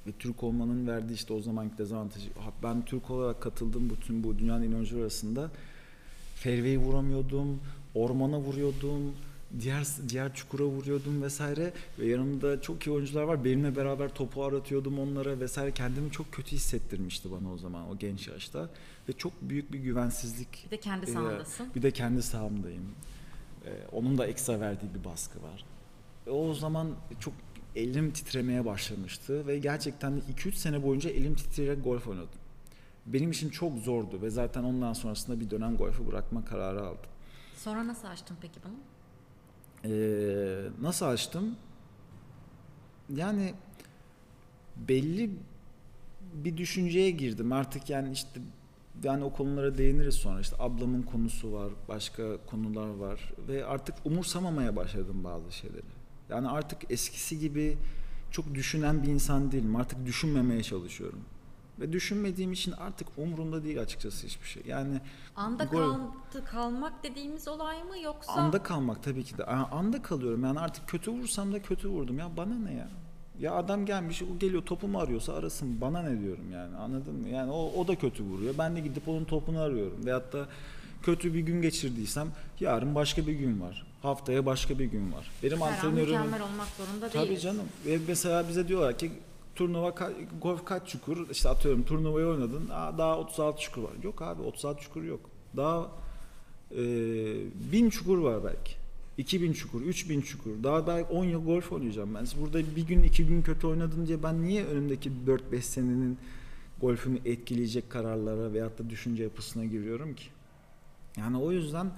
Ve 0.09 0.12
Türk 0.18 0.42
olmanın 0.42 0.87
verdiği 0.87 1.14
işte 1.14 1.33
o 1.33 1.40
zamanki 1.40 1.79
dezavantajı. 1.79 2.31
Ben 2.62 2.85
Türk 2.85 3.11
olarak 3.11 3.42
katıldım 3.42 3.90
bütün 3.90 4.25
bu 4.25 4.38
iyi 4.38 4.75
oyuncuları 4.75 5.03
arasında. 5.03 5.51
Fairway'i 6.35 6.79
vuramıyordum, 6.79 7.61
ormana 7.95 8.41
vuruyordum, 8.41 9.14
diğer 9.61 9.87
diğer 10.09 10.35
çukura 10.35 10.64
vuruyordum 10.64 11.22
vesaire 11.22 11.72
ve 11.99 12.07
yanımda 12.07 12.61
çok 12.61 12.87
iyi 12.87 12.91
oyuncular 12.91 13.22
var. 13.22 13.45
Benimle 13.45 13.76
beraber 13.76 14.14
topu 14.14 14.45
aratıyordum 14.45 14.99
onlara 14.99 15.41
vesaire. 15.41 15.72
Kendimi 15.72 16.11
çok 16.11 16.33
kötü 16.33 16.53
hissettirmişti 16.53 17.30
bana 17.30 17.53
o 17.53 17.59
zaman 17.59 17.91
o 17.91 17.99
genç 17.99 18.28
yaşta 18.28 18.70
ve 19.09 19.12
çok 19.12 19.33
büyük 19.43 19.72
bir 19.72 19.78
güvensizlik. 19.78 20.66
Bir 20.66 20.70
de 20.70 20.80
kendi 20.80 21.11
Ee, 21.11 21.12
sahandasın. 21.12 21.66
Bir 21.74 21.83
de 21.83 21.91
kendi 21.91 22.22
sahamdayım. 22.22 22.85
Ee, 23.66 23.70
onun 23.93 24.18
da 24.18 24.26
ekstra 24.26 24.61
verdiği 24.61 24.95
bir 24.99 25.05
baskı 25.05 25.43
var. 25.43 25.64
E, 26.26 26.30
o 26.30 26.55
zaman 26.55 26.89
çok 27.20 27.35
elim 27.77 28.11
titremeye 28.11 28.64
başlamıştı 28.64 29.47
ve 29.47 29.59
gerçekten 29.59 30.16
de 30.16 30.21
2-3 30.21 30.53
sene 30.53 30.83
boyunca 30.83 31.11
elim 31.11 31.35
titreyerek 31.35 31.85
golf 31.85 32.09
oynadım. 32.09 32.39
Benim 33.07 33.31
için 33.31 33.51
çok 33.51 33.79
zordu 33.79 34.23
ve 34.23 34.31
zaten 34.31 34.64
ondan 34.64 34.93
sonrasında 34.93 35.41
bir 35.41 35.51
dönem 35.51 35.77
golfü 35.77 36.07
bırakma 36.07 36.45
kararı 36.45 36.83
aldım. 36.83 37.11
Sonra 37.57 37.87
nasıl 37.87 38.09
açtın 38.09 38.37
peki 38.41 38.61
bunu? 38.64 38.75
Ee, 39.85 40.69
nasıl 40.81 41.07
açtım? 41.07 41.57
Yani 43.14 43.55
belli 44.77 45.31
bir 46.35 46.57
düşünceye 46.57 47.11
girdim. 47.11 47.53
Artık 47.53 47.91
yani 47.91 48.12
işte 48.12 48.41
yani 49.03 49.25
o 49.25 49.33
konulara 49.33 49.79
değiniriz 49.79 50.14
sonra. 50.14 50.41
İşte 50.41 50.57
ablamın 50.59 51.03
konusu 51.03 51.53
var, 51.53 51.73
başka 51.89 52.47
konular 52.47 52.89
var 52.89 53.33
ve 53.49 53.64
artık 53.64 53.95
umursamamaya 54.05 54.77
başladım 54.77 55.25
bazı 55.25 55.53
şeyleri. 55.53 55.97
Yani 56.31 56.49
artık 56.49 56.91
eskisi 56.91 57.39
gibi 57.39 57.79
çok 58.31 58.55
düşünen 58.55 59.03
bir 59.03 59.09
insan 59.09 59.53
değilim. 59.53 59.76
Artık 59.76 60.07
düşünmemeye 60.07 60.62
çalışıyorum. 60.62 61.20
Ve 61.81 61.93
düşünmediğim 61.93 62.53
için 62.53 62.72
artık 62.72 63.09
umurumda 63.16 63.64
değil 63.64 63.81
açıkçası 63.81 64.26
hiçbir 64.26 64.47
şey. 64.49 64.62
Yani 64.66 65.01
Anda 65.37 65.64
gol- 65.64 65.79
kaldı, 65.79 66.45
kalmak 66.45 67.03
dediğimiz 67.03 67.49
olay 67.49 67.83
mı 67.85 67.99
yoksa 67.99 68.33
anda 68.33 68.62
kalmak 68.62 69.03
tabii 69.03 69.24
ki 69.24 69.39
de. 69.39 69.45
Anda 69.45 70.03
kalıyorum. 70.03 70.45
Yani 70.45 70.61
artık 70.61 70.89
kötü 70.89 71.11
vursam 71.11 71.53
da 71.53 71.62
kötü 71.62 71.89
vurdum. 71.89 72.18
Ya 72.18 72.37
bana 72.37 72.55
ne 72.55 72.74
ya? 72.74 72.89
Ya 73.41 73.55
adam 73.55 73.87
gelmiş, 73.87 74.22
o 74.22 74.39
geliyor 74.39 74.62
topumu 74.62 74.99
arıyorsa 74.99 75.33
arasın. 75.35 75.81
Bana 75.81 76.03
ne 76.03 76.20
diyorum 76.20 76.53
yani 76.53 76.76
anladın 76.76 77.14
mı? 77.14 77.29
Yani 77.29 77.51
o, 77.51 77.72
o 77.76 77.89
da 77.89 77.97
kötü 77.97 78.24
vuruyor. 78.24 78.55
Ben 78.59 78.76
de 78.76 78.81
gidip 78.81 79.09
onun 79.09 79.24
topunu 79.24 79.61
arıyorum. 79.61 80.07
Veyahut 80.07 80.33
da 80.33 80.47
kötü 81.03 81.34
bir 81.34 81.40
gün 81.40 81.62
geçirdiysem 81.62 82.28
yarın 82.61 82.94
başka 82.94 83.26
bir 83.26 83.32
gün 83.32 83.61
var. 83.61 83.86
Haftaya 84.03 84.46
başka 84.46 84.78
bir 84.78 84.84
gün 84.84 85.12
var. 85.12 85.30
Benim 85.42 85.61
her 85.61 85.66
an 85.66 85.72
antrenörüm... 85.72 86.01
mükemmel 86.01 86.42
olmak 86.42 86.68
zorunda 86.68 87.09
Tabii 87.09 87.26
değiliz. 87.28 87.42
canım. 87.42 87.64
Ve 87.86 87.99
mesela 88.09 88.49
bize 88.49 88.68
diyorlar 88.68 88.99
ki 88.99 89.11
turnuva 89.55 89.88
ka- 89.88 90.12
golf 90.42 90.64
kaç 90.64 90.88
çukur? 90.88 91.30
İşte 91.30 91.49
atıyorum 91.49 91.84
turnuvayı 91.84 92.26
oynadın. 92.26 92.68
Aa, 92.72 92.99
daha 92.99 93.18
36 93.18 93.61
çukur 93.62 93.82
var. 93.82 93.92
Yok 94.03 94.22
abi 94.22 94.42
36 94.42 94.82
çukur 94.82 95.03
yok. 95.03 95.20
Daha 95.57 95.88
e, 96.70 96.78
1000 97.72 97.90
çukur 97.90 98.18
var 98.18 98.44
belki. 98.44 98.72
2000 99.18 99.53
çukur, 99.53 99.80
3000 99.82 100.20
çukur. 100.20 100.51
Daha 100.62 100.86
belki 100.86 101.12
10 101.12 101.24
yıl 101.24 101.44
golf 101.44 101.72
oynayacağım 101.72 102.14
ben. 102.14 102.26
Burada 102.40 102.76
bir 102.76 102.86
gün 102.86 103.03
iki 103.03 103.26
gün 103.26 103.42
kötü 103.42 103.66
oynadın 103.66 104.07
diye 104.07 104.22
ben 104.22 104.42
niye 104.42 104.64
önümdeki 104.64 105.11
4-5 105.53 105.61
senenin 105.61 106.18
golfümü 106.80 107.18
etkileyecek 107.24 107.90
kararlara 107.90 108.53
veyahut 108.53 108.78
da 108.78 108.90
düşünce 108.90 109.22
yapısına 109.22 109.64
giriyorum 109.64 110.14
ki? 110.14 110.24
Yani 111.19 111.39
o 111.39 111.53
yüzden 111.53 111.91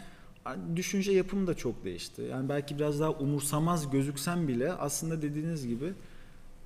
düşünce 0.77 1.13
yapım 1.13 1.47
da 1.47 1.55
çok 1.55 1.85
değişti. 1.85 2.23
Yani 2.23 2.49
belki 2.49 2.79
biraz 2.79 3.01
daha 3.01 3.11
umursamaz 3.11 3.91
gözüksem 3.91 4.49
bile 4.49 4.73
aslında 4.73 5.23
dediğiniz 5.23 5.67
gibi 5.67 5.93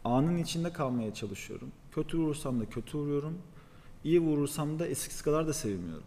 anın 0.05 0.39
içinde 0.39 0.73
kalmaya 0.73 1.15
çalışıyorum. 1.15 1.73
Kötü 1.93 2.19
vurursam 2.19 2.61
da 2.61 2.65
kötü 2.65 2.99
vuruyorum. 2.99 3.39
İyi 4.05 4.21
vurursam 4.21 4.79
da 4.79 4.87
eskisi 4.87 5.25
kadar 5.25 5.47
da 5.47 5.53
sevmiyorum. 5.53 6.05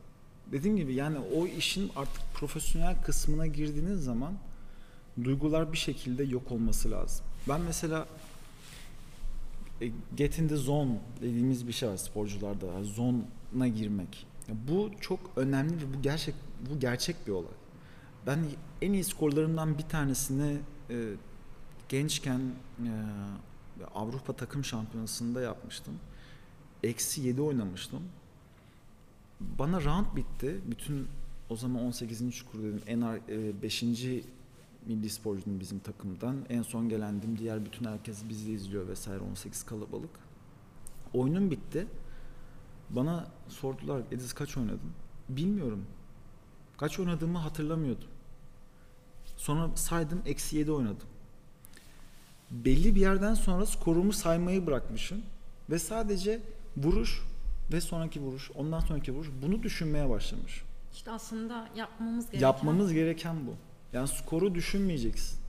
Dediğim 0.52 0.78
gibi 0.78 0.94
yani 0.94 1.18
o 1.36 1.48
işin 1.48 1.92
artık 1.96 2.22
profesyonel 2.34 3.04
kısmına 3.04 3.48
girdiğiniz 3.48 4.04
zaman 4.04 4.34
duygular 5.24 5.74
bir 5.74 5.78
şekilde 5.78 6.24
yok 6.24 6.52
olması 6.52 6.92
lazım. 6.92 7.26
Ben 7.50 7.62
mesela 7.62 8.08
e, 9.82 9.92
get 10.16 10.40
in 10.40 10.48
the 10.48 10.56
zone 10.56 11.00
dediğimiz 11.22 11.68
bir 11.68 11.74
şey 11.74 11.90
var 11.90 11.98
sporcularda. 11.98 12.84
Zone'a 12.84 13.68
girmek. 13.68 14.28
Bu 14.50 14.92
çok 15.02 15.20
önemli 15.36 15.76
ve 15.76 15.94
bu 15.98 16.02
gerçek 16.02 16.36
bu 16.70 16.80
gerçek 16.80 17.28
bir 17.28 17.32
olay. 17.32 17.52
Ben 18.28 18.40
en 18.82 18.94
iyi 18.94 19.04
skorlarımdan 19.04 19.78
bir 19.78 19.84
tanesini 19.84 20.58
e, 20.90 21.14
gençken 21.90 22.40
e, 22.80 22.92
Avrupa 23.96 24.34
takım 24.34 24.66
şampiyonasında 24.66 25.42
yapmıştım. 25.42 25.94
Eksi 26.84 27.22
7 27.22 27.42
oynamıştım. 27.42 28.04
Bana 29.40 29.84
round 29.84 30.06
bitti. 30.16 30.62
Bütün 30.72 31.08
o 31.50 31.56
zaman 31.56 31.84
18. 31.84 32.32
çukur 32.32 32.60
dedim. 32.60 32.82
En 32.88 33.02
5. 33.62 33.84
milli 34.86 35.10
sporcuydum 35.10 35.60
bizim 35.60 35.80
takımdan. 35.80 36.36
En 36.50 36.62
son 36.62 36.90
gelendim. 36.90 37.38
Diğer 37.38 37.66
bütün 37.66 37.86
herkes 37.86 38.30
bizi 38.30 38.52
izliyor 38.52 38.88
vesaire. 38.88 39.20
18 39.20 39.64
kalabalık. 39.64 40.10
Oyunum 41.14 41.52
bitti. 41.52 41.88
Bana 42.90 43.28
sordular 43.50 44.02
Ediz 44.12 44.34
kaç 44.34 44.58
oynadın? 44.58 44.92
Bilmiyorum. 45.30 45.86
Kaç 46.78 47.00
oynadığımı 47.00 47.38
hatırlamıyordum. 47.38 48.08
Sonra 49.38 49.70
saydım 49.76 50.22
eksi 50.26 50.58
7 50.58 50.72
oynadım. 50.72 51.08
Belli 52.52 52.96
bir 52.96 53.02
yerden 53.02 53.34
sonra 53.34 53.66
skorumu 53.66 54.14
saymayı 54.14 54.68
bırakmışım. 54.68 55.22
Ve 55.70 55.80
sadece 55.80 56.42
vuruş 56.78 57.24
ve 57.74 57.82
sonraki 57.82 58.22
vuruş, 58.22 58.52
ondan 58.56 58.80
sonraki 58.80 59.12
vuruş 59.14 59.30
bunu 59.42 59.64
düşünmeye 59.64 60.10
başlamış. 60.10 60.64
İşte 60.94 61.12
aslında 61.12 61.70
yapmamız 61.76 62.26
gereken 62.26 62.48
Yapmamız 62.48 62.94
gereken 62.94 63.48
bu. 63.48 63.54
Yani 63.94 64.08
skoru 64.08 64.56
düşünmeyeceksin. 64.56 65.40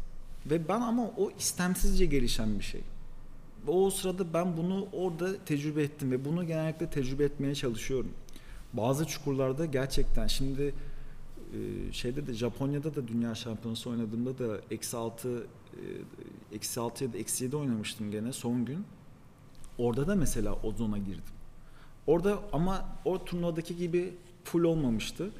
Ve 0.47 0.69
ben 0.69 0.81
ama 0.81 1.03
o 1.17 1.31
istemsizce 1.39 2.07
gelişen 2.07 2.59
bir 2.59 2.65
şey. 2.65 2.81
O 3.69 3.91
sırada 3.91 4.35
ben 4.35 4.57
bunu 4.57 4.89
orada 4.93 5.45
tecrübe 5.45 5.83
ettim 5.83 6.11
ve 6.11 6.25
bunu 6.25 6.47
genellikle 6.47 6.91
tecrübe 6.91 7.25
etmeye 7.25 7.55
çalışıyorum. 7.55 8.11
Bazı 8.73 9.07
çukurlarda 9.07 9.67
gerçekten 9.67 10.27
şimdi 10.27 10.75
şeyde 11.93 12.27
de 12.27 12.35
Japonya'da 12.35 12.95
da 12.95 13.09
dünya 13.09 13.35
şampiyonası 13.35 13.91
oynadığımda 13.91 14.39
da 14.39 14.61
eksi 14.71 14.97
altı 14.97 15.47
eksi 16.53 16.81
altı 16.81 17.05
ya 17.05 17.13
da 17.13 17.19
eksi 17.19 17.45
yedi 17.45 17.57
oynamıştım 17.57 18.11
gene 18.11 18.33
son 18.33 18.65
gün. 18.65 18.85
Orada 19.79 20.07
da 20.07 20.15
mesela 20.15 20.59
o 20.63 20.73
zona 20.73 20.99
girdim. 20.99 21.35
Orada 22.07 22.39
ama 22.53 22.89
o 23.05 23.25
turnuvadaki 23.25 23.77
gibi 23.77 24.15
full 24.45 24.65
olmamıştı. 24.65 25.31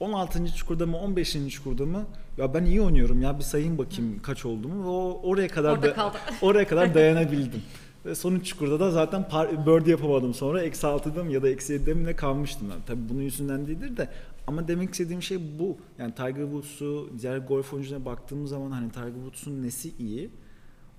16. 0.00 0.54
çukurda 0.54 0.86
mı 0.86 0.96
15. 0.98 1.48
çukurda 1.48 1.86
mı 1.86 2.06
ya 2.36 2.54
ben 2.54 2.64
iyi 2.64 2.82
oynuyorum 2.82 3.22
ya 3.22 3.38
bir 3.38 3.44
sayayım 3.44 3.78
bakayım 3.78 4.18
kaç 4.22 4.46
oldu 4.46 4.68
mu 4.68 4.84
ve 4.84 4.88
o 4.88 5.20
oraya 5.30 5.48
kadar 5.48 5.72
Orada 5.72 5.96
da, 5.96 6.12
oraya 6.42 6.66
kadar 6.68 6.94
dayanabildim. 6.94 7.62
Ve 8.06 8.14
son 8.14 8.34
üç 8.34 8.46
çukurda 8.46 8.80
da 8.80 8.90
zaten 8.90 9.22
par- 9.22 9.66
birdie 9.66 9.90
yapamadım 9.90 10.34
sonra 10.34 10.62
eksi 10.62 10.86
6'da 10.86 11.24
mı 11.24 11.32
ya 11.32 11.42
da 11.42 11.48
eksi 11.48 11.74
7'de 11.74 11.94
mi 11.94 12.04
ne 12.04 12.16
kalmıştım 12.16 12.68
ben. 12.74 12.78
Tabii 12.86 13.08
bunun 13.08 13.22
yüzünden 13.22 13.66
değildir 13.66 13.96
de 13.96 14.08
ama 14.46 14.68
demek 14.68 14.90
istediğim 14.92 15.22
şey 15.22 15.58
bu. 15.58 15.76
Yani 15.98 16.14
Tiger 16.14 16.42
Woods'u 16.42 17.10
diğer 17.22 17.38
golf 17.38 17.72
oyuncularına 17.72 18.04
baktığım 18.04 18.46
zaman 18.46 18.70
hani 18.70 18.90
Tiger 18.90 19.14
Woods'un 19.14 19.62
nesi 19.62 19.92
iyi? 19.98 20.30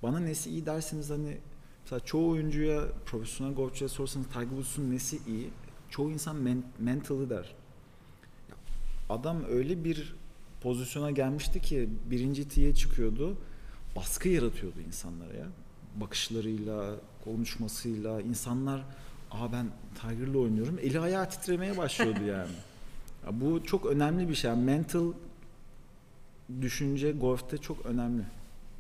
Bana 0.04 0.20
nesi 0.20 0.50
iyi 0.50 0.66
derseniz 0.66 1.10
hani 1.10 1.38
mesela 1.84 2.00
çoğu 2.00 2.30
oyuncuya 2.32 2.82
profesyonel 3.06 3.54
golfçuya 3.56 3.90
sorsanız 3.90 4.28
Tiger 4.28 4.42
Woods'un 4.50 4.92
nesi 4.92 5.20
iyi? 5.28 5.50
Çoğu 5.90 6.12
insan 6.12 6.36
men- 6.36 6.64
mentalı 6.80 7.30
der. 7.30 7.56
Adam 9.10 9.44
öyle 9.50 9.84
bir 9.84 10.16
pozisyona 10.62 11.12
gelmişti 11.12 11.62
ki 11.62 11.90
birinci 12.12 12.48
tiye 12.48 12.76
çıkıyordu. 12.76 13.38
Baskı 13.96 14.30
yaratıyordu 14.30 14.80
insanlara 14.88 15.34
ya. 15.34 15.48
Bakışlarıyla, 15.96 16.96
konuşmasıyla 17.24 18.22
insanlar 18.22 18.84
Aa 19.32 19.52
ben 19.52 19.68
Tiger'la 20.02 20.38
oynuyorum. 20.38 20.80
Eli 20.82 21.00
ayağı 21.00 21.30
titremeye 21.30 21.78
başlıyordu 21.78 22.24
yani. 22.28 22.52
Ya 23.26 23.42
bu 23.42 23.64
çok 23.64 23.86
önemli 23.86 24.30
bir 24.30 24.36
şey. 24.36 24.50
Yani 24.50 24.64
mental 24.64 25.14
düşünce 26.62 27.12
golfte 27.12 27.58
çok 27.58 27.86
önemli. 27.86 28.24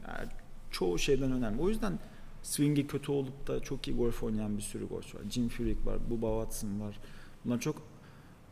Yani 0.08 0.28
çoğu 0.72 1.00
şeyden 1.00 1.32
önemli. 1.32 1.62
O 1.62 1.70
yüzden 1.70 2.00
swing'i 2.44 2.88
kötü 2.88 3.12
olup 3.12 3.48
da 3.48 3.60
çok 3.60 3.88
iyi 3.88 3.98
golf 3.98 4.24
oynayan 4.24 4.58
bir 4.58 4.62
sürü 4.62 4.88
golfçü 4.88 5.18
var. 5.18 5.24
Jim 5.30 5.50
Furyk 5.50 5.86
var, 5.86 5.98
Bubba 6.10 6.44
Watson 6.44 6.80
var. 6.82 7.00
Bunlar 7.46 7.60
çok 7.60 7.82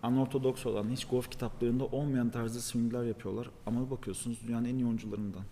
anortodoks 0.06 0.66
olan, 0.66 0.90
hiç 0.90 1.06
golf 1.06 1.32
kitaplarında 1.32 1.86
olmayan 1.86 2.30
tarzda 2.30 2.60
swingler 2.60 3.04
yapıyorlar. 3.04 3.50
Ama 3.66 3.92
bakıyorsunuz 3.92 4.38
dünyanın 4.48 4.66
en 4.66 4.76
iyi 4.76 4.86
oyuncularından. 4.86 5.44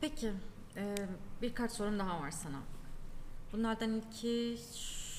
Peki, 0.00 0.32
e, 0.76 0.94
birkaç 1.42 1.72
sorum 1.72 1.98
daha 1.98 2.20
var 2.20 2.30
sana. 2.30 2.60
Bunlardan 3.52 3.90
ilki 3.90 4.56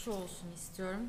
şu 0.04 0.12
olsun 0.12 0.52
istiyorum. 0.56 1.02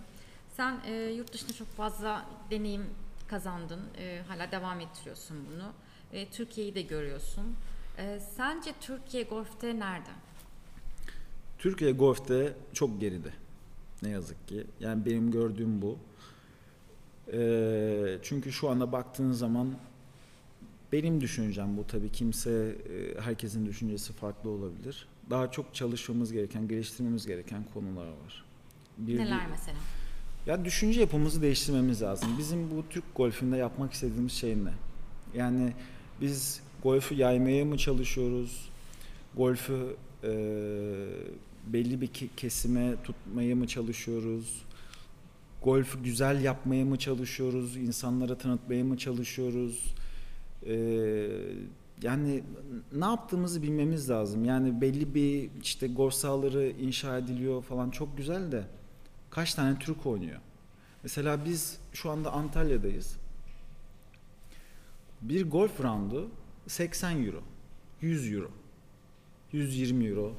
Sen 0.57 0.81
e, 0.87 0.93
yurt 0.93 1.33
dışında 1.33 1.53
çok 1.53 1.69
fazla 1.69 2.27
deneyim 2.51 2.87
kazandın, 3.29 3.81
e, 3.99 4.23
hala 4.29 4.53
devam 4.53 4.81
ettiriyorsun 4.81 5.37
bunu. 5.53 5.73
E, 6.13 6.31
Türkiye'yi 6.31 6.75
de 6.75 6.83
görüyorsun. 6.83 7.57
E, 7.99 8.21
sence 8.37 8.75
Türkiye 8.81 9.23
golfte 9.23 9.79
nerede? 9.79 10.11
Türkiye 11.59 11.93
golfte 11.93 12.57
çok 12.73 13.01
geride. 13.01 13.42
Ne 14.03 14.11
yazık 14.11 14.49
ki. 14.49 14.65
Yani 14.81 15.07
benim 15.07 15.31
gördüğüm 15.31 15.83
bu. 15.83 15.99
Ee, 17.33 18.19
çünkü 18.23 18.53
şu 18.53 18.69
anda 18.71 18.93
baktığın 18.93 19.33
zaman 19.33 19.75
benim 20.93 21.21
düşüncem 21.21 21.77
bu 21.77 21.87
tabii 21.87 22.09
kimse 22.09 22.51
e, 22.51 23.21
herkesin 23.21 23.67
düşüncesi 23.67 24.13
farklı 24.13 24.51
olabilir. 24.51 25.07
Daha 25.31 25.51
çok 25.51 25.75
çalışmamız 25.75 26.33
gereken, 26.33 26.69
geliştirmemiz 26.69 27.27
gereken 27.27 27.65
konular 27.75 28.07
var. 28.07 28.45
Bir, 28.99 29.19
Neler 29.19 29.47
mesela? 29.51 29.77
Ya 30.47 30.65
düşünce 30.65 31.01
yapımızı 31.01 31.43
değiştirmemiz 31.43 32.03
lazım. 32.03 32.29
Bizim 32.39 32.71
bu 32.71 32.85
Türk 32.91 33.05
golfünde 33.17 33.57
yapmak 33.57 33.93
istediğimiz 33.93 34.33
şey 34.33 34.57
ne? 34.65 34.73
Yani 35.35 35.73
biz 36.21 36.61
golfü 36.83 37.15
yaymaya 37.15 37.65
mı 37.65 37.79
çalışıyoruz? 37.79 38.69
Golfü 39.37 39.97
e, 40.25 40.33
belli 41.67 42.01
bir 42.01 42.09
ke- 42.09 42.29
kesime 42.37 42.95
tutmaya 43.05 43.55
mı 43.57 43.67
çalışıyoruz? 43.67 44.63
Golfü 45.63 46.03
güzel 46.03 46.45
yapmaya 46.45 46.85
mı 46.85 46.99
çalışıyoruz? 46.99 47.77
İnsanlara 47.77 48.39
tanıtmaya 48.39 48.85
mı 48.85 48.97
çalışıyoruz? 48.97 49.95
E, 50.67 50.75
yani 52.03 52.43
ne 52.93 53.05
yaptığımızı 53.05 53.63
bilmemiz 53.63 54.11
lazım. 54.11 54.45
Yani 54.45 54.81
belli 54.81 55.15
bir 55.15 55.51
işte 55.63 55.87
golf 55.87 56.15
sahaları 56.15 56.71
inşa 56.71 57.19
ediliyor 57.19 57.63
falan 57.63 57.91
çok 57.91 58.17
güzel 58.17 58.53
de 58.53 58.65
kaç 59.31 59.55
tane 59.55 59.79
Türk 59.79 60.07
oynuyor? 60.07 60.41
Mesela 61.03 61.45
biz 61.45 61.79
şu 61.93 62.11
anda 62.11 62.33
Antalya'dayız. 62.33 63.17
Bir 65.23 65.51
golf 65.51 65.81
roundu 65.81 66.29
80 66.67 67.25
euro, 67.27 67.43
100 68.01 68.33
euro, 68.33 68.51
120 69.53 70.07
euro. 70.07 70.33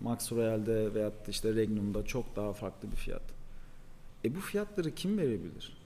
Max 0.00 0.32
Royale'de 0.32 0.94
veyahut 0.94 1.26
da 1.26 1.30
işte 1.30 1.54
Regnum'da 1.54 2.04
çok 2.04 2.36
daha 2.36 2.52
farklı 2.52 2.90
bir 2.90 2.96
fiyat. 2.96 3.22
E 4.24 4.34
bu 4.36 4.40
fiyatları 4.40 4.94
kim 4.94 5.18
verebilir? 5.18 5.76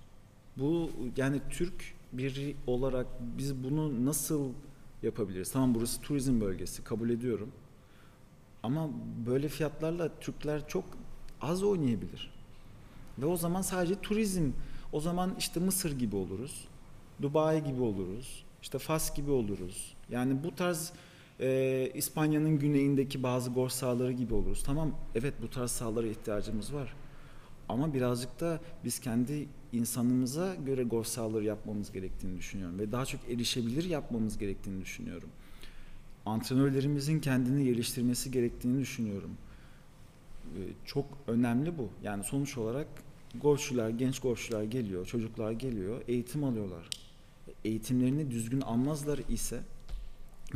Bu 0.56 0.90
yani 1.16 1.40
Türk 1.50 1.94
biri 2.12 2.56
olarak 2.66 3.06
biz 3.20 3.64
bunu 3.64 4.06
nasıl 4.06 4.52
yapabiliriz? 5.02 5.52
Tamam 5.52 5.74
burası 5.74 6.00
turizm 6.00 6.40
bölgesi 6.40 6.84
kabul 6.84 7.10
ediyorum. 7.10 7.52
Ama 8.62 8.90
böyle 9.26 9.48
fiyatlarla 9.48 10.18
Türkler 10.20 10.68
çok 10.68 10.84
az 11.40 11.62
oynayabilir. 11.62 12.30
Ve 13.18 13.26
o 13.26 13.36
zaman 13.36 13.62
sadece 13.62 14.00
turizm, 14.00 14.50
o 14.92 15.00
zaman 15.00 15.34
işte 15.38 15.60
Mısır 15.60 15.98
gibi 15.98 16.16
oluruz. 16.16 16.68
Dubai 17.22 17.64
gibi 17.64 17.82
oluruz. 17.82 18.44
işte 18.62 18.78
Fas 18.78 19.16
gibi 19.16 19.30
oluruz. 19.30 19.94
Yani 20.10 20.44
bu 20.44 20.54
tarz 20.54 20.92
e, 21.40 21.90
İspanya'nın 21.94 22.58
güneyindeki 22.58 23.22
bazı 23.22 23.50
golf 23.50 23.72
sahaları 23.72 24.12
gibi 24.12 24.34
oluruz. 24.34 24.62
Tamam 24.66 24.98
evet 25.14 25.34
bu 25.42 25.50
tarz 25.50 25.70
sahalara 25.70 26.06
ihtiyacımız 26.06 26.74
var. 26.74 26.94
Ama 27.68 27.94
birazcık 27.94 28.40
da 28.40 28.60
biz 28.84 28.98
kendi 28.98 29.48
insanımıza 29.72 30.54
göre 30.54 30.82
golf 30.82 31.06
sahaları 31.06 31.44
yapmamız 31.44 31.92
gerektiğini 31.92 32.38
düşünüyorum. 32.38 32.78
Ve 32.78 32.92
daha 32.92 33.06
çok 33.06 33.20
erişebilir 33.30 33.84
yapmamız 33.84 34.38
gerektiğini 34.38 34.80
düşünüyorum. 34.80 35.28
Antrenörlerimizin 36.26 37.20
kendini 37.20 37.64
geliştirmesi 37.64 38.30
gerektiğini 38.30 38.80
düşünüyorum. 38.80 39.30
Ee, 40.44 40.58
Çok 40.84 41.04
önemli 41.26 41.78
bu. 41.78 41.88
Yani 42.02 42.24
sonuç 42.24 42.58
olarak 42.58 42.86
golfçüler, 43.40 43.88
genç 43.88 44.18
golfçüler 44.20 44.62
geliyor, 44.62 45.06
çocuklar 45.06 45.52
geliyor, 45.52 46.02
eğitim 46.08 46.44
alıyorlar. 46.44 46.90
Eğitimlerini 47.64 48.30
düzgün 48.30 48.60
almazlar 48.60 49.20
ise 49.28 49.60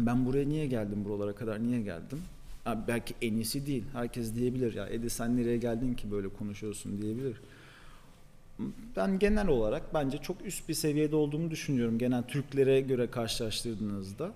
ben 0.06 0.26
buraya 0.26 0.48
niye 0.48 0.66
geldim, 0.66 1.04
buralara 1.04 1.34
kadar 1.34 1.62
niye 1.62 1.82
geldim? 1.82 2.18
Ha, 2.64 2.84
belki 2.88 3.14
en 3.22 3.34
iyisi 3.34 3.66
değil. 3.66 3.84
Herkes 3.92 4.34
diyebilir 4.34 4.74
ya 4.74 4.88
Edi 4.88 5.10
sen 5.10 5.36
nereye 5.36 5.56
geldin 5.56 5.94
ki 5.94 6.10
böyle 6.10 6.28
konuşuyorsun 6.28 7.02
diyebilir. 7.02 7.36
Ben 8.96 9.18
genel 9.18 9.48
olarak 9.48 9.94
bence 9.94 10.18
çok 10.18 10.46
üst 10.46 10.68
bir 10.68 10.74
seviyede 10.74 11.16
olduğumu 11.16 11.50
düşünüyorum 11.50 11.98
genel 11.98 12.22
Türklere 12.22 12.80
göre 12.80 13.10
karşılaştırdığınızda. 13.10 14.32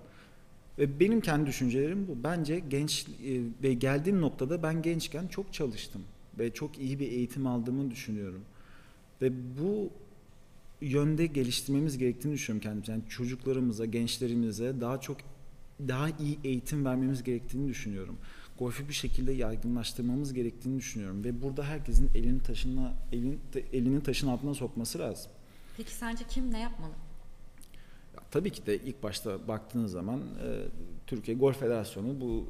Ve 0.79 1.01
benim 1.01 1.21
kendi 1.21 1.47
düşüncelerim 1.47 2.09
bu. 2.09 2.25
Bence 2.25 2.59
genç 2.59 3.07
e, 3.09 3.41
ve 3.63 3.75
geldiğim 3.75 4.21
noktada 4.21 4.63
ben 4.63 4.83
gençken 4.83 5.27
çok 5.27 5.53
çalıştım 5.53 6.03
ve 6.39 6.55
çok 6.55 6.79
iyi 6.79 6.99
bir 7.01 7.13
eğitim 7.13 7.47
aldığımı 7.47 7.91
düşünüyorum. 7.91 8.41
Ve 9.23 9.33
bu 9.61 9.91
yönde 10.81 11.27
geliştirmemiz 11.27 11.99
gerektiğini 11.99 12.35
düşünüyorum 12.35 12.63
kendimize. 12.63 12.93
Yani 12.93 13.03
çocuklarımıza, 13.09 13.85
gençlerimize 13.85 14.81
daha 14.81 15.01
çok 15.01 15.17
daha 15.89 16.09
iyi 16.09 16.39
eğitim 16.45 16.85
vermemiz 16.85 17.23
gerektiğini 17.23 17.69
düşünüyorum. 17.69 18.19
Golfü 18.59 18.89
bir 18.89 18.93
şekilde 18.93 19.33
yaygınlaştırmamız 19.33 20.33
gerektiğini 20.35 20.79
düşünüyorum 20.79 21.25
ve 21.25 21.43
burada 21.43 21.65
herkesin 21.65 22.11
elini 22.15 22.43
taşına 22.43 22.95
elin 23.13 23.41
elini 23.73 24.03
taşın 24.03 24.29
altına 24.29 24.55
sokması 24.55 24.99
lazım. 24.99 25.33
Peki 25.77 25.95
sence 25.95 26.25
kim 26.29 26.53
ne 26.53 26.61
yapmalı? 26.61 26.93
Ya, 28.15 28.21
tabii 28.31 28.51
ki 28.51 28.67
de 28.67 28.77
ilk 28.77 29.03
başta 29.03 29.49
baktığınız 29.49 29.93
zaman 29.93 30.21
e, 30.21 30.69
Türkiye 31.07 31.37
Golf 31.37 31.61
Federasyonu 31.61 32.21
bu 32.21 32.47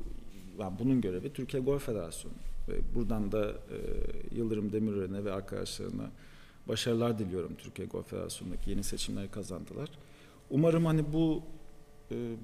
yani 0.59 0.79
bunun 0.79 1.01
görevi 1.01 1.33
Türkiye 1.33 1.63
Golf 1.63 1.87
Federasyonu 1.87 2.35
ve 2.69 2.95
buradan 2.95 3.33
da 3.33 3.51
e, 3.51 3.77
Yıldırım 4.37 4.73
Demirören'e 4.73 5.25
ve 5.25 5.33
arkadaşlarına 5.33 6.11
başarılar 6.69 7.19
diliyorum 7.19 7.55
Türkiye 7.59 7.89
Golf 7.89 8.11
Federasyonu'ndaki 8.11 8.71
yeni 8.71 8.83
seçimleri 8.83 9.29
kazandılar. 9.29 9.91
Umarım 10.51 10.85
hani 10.85 11.13
bu 11.13 11.43
e, 12.11 12.37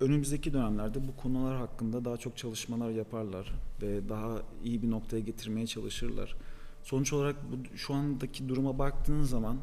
önümüzdeki 0.00 0.52
dönemlerde 0.52 1.08
bu 1.08 1.16
konular 1.16 1.56
hakkında 1.56 2.04
daha 2.04 2.16
çok 2.16 2.36
çalışmalar 2.36 2.90
yaparlar 2.90 3.52
ve 3.82 4.08
daha 4.08 4.42
iyi 4.64 4.82
bir 4.82 4.90
noktaya 4.90 5.20
getirmeye 5.20 5.66
çalışırlar. 5.66 6.36
Sonuç 6.82 7.12
olarak 7.12 7.36
bu, 7.52 7.76
şu 7.76 7.94
andaki 7.94 8.48
duruma 8.48 8.78
baktığınız 8.78 9.30
zaman 9.30 9.56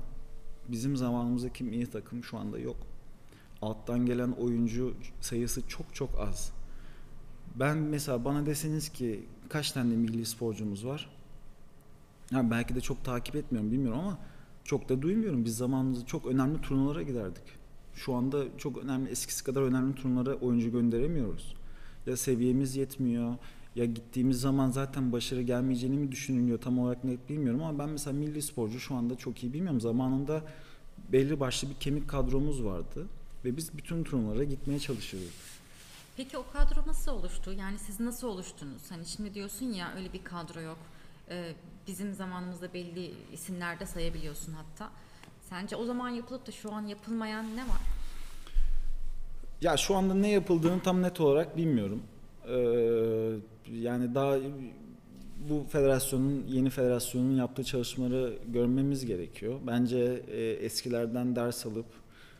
bizim 0.67 0.95
zamanımızdaki 0.97 1.63
milli 1.63 1.91
takım 1.91 2.23
şu 2.23 2.37
anda 2.37 2.59
yok. 2.59 2.77
Alttan 3.61 4.05
gelen 4.05 4.31
oyuncu 4.31 4.93
sayısı 5.21 5.67
çok 5.67 5.95
çok 5.95 6.19
az. 6.19 6.51
Ben 7.55 7.77
mesela 7.77 8.25
bana 8.25 8.45
deseniz 8.45 8.89
ki 8.89 9.25
kaç 9.49 9.71
tane 9.71 9.95
milli 9.95 10.25
sporcumuz 10.25 10.85
var? 10.85 11.09
Ya 12.31 12.51
belki 12.51 12.75
de 12.75 12.81
çok 12.81 13.03
takip 13.03 13.35
etmiyorum 13.35 13.71
bilmiyorum 13.71 13.99
ama 13.99 14.17
çok 14.63 14.89
da 14.89 15.01
duymuyorum. 15.01 15.45
Biz 15.45 15.57
zamanımızda 15.57 16.05
çok 16.05 16.25
önemli 16.25 16.61
turnuvalara 16.61 17.01
giderdik. 17.01 17.43
Şu 17.97 18.13
anda 18.13 18.43
çok 18.57 18.77
önemli 18.77 19.09
eskisi 19.09 19.43
kadar 19.43 19.61
önemli 19.61 19.95
turnuvalara 19.95 20.35
oyuncu 20.35 20.71
gönderemiyoruz. 20.71 21.55
Ya 22.05 22.17
seviyemiz 22.17 22.75
yetmiyor 22.75 23.35
ya 23.75 23.85
gittiğimiz 23.85 24.41
zaman 24.41 24.71
zaten 24.71 25.11
başarı 25.11 25.41
gelmeyeceğini 25.41 25.97
mi 25.97 26.11
düşünülüyor 26.11 26.61
tam 26.61 26.79
olarak 26.79 27.03
net 27.03 27.29
bilmiyorum 27.29 27.63
ama 27.63 27.79
ben 27.79 27.89
mesela 27.89 28.13
milli 28.13 28.41
sporcu 28.41 28.79
şu 28.79 28.95
anda 28.95 29.15
çok 29.15 29.43
iyi 29.43 29.53
bilmiyorum. 29.53 29.81
Zamanında 29.81 30.43
belli 31.11 31.39
başlı 31.39 31.69
bir 31.69 31.75
kemik 31.75 32.09
kadromuz 32.09 32.63
vardı 32.63 33.07
ve 33.45 33.57
biz 33.57 33.77
bütün 33.77 34.03
turnuvalara 34.03 34.43
gitmeye 34.43 34.79
çalışıyorduk. 34.79 35.31
Peki 36.17 36.37
o 36.37 36.45
kadro 36.53 36.87
nasıl 36.87 37.11
oluştu? 37.11 37.53
Yani 37.53 37.79
siz 37.79 37.99
nasıl 37.99 38.27
oluştunuz? 38.27 38.81
Hani 38.89 39.05
şimdi 39.05 39.33
diyorsun 39.33 39.65
ya 39.65 39.93
öyle 39.97 40.13
bir 40.13 40.23
kadro 40.23 40.61
yok. 40.61 40.77
Ee, 41.29 41.53
bizim 41.87 42.13
zamanımızda 42.13 42.73
belli 42.73 43.13
isimlerde 43.33 43.85
sayabiliyorsun 43.85 44.53
hatta. 44.53 44.91
Sence 45.49 45.75
o 45.75 45.85
zaman 45.85 46.09
yapılıp 46.09 46.47
da 46.47 46.51
şu 46.51 46.73
an 46.73 46.85
yapılmayan 46.87 47.45
ne 47.55 47.61
var? 47.61 47.81
Ya 49.61 49.77
şu 49.77 49.95
anda 49.95 50.13
ne 50.13 50.31
yapıldığını 50.31 50.81
tam 50.81 51.01
net 51.01 51.21
olarak 51.21 51.57
bilmiyorum. 51.57 52.03
Ee, 52.47 52.53
yani 53.71 54.15
daha 54.15 54.37
bu 55.49 55.65
federasyonun 55.69 56.45
yeni 56.47 56.69
federasyonun 56.69 57.35
yaptığı 57.35 57.63
çalışmaları 57.63 58.33
görmemiz 58.47 59.05
gerekiyor. 59.05 59.59
Bence 59.67 60.23
e, 60.27 60.41
eskilerden 60.51 61.35
ders 61.35 61.65
alıp 61.65 61.85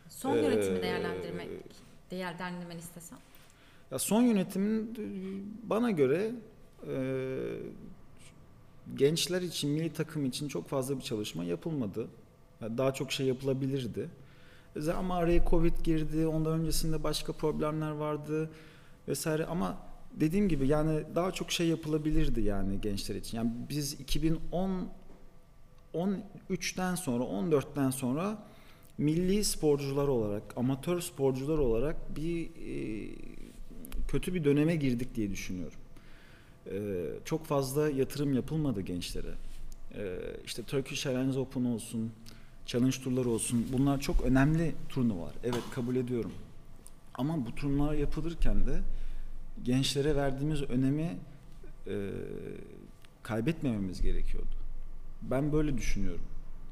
Son 0.10 0.36
yönetimi 0.36 0.78
Ee, 0.80 0.82
değerlendirmek, 0.82 1.49
değerlendirmeni 2.12 2.80
istesem. 2.80 3.18
ya 3.91 3.99
son 3.99 4.22
yönetimin 4.22 4.82
e, 4.99 5.03
bana 5.70 5.91
göre 5.91 6.32
e, 6.88 6.95
gençler 8.95 9.41
için 9.41 9.70
milli 9.70 9.93
takım 9.93 10.26
için 10.26 10.47
çok 10.47 10.68
fazla 10.70 10.97
bir 10.97 11.03
çalışma 11.03 11.43
yapılmadı. 11.43 12.08
Daha 12.62 12.93
çok 12.93 13.12
şey 13.12 13.28
yapılabilirdi. 13.28 14.10
Ama 14.97 15.16
araya 15.16 15.45
Covid 15.49 15.74
girdi. 15.84 16.28
Ondan 16.28 16.60
öncesinde 16.60 17.03
başka 17.03 17.34
problemler 17.34 17.91
vardı 17.91 18.49
vesaire 19.08 19.45
ama 19.45 19.78
dediğim 20.14 20.49
gibi 20.49 20.68
yani 20.68 21.03
daha 21.16 21.32
çok 21.32 21.51
şey 21.51 21.68
yapılabilirdi 21.68 22.41
yani 22.41 22.82
gençler 22.82 23.16
için. 23.16 23.38
Yani 23.38 23.51
biz 23.70 23.93
2010 23.93 24.89
13'ten 25.93 26.95
sonra 26.95 27.24
14'ten 27.24 27.89
sonra 27.89 28.43
milli 28.97 29.43
sporcular 29.43 30.08
olarak, 30.08 30.43
amatör 30.55 31.01
sporcular 31.01 31.58
olarak 31.58 32.16
bir 32.16 32.45
e, 32.45 33.10
kötü 34.08 34.34
bir 34.34 34.43
döneme 34.43 34.76
girdik 34.76 35.16
diye 35.16 35.32
düşünüyorum. 35.32 35.80
E, 36.72 37.05
çok 37.26 37.45
fazla 37.45 37.89
yatırım 37.89 38.34
yapılmadı 38.34 38.82
gençlere. 38.82 39.34
E, 39.95 40.18
işte 40.45 40.64
Turkish 40.64 41.05
Airlines 41.08 41.38
Open 41.38 41.66
olsun, 41.66 42.12
Challenge 42.68 42.97
turları 43.03 43.30
olsun. 43.30 43.68
Bunlar 43.74 43.99
çok 43.99 44.22
önemli 44.22 44.76
turnuvalar. 44.89 45.34
Evet 45.43 45.63
kabul 45.72 45.95
ediyorum. 45.95 46.32
Ama 47.15 47.45
bu 47.45 47.55
turnuvalar 47.55 47.93
yapılırken 47.93 48.65
de 48.68 48.82
gençlere 49.63 50.15
verdiğimiz 50.15 50.61
önemi 50.61 51.18
e, 51.88 52.09
kaybetmememiz 53.24 54.01
gerekiyordu. 54.01 54.55
Ben 55.22 55.53
böyle 55.53 55.78
düşünüyorum. 55.78 56.26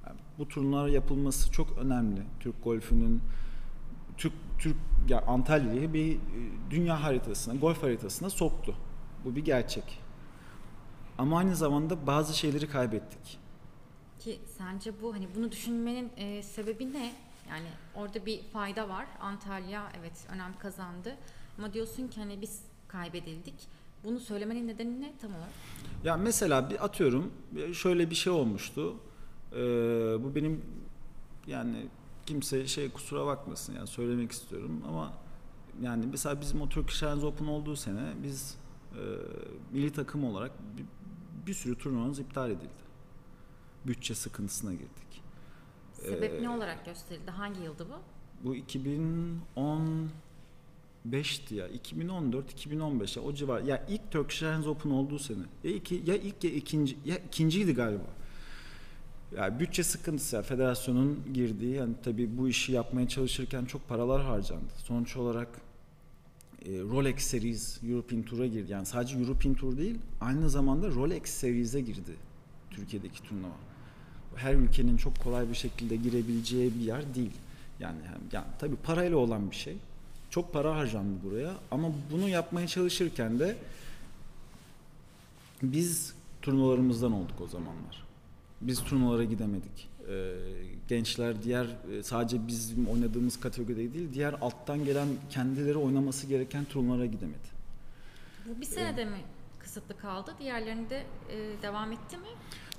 Yani 0.08 0.20
bu 0.38 0.48
turnuvalar 0.48 0.88
yapılması 0.88 1.52
çok 1.52 1.78
önemli. 1.78 2.22
Türk 2.40 2.64
golfünün 2.64 3.22
Türk 4.18 4.34
Türk 4.60 4.76
ya 5.10 5.22
Antalya'yı 5.22 5.94
bir 5.94 6.16
e, 6.16 6.20
dünya 6.72 7.04
haritasına, 7.04 7.56
golf 7.56 7.84
haritasına 7.84 8.30
soktu. 8.30 8.76
Bu 9.26 9.36
bir 9.36 9.46
gerçek. 9.46 10.00
Ama 11.18 11.38
aynı 11.38 11.56
zamanda 11.56 12.08
bazı 12.08 12.38
şeyleri 12.38 12.68
kaybettik. 12.68 13.45
Ki 14.26 14.40
sence 14.58 15.02
bu 15.02 15.14
hani 15.14 15.28
bunu 15.36 15.52
düşünmenin 15.52 16.12
e, 16.18 16.44
sebebi 16.44 16.94
ne? 16.94 17.14
Yani 17.50 17.68
orada 17.96 18.26
bir 18.26 18.42
fayda 18.42 18.90
var. 18.90 19.06
Antalya 19.22 19.92
evet 20.00 20.28
önem 20.34 20.54
kazandı. 20.60 21.16
Ama 21.58 21.74
diyorsun 21.74 22.08
ki 22.08 22.20
hani 22.20 22.42
biz 22.42 22.62
kaybedildik. 22.88 23.54
Bunu 24.04 24.20
söylemenin 24.20 24.68
nedeni 24.68 25.02
ne 25.02 25.14
tam 25.22 25.32
olarak? 25.32 25.50
Ya 26.04 26.18
mesela 26.18 26.70
bir 26.70 26.86
atıyorum 26.86 27.34
şöyle 27.74 28.10
bir 28.10 28.16
şey 28.16 28.34
olmuştu. 28.34 28.96
Ee, 29.52 29.58
bu 30.24 30.36
benim 30.36 30.62
yani 31.48 31.88
kimse 32.26 32.68
şey 32.68 32.90
kusura 32.90 33.26
bakmasın 33.26 33.76
yani 33.76 33.88
söylemek 33.88 34.32
istiyorum 34.32 34.82
ama 34.88 35.14
yani 35.82 36.06
mesela 36.12 36.42
bizim 36.42 36.62
o 36.62 36.70
Turkish 36.70 37.04
Airlines 37.04 37.24
Open 37.24 37.46
olduğu 37.46 37.76
sene 37.76 38.14
biz 38.24 38.58
e, 38.94 39.02
milli 39.72 39.92
takım 39.92 40.24
olarak 40.24 40.52
bir, 40.78 40.86
bir 41.48 41.54
sürü 41.54 41.78
turnuvamız 41.78 42.20
iptal 42.20 42.52
edildi. 42.52 42.85
Bütçe 43.88 44.16
sıkıntısına 44.16 44.72
girdik. 44.74 45.22
Sebep 45.94 46.34
Ee, 46.34 46.44
ne 46.44 46.50
olarak 46.50 46.86
gösterildi? 46.86 47.32
Hangi 47.32 47.62
yıldı 47.62 47.88
bu? 47.90 47.94
Bu 48.48 48.56
2015'ti 48.56 51.56
ya. 51.56 51.68
2014 51.68 52.52
2015 52.52 53.18
ya 53.18 53.24
o 53.24 53.34
civar. 53.34 53.62
Ya 53.62 53.86
ilk 53.90 54.12
Turkish 54.12 54.44
Airlines 54.44 54.68
Open 54.68 54.90
olduğu 54.90 55.20
sene. 55.20 55.44
Ya 55.64 55.72
iki 55.72 56.04
ya 56.06 56.16
ilk 56.16 56.44
ya 56.44 56.52
ikinci 56.52 56.98
ya 57.06 57.18
ikinciydi 57.18 57.74
galiba. 57.74 58.04
Ya 59.38 59.60
bütçe 59.60 59.84
sıkıntısı 59.84 60.36
ya 60.36 60.42
federasyonun 60.42 61.34
girdiği 61.34 61.76
yani 61.76 61.94
tabii 62.04 62.38
bu 62.38 62.50
işi 62.50 62.72
yapmaya 62.72 63.08
çalışırken 63.08 63.66
çok 63.66 63.90
paralar 63.90 64.24
harcandı. 64.24 64.72
Sonuç 64.78 65.18
olarak 65.18 65.48
e, 66.66 66.80
Rolex 66.80 67.24
Series 67.24 67.84
European 67.84 68.24
Tour'a 68.24 68.48
girdi. 68.48 68.72
Yani 68.72 68.86
sadece 68.86 69.18
European 69.20 69.56
Tour 69.56 69.78
değil, 69.78 69.98
aynı 70.22 70.50
zamanda 70.50 70.90
Rolex 70.90 71.26
Series'e 71.30 71.82
girdi 71.82 72.16
Türkiye'deki 72.70 73.24
turnuva. 73.24 73.56
Her 74.36 74.54
ülkenin 74.54 74.98
çok 74.98 75.20
kolay 75.20 75.50
bir 75.50 75.56
şekilde 75.56 75.96
girebileceği 75.96 76.76
bir 76.80 76.86
yer 76.86 77.16
değil. 77.16 77.32
Yani, 77.80 77.98
yani 78.32 78.46
tabii 78.60 78.76
parayla 78.76 79.18
olan 79.18 79.52
bir 79.52 79.56
şey. 79.56 79.76
Çok 80.30 80.54
para 80.54 80.76
harcandı 80.76 81.16
buraya 81.24 81.54
ama 81.72 81.92
bunu 82.12 82.30
yapmaya 82.30 82.68
çalışırken 82.68 83.40
de 83.40 83.58
biz 85.64 86.14
turnuvalarımızdan 86.42 87.12
olduk 87.12 87.42
o 87.42 87.48
zamanlar. 87.48 88.06
Biz 88.62 88.84
turnuvalara 88.84 89.24
gidemedik. 89.24 89.90
Ee, 90.10 90.34
gençler 90.88 91.44
diğer 91.44 91.66
e, 91.66 92.04
sadece 92.04 92.48
bizim 92.48 92.88
oynadığımız 92.88 93.40
kategoride 93.40 93.94
değil, 93.94 94.14
diğer 94.14 94.34
alttan 94.34 94.86
gelen 94.86 95.08
kendileri 95.30 95.78
oynaması 95.78 96.28
gereken 96.28 96.66
turnuvalara 96.66 97.06
gidemedi. 97.06 97.56
Bu 98.46 98.62
bir 98.62 98.66
senede 98.66 99.06
mi 99.06 99.18
kısıtlı 99.76 99.98
kaldı? 99.98 100.32
Diğerlerinde 100.40 101.04
e, 101.30 101.62
devam 101.62 101.92
etti 101.92 102.18
mi? 102.18 102.28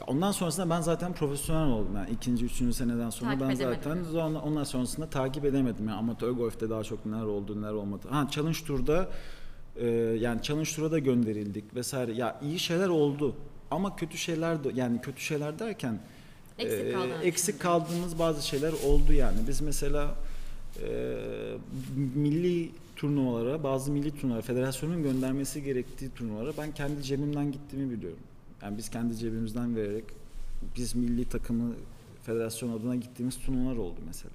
Ondan 0.07 0.32
sonrasında 0.32 0.70
ben 0.70 0.80
zaten 0.80 1.12
profesyonel 1.12 1.72
oldum. 1.72 1.97
Yani 1.97 2.11
ikinci, 2.11 2.44
üçüncü 2.44 2.72
seneden 2.72 3.11
sonra 3.11 3.30
Takip 3.30 3.49
ben 3.49 3.55
zaten 3.55 4.05
sonra- 4.05 4.40
ondan 4.40 4.64
sonrasında 4.64 5.11
takip 5.11 5.44
edemedim. 5.44 5.88
Yani 5.88 5.99
amatör 5.99 6.30
golfte 6.30 6.70
daha 6.70 6.84
çok 6.84 7.07
neler 7.07 7.24
oldu, 7.24 7.62
neler 7.62 7.72
olmadı. 7.72 8.07
Ha 8.11 8.28
Challenge 8.30 8.59
Tour'da 8.66 9.09
e, 9.76 9.86
yani 10.20 10.42
Challenge 10.42 10.70
Tour'a 10.76 10.90
da 10.90 10.99
gönderildik 10.99 11.74
vesaire. 11.74 12.12
Ya 12.12 12.40
iyi 12.42 12.59
şeyler 12.59 12.88
oldu 12.88 13.36
ama 13.70 13.97
kötü 13.97 14.18
şeyler 14.18 14.64
de 14.64 14.68
yani 14.74 15.01
kötü 15.01 15.20
şeyler 15.20 15.59
derken 15.59 16.01
Eksik 16.59 16.80
e, 16.80 17.26
eksik 17.26 17.61
kaldığımız 17.61 18.18
bazı 18.18 18.47
şeyler 18.47 18.72
oldu 18.72 19.12
yani. 19.12 19.38
Biz 19.49 19.61
mesela 19.61 20.14
e, 20.82 20.88
milli 22.14 22.70
turnuvalara, 22.97 23.62
bazı 23.62 23.92
milli 23.92 24.11
turnuvalara, 24.20 24.42
federasyonun 24.42 25.03
göndermesi 25.03 25.62
gerektiği 25.62 26.11
turnuvalara 26.11 26.53
ben 26.59 26.72
kendi 26.74 27.03
cebimden 27.03 27.53
gittiğimi 27.53 27.90
biliyorum. 27.97 28.18
Yani 28.62 28.78
biz 28.78 28.88
kendi 28.90 29.16
cebimizden 29.16 29.76
vererek 29.76 30.05
biz 30.76 30.94
milli 30.94 31.28
takımı 31.28 31.74
federasyon 32.22 32.78
adına 32.78 32.97
gittiğimiz 32.97 33.38
turnuvalar 33.38 33.76
oldu 33.76 34.01
mesela. 34.07 34.34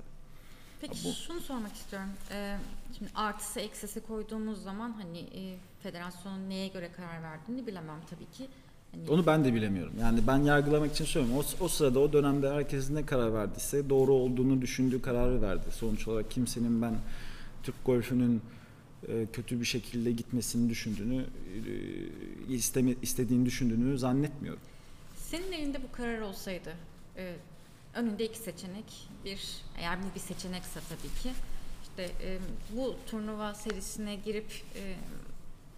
Peki 0.81 0.97
Bu- 1.05 1.13
şunu 1.27 1.39
sormak 1.39 1.73
istiyorum. 1.75 2.09
Ee, 2.31 2.57
şimdi 2.97 3.11
artısı 3.15 3.59
eksisi 3.59 3.99
koyduğumuz 4.01 4.63
zaman 4.63 4.91
hani 4.91 5.19
e, 5.19 5.55
federasyonun 5.83 6.49
neye 6.49 6.67
göre 6.67 6.89
karar 6.97 7.23
verdiğini 7.23 7.67
bilemem 7.67 7.99
tabii 8.09 8.25
ki. 8.37 8.47
Hani 8.91 9.09
Onu 9.09 9.25
ben 9.25 9.45
de 9.45 9.53
bilemiyorum. 9.53 9.93
Yani 10.01 10.19
ben 10.27 10.37
yargılamak 10.37 10.91
için 10.91 11.05
söylüyorum. 11.05 11.45
O, 11.61 11.65
o 11.65 11.67
sırada 11.67 11.99
o 11.99 12.13
dönemde 12.13 12.49
herkes 12.49 12.89
ne 12.89 13.05
karar 13.05 13.33
verdiyse 13.33 13.89
doğru 13.89 14.13
olduğunu 14.13 14.61
düşündüğü 14.61 15.01
kararı 15.01 15.41
verdi. 15.41 15.65
Sonuç 15.71 16.07
olarak 16.07 16.31
kimsenin 16.31 16.81
ben 16.81 16.93
Türk 17.63 17.85
golfünün 17.85 18.41
e, 19.07 19.27
kötü 19.33 19.59
bir 19.59 19.65
şekilde 19.65 20.11
gitmesini 20.11 20.69
düşündüğünü, 20.69 21.25
e, 22.49 22.53
istemi, 22.53 22.95
istediğini 23.01 23.45
düşündüğünü 23.45 23.97
zannetmiyorum. 23.97 24.61
Senin 25.15 25.51
elinde 25.51 25.83
bu 25.83 25.91
karar 25.91 26.21
olsaydı 26.21 26.73
e, 27.17 27.35
önünde 27.93 28.25
iki 28.25 28.37
seçenek. 28.39 29.09
Bir 29.25 29.47
eğer 29.77 29.99
bu 30.03 30.15
bir 30.15 30.19
seçenekse 30.19 30.79
tabii 30.89 31.21
ki 31.23 31.31
işte 31.83 32.09
bu 32.75 32.95
turnuva 33.07 33.53
serisine 33.53 34.15
girip 34.15 34.63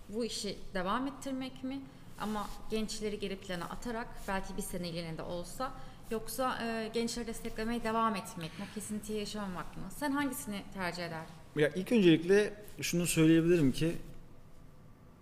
bu 0.10 0.26
işi 0.26 0.58
devam 0.74 1.08
ettirmek 1.08 1.64
mi? 1.64 1.82
Ama 2.20 2.50
gençleri 2.70 3.20
geri 3.20 3.36
plana 3.36 3.66
atarak 3.66 4.08
belki 4.28 4.58
bir 4.58 4.62
seneliğine 4.62 5.18
de 5.18 5.22
olsa 5.22 5.72
yoksa 6.12 6.60
gençleri 6.94 7.28
desteklemeye 7.28 7.84
devam 7.84 8.16
etmek 8.16 8.60
mi? 8.60 8.66
O 8.72 8.76
kesintiyi 8.76 9.20
yaşamamak 9.20 9.78
mı? 9.78 9.84
Sen 9.98 10.12
hangisini 10.12 10.64
tercih 10.74 11.06
ederdin? 11.06 11.43
Ya 11.56 11.70
ilk 11.70 11.92
öncelikle 11.92 12.54
şunu 12.82 13.08
söyleyebilirim 13.08 13.72
ki 13.72 13.92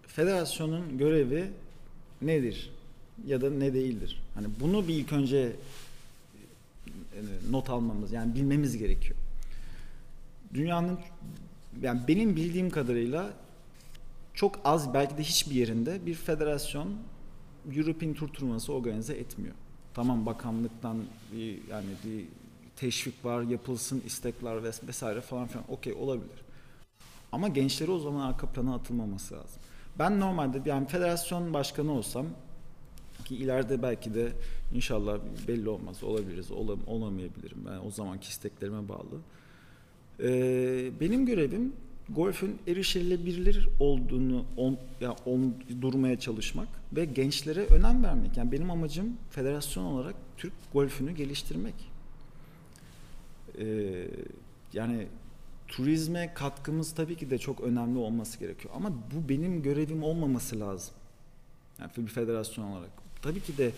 federasyonun 0.07 0.97
görevi 0.97 1.51
nedir 2.21 2.71
ya 3.27 3.41
da 3.41 3.49
ne 3.49 3.73
değildir. 3.73 4.21
Hani 4.35 4.47
bunu 4.59 4.87
bir 4.87 4.93
ilk 4.93 5.13
önce 5.13 5.37
e, 6.87 7.19
not 7.51 7.69
almamız 7.69 8.11
yani 8.11 8.35
bilmemiz 8.35 8.77
gerekiyor. 8.77 9.15
Dünyanın 10.53 10.99
yani 11.81 12.01
benim 12.07 12.35
bildiğim 12.35 12.69
kadarıyla 12.69 13.33
çok 14.33 14.59
az 14.63 14.93
belki 14.93 15.17
de 15.17 15.23
hiçbir 15.23 15.55
yerinde 15.55 16.05
bir 16.05 16.13
federasyon 16.13 16.95
European 17.75 18.13
Tour 18.13 18.27
turnuvası 18.27 18.73
organize 18.73 19.13
etmiyor. 19.13 19.55
Tamam 19.93 20.25
bakanlıktan 20.25 20.97
bir 21.33 21.59
yani 21.69 21.89
bir 22.05 22.25
teşvik 22.75 23.25
var, 23.25 23.41
yapılsın 23.41 24.03
istekler 24.05 24.55
ves- 24.55 24.87
vesaire 24.87 25.21
falan 25.21 25.47
filan 25.47 25.65
okey 25.71 25.93
olabilir. 25.93 26.41
Ama 27.31 27.47
gençleri 27.47 27.91
o 27.91 27.99
zaman 27.99 28.21
arka 28.21 28.47
plana 28.47 28.75
atılmaması 28.75 29.33
lazım. 29.33 29.61
Ben 29.99 30.19
normalde 30.19 30.69
yani 30.69 30.87
federasyon 30.87 31.53
başkanı 31.53 31.91
olsam 31.91 32.25
ki 33.25 33.35
ileride 33.35 33.81
belki 33.81 34.13
de 34.13 34.31
inşallah 34.73 35.19
belli 35.47 35.69
olmaz 35.69 36.03
olabiliriz 36.03 36.51
olam, 36.51 36.79
olamayabilirim 36.87 37.57
ben 37.65 37.87
o 37.87 37.91
zamanki 37.91 38.29
isteklerime 38.29 38.89
bağlı. 38.89 39.19
Ee, 40.19 40.91
benim 40.99 41.25
görevim 41.25 41.73
golfün 42.09 42.59
erişilebilir 42.67 43.69
olduğunu 43.79 44.45
on, 44.57 44.77
ya 45.01 45.15
on, 45.25 45.55
durmaya 45.81 46.19
çalışmak 46.19 46.67
ve 46.93 47.05
gençlere 47.05 47.65
önem 47.65 48.03
vermek. 48.03 48.37
Yani 48.37 48.51
benim 48.51 48.71
amacım 48.71 49.17
federasyon 49.29 49.83
olarak 49.83 50.15
Türk 50.37 50.53
golfünü 50.73 51.11
geliştirmek. 51.11 51.90
Ee, 53.59 54.07
yani 54.73 55.07
turizme 55.67 56.33
katkımız 56.33 56.95
tabii 56.95 57.15
ki 57.15 57.29
de 57.29 57.37
çok 57.37 57.61
önemli 57.61 57.99
olması 57.99 58.39
gerekiyor. 58.39 58.73
Ama 58.77 58.89
bu 58.91 59.29
benim 59.29 59.61
görevim 59.61 60.03
olmaması 60.03 60.59
lazım. 60.59 60.93
Yani 61.79 61.91
bir 61.97 62.07
federasyon 62.07 62.65
olarak. 62.65 62.89
Tabii 63.21 63.41
ki 63.41 63.57
de 63.57 63.71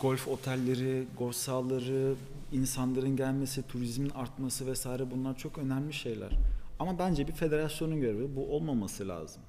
golf 0.00 0.28
otelleri, 0.28 1.04
golf 1.18 1.36
sahaları, 1.36 2.14
insanların 2.52 3.16
gelmesi, 3.16 3.62
turizmin 3.66 4.10
artması 4.10 4.66
vesaire 4.66 5.10
bunlar 5.10 5.38
çok 5.38 5.58
önemli 5.58 5.92
şeyler. 5.92 6.30
Ama 6.78 6.98
bence 6.98 7.28
bir 7.28 7.32
federasyonun 7.32 8.00
görevi 8.00 8.36
bu 8.36 8.56
olmaması 8.56 9.08
lazım. 9.08 9.42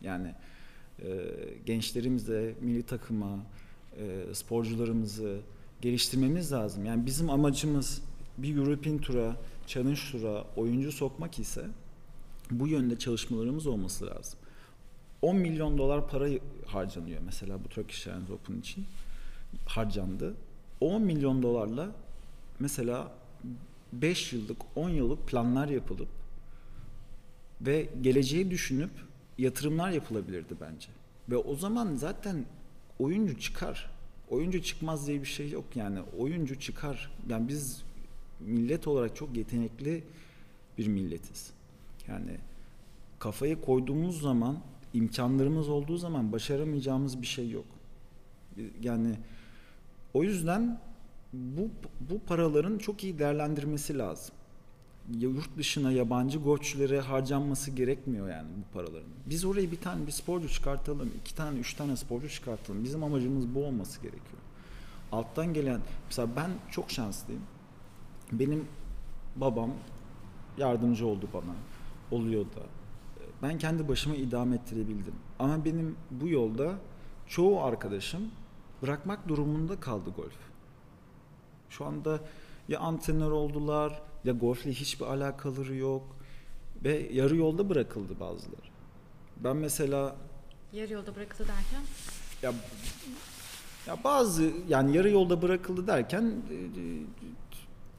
Yani 0.00 0.34
e, 1.02 1.06
gençlerimize, 1.66 2.54
milli 2.60 2.82
takıma, 2.82 3.38
e, 3.98 4.34
sporcularımızı 4.34 5.40
geliştirmemiz 5.80 6.52
lazım. 6.52 6.84
Yani 6.84 7.06
bizim 7.06 7.30
amacımız 7.30 8.02
bir 8.38 8.56
European 8.56 8.98
Tour'a, 8.98 9.36
Challenge 9.66 10.00
Tour'a 10.12 10.44
oyuncu 10.56 10.92
sokmak 10.92 11.38
ise 11.38 11.66
bu 12.50 12.68
yönde 12.68 12.98
çalışmalarımız 12.98 13.66
olması 13.66 14.06
lazım. 14.06 14.38
10 15.22 15.36
milyon 15.36 15.78
dolar 15.78 16.08
para 16.08 16.28
harcanıyor 16.66 17.20
mesela 17.24 17.64
bu 17.64 17.68
Turkish 17.68 18.06
Airlines 18.06 18.30
Open 18.30 18.60
için 18.60 18.84
harcandı. 19.66 20.34
10 20.80 21.02
milyon 21.02 21.42
dolarla 21.42 21.90
mesela 22.58 23.12
5 23.92 24.32
yıllık 24.32 24.58
10 24.76 24.88
yıllık 24.88 25.28
planlar 25.28 25.68
yapılıp 25.68 26.08
ve 27.60 27.88
geleceği 28.00 28.50
düşünüp 28.50 28.90
yatırımlar 29.38 29.90
yapılabilirdi 29.90 30.54
bence. 30.60 30.88
Ve 31.28 31.36
o 31.36 31.56
zaman 31.56 31.94
zaten 31.94 32.44
oyuncu 32.98 33.40
çıkar. 33.40 33.90
Oyuncu 34.30 34.62
çıkmaz 34.62 35.06
diye 35.06 35.20
bir 35.20 35.26
şey 35.26 35.50
yok 35.50 35.64
yani. 35.74 35.98
Oyuncu 36.18 36.60
çıkar. 36.60 37.10
Yani 37.28 37.48
biz 37.48 37.82
millet 38.40 38.86
olarak 38.88 39.16
çok 39.16 39.36
yetenekli 39.36 40.04
bir 40.78 40.86
milletiz. 40.88 41.50
Yani 42.08 42.36
kafayı 43.18 43.60
koyduğumuz 43.60 44.20
zaman, 44.20 44.58
imkanlarımız 44.94 45.68
olduğu 45.68 45.96
zaman 45.96 46.32
başaramayacağımız 46.32 47.22
bir 47.22 47.26
şey 47.26 47.50
yok. 47.50 47.66
Yani 48.82 49.14
o 50.14 50.22
yüzden 50.22 50.80
bu 51.32 51.68
bu 52.10 52.18
paraların 52.18 52.78
çok 52.78 53.04
iyi 53.04 53.18
değerlendirmesi 53.18 53.98
lazım. 53.98 54.34
Yurt 55.20 55.56
dışına 55.56 55.92
yabancı 55.92 56.38
golfçülere 56.38 57.00
harcanması 57.00 57.70
gerekmiyor 57.70 58.28
yani 58.28 58.48
bu 58.56 58.78
paraların. 58.78 59.10
Biz 59.26 59.44
oraya 59.44 59.70
bir 59.70 59.80
tane 59.80 60.06
bir 60.06 60.12
sporcu 60.12 60.48
çıkartalım, 60.48 61.10
iki 61.20 61.34
tane, 61.34 61.58
üç 61.58 61.74
tane 61.74 61.96
sporcu 61.96 62.28
çıkartalım. 62.28 62.84
Bizim 62.84 63.04
amacımız 63.04 63.54
bu 63.54 63.64
olması 63.64 64.00
gerekiyor. 64.00 64.42
Alttan 65.12 65.54
gelen, 65.54 65.80
mesela 66.06 66.28
ben 66.36 66.50
çok 66.70 66.90
şanslıyım. 66.90 67.42
Benim 68.32 68.68
babam 69.36 69.70
yardımcı 70.58 71.06
oldu 71.06 71.28
bana, 71.34 71.54
oluyor 72.10 72.44
da. 72.44 72.62
Ben 73.42 73.58
kendi 73.58 73.88
başıma 73.88 74.16
idame 74.16 74.56
ettirebildim. 74.56 75.14
Ama 75.38 75.64
benim 75.64 75.96
bu 76.10 76.28
yolda 76.28 76.74
çoğu 77.26 77.62
arkadaşım 77.62 78.22
bırakmak 78.82 79.28
durumunda 79.28 79.80
kaldı 79.80 80.10
golf. 80.16 80.36
Şu 81.70 81.84
anda 81.84 82.20
ya 82.68 82.80
antrenör 82.80 83.30
oldular 83.30 84.02
ya 84.24 84.32
golfle 84.32 84.72
hiçbir 84.72 85.06
alakaları 85.06 85.74
yok 85.74 86.16
ve 86.84 87.08
yarı 87.12 87.36
yolda 87.36 87.68
bırakıldı 87.68 88.20
bazıları. 88.20 88.68
Ben 89.36 89.56
mesela 89.56 90.16
Yarı 90.72 90.92
yolda 90.92 91.16
bırakıldı 91.16 91.48
derken? 91.48 91.82
ya 92.42 92.52
ya 93.86 94.04
bazı 94.04 94.50
yani 94.68 94.96
yarı 94.96 95.10
yolda 95.10 95.42
bırakıldı 95.42 95.86
derken 95.86 96.22
e, 96.50 96.54
e, 96.54 96.58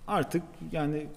artık 0.10 0.44
yani 0.72 1.08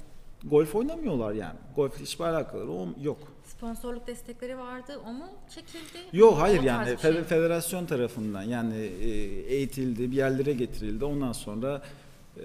golf 0.44 0.74
oynamıyorlar 0.74 1.32
yani. 1.32 1.58
Golfle 1.76 2.02
hiçbir 2.04 2.24
alakaları 2.24 2.88
yok. 3.02 3.18
Sponsorluk 3.44 4.06
destekleri 4.06 4.58
vardı. 4.58 5.00
O 5.06 5.12
mu 5.12 5.24
çekildi? 5.54 5.98
Yok 6.12 6.38
hayır 6.38 6.60
O 6.60 6.62
yani 6.62 6.92
bir 6.92 6.98
şey. 6.98 7.10
fe- 7.10 7.24
federasyon 7.24 7.86
tarafından 7.86 8.42
yani 8.42 8.76
e, 8.76 9.08
eğitildi, 9.54 10.10
bir 10.10 10.16
yerlere 10.16 10.52
getirildi. 10.52 11.04
Ondan 11.04 11.32
sonra 11.32 11.82
e, 12.36 12.42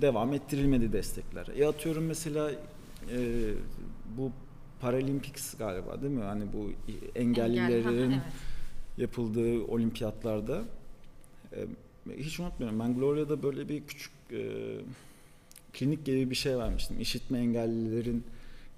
devam 0.00 0.32
ettirilmedi 0.32 0.92
destekler. 0.92 1.46
E 1.56 1.66
atıyorum 1.66 2.06
mesela 2.06 2.50
e, 2.50 3.18
bu 4.16 4.32
Paralympics 4.80 5.54
galiba 5.56 6.02
değil 6.02 6.12
mi? 6.12 6.22
Hani 6.22 6.44
bu 6.52 6.70
engellilerin 7.14 7.88
Engel, 7.88 8.12
evet. 8.12 8.22
yapıldığı 8.98 9.64
olimpiyatlarda 9.64 10.62
e, 11.52 11.66
hiç 12.16 12.40
unutmuyorum 12.40 12.80
ben 12.80 12.94
Gloria'da 12.94 13.42
böyle 13.42 13.68
bir 13.68 13.86
küçük 13.86 14.12
e, 14.32 14.42
klinik 15.72 16.04
gibi 16.04 16.30
bir 16.30 16.34
şey 16.34 16.58
vermiştim. 16.58 17.00
İşitme 17.00 17.38
engellilerin 17.38 18.24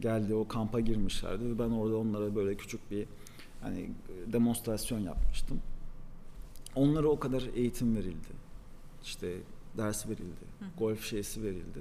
geldiği 0.01 0.35
o 0.35 0.49
kampa 0.49 0.81
girmişlerdi 0.81 1.45
ve 1.45 1.59
ben 1.59 1.71
orada 1.71 1.97
onlara 1.97 2.35
böyle 2.35 2.57
küçük 2.57 2.91
bir 2.91 3.07
hani 3.61 3.91
demonstrasyon 4.33 5.01
yapmıştım. 5.01 5.61
Onlara 6.75 7.09
o 7.09 7.19
kadar 7.19 7.43
eğitim 7.55 7.97
verildi. 7.97 8.29
İşte 9.05 9.37
ders 9.79 10.07
verildi. 10.07 10.45
Golf 10.79 11.05
şeysi 11.05 11.43
verildi. 11.43 11.81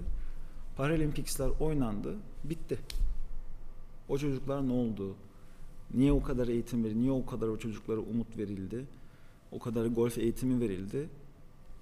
Paralympics'ler 0.77 1.49
oynandı. 1.59 2.15
Bitti. 2.43 2.79
O 4.09 4.17
çocuklar 4.17 4.67
ne 4.67 4.73
oldu? 4.73 5.15
Niye 5.93 6.11
o 6.11 6.23
kadar 6.23 6.47
eğitim 6.47 6.83
verildi? 6.83 7.01
Niye 7.01 7.11
o 7.11 7.25
kadar 7.25 7.47
o 7.47 7.57
çocuklara 7.57 7.99
umut 7.99 8.37
verildi? 8.37 8.85
O 9.51 9.59
kadar 9.59 9.85
golf 9.85 10.17
eğitimi 10.17 10.59
verildi. 10.59 11.09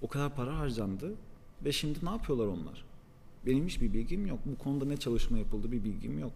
O 0.02 0.08
kadar 0.08 0.34
para 0.34 0.58
harcandı. 0.58 1.14
Ve 1.64 1.72
şimdi 1.72 1.98
ne 2.02 2.10
yapıyorlar 2.10 2.46
onlar? 2.46 2.87
Benim 3.48 3.66
hiçbir 3.66 3.92
bilgim 3.92 4.26
yok. 4.26 4.38
Bu 4.46 4.58
konuda 4.58 4.84
ne 4.84 4.96
çalışma 4.96 5.38
yapıldı 5.38 5.72
bir 5.72 5.84
bilgim 5.84 6.18
yok. 6.18 6.32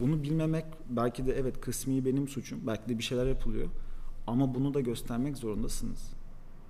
Bunu 0.00 0.22
bilmemek 0.22 0.64
belki 0.88 1.26
de 1.26 1.32
evet 1.32 1.60
kısmi 1.60 2.04
benim 2.04 2.28
suçum. 2.28 2.58
Belki 2.66 2.88
de 2.88 2.98
bir 2.98 3.02
şeyler 3.02 3.26
yapılıyor. 3.26 3.68
Ama 4.26 4.54
bunu 4.54 4.74
da 4.74 4.80
göstermek 4.80 5.36
zorundasınız 5.36 6.12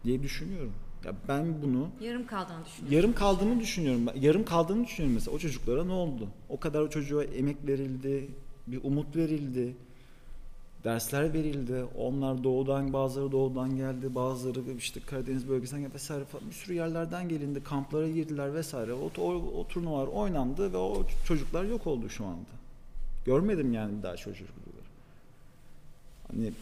diye 0.05 0.23
düşünüyorum. 0.23 0.73
Ya 1.05 1.13
ben 1.29 1.63
bunu 1.63 1.89
Yarım 2.01 2.27
kaldığını 2.27 2.65
düşünüyorum. 2.65 2.97
yarım 2.97 3.15
kaldığını 3.15 3.61
düşünüyorum. 3.61 4.07
Yarım 4.21 4.45
kaldığını 4.45 4.85
düşünüyorum 4.85 5.15
mesela. 5.15 5.37
O 5.37 5.39
çocuklara 5.39 5.85
ne 5.85 5.93
oldu? 5.93 6.29
O 6.49 6.61
kadar 6.61 6.81
o 6.81 6.91
çocuğa 6.91 7.25
emek 7.25 7.67
verildi, 7.67 8.29
bir 8.67 8.81
umut 8.85 9.17
verildi. 9.17 9.77
Dersler 10.85 11.33
verildi. 11.33 11.85
Onlar 11.99 12.45
doğudan, 12.45 12.93
bazıları 12.93 13.33
doğudan 13.33 13.77
geldi, 13.77 14.15
bazıları 14.15 14.61
işte 14.79 15.01
Karadeniz 15.01 15.49
bölgesinden 15.49 15.83
geldi 15.83 15.95
vesaire 15.95 16.25
falan. 16.25 16.47
Bir 16.47 16.55
sürü 16.55 16.75
yerlerden 16.75 17.29
gelindi, 17.29 17.65
kamplara 17.65 18.09
girdiler 18.09 18.55
vesaire. 18.55 18.93
O, 18.93 19.11
o, 19.19 19.33
o 19.33 19.69
turnuvalar 19.69 20.07
oynandı 20.07 20.73
ve 20.73 20.77
o 20.77 21.07
çocuklar 21.27 21.65
yok 21.65 21.87
oldu 21.87 22.09
şu 22.09 22.25
anda. 22.25 22.51
Görmedim 23.25 23.73
yani 23.73 23.99
bir 23.99 24.03
daha 24.03 24.17
çocukları. 24.17 24.55
Hani 26.29 26.53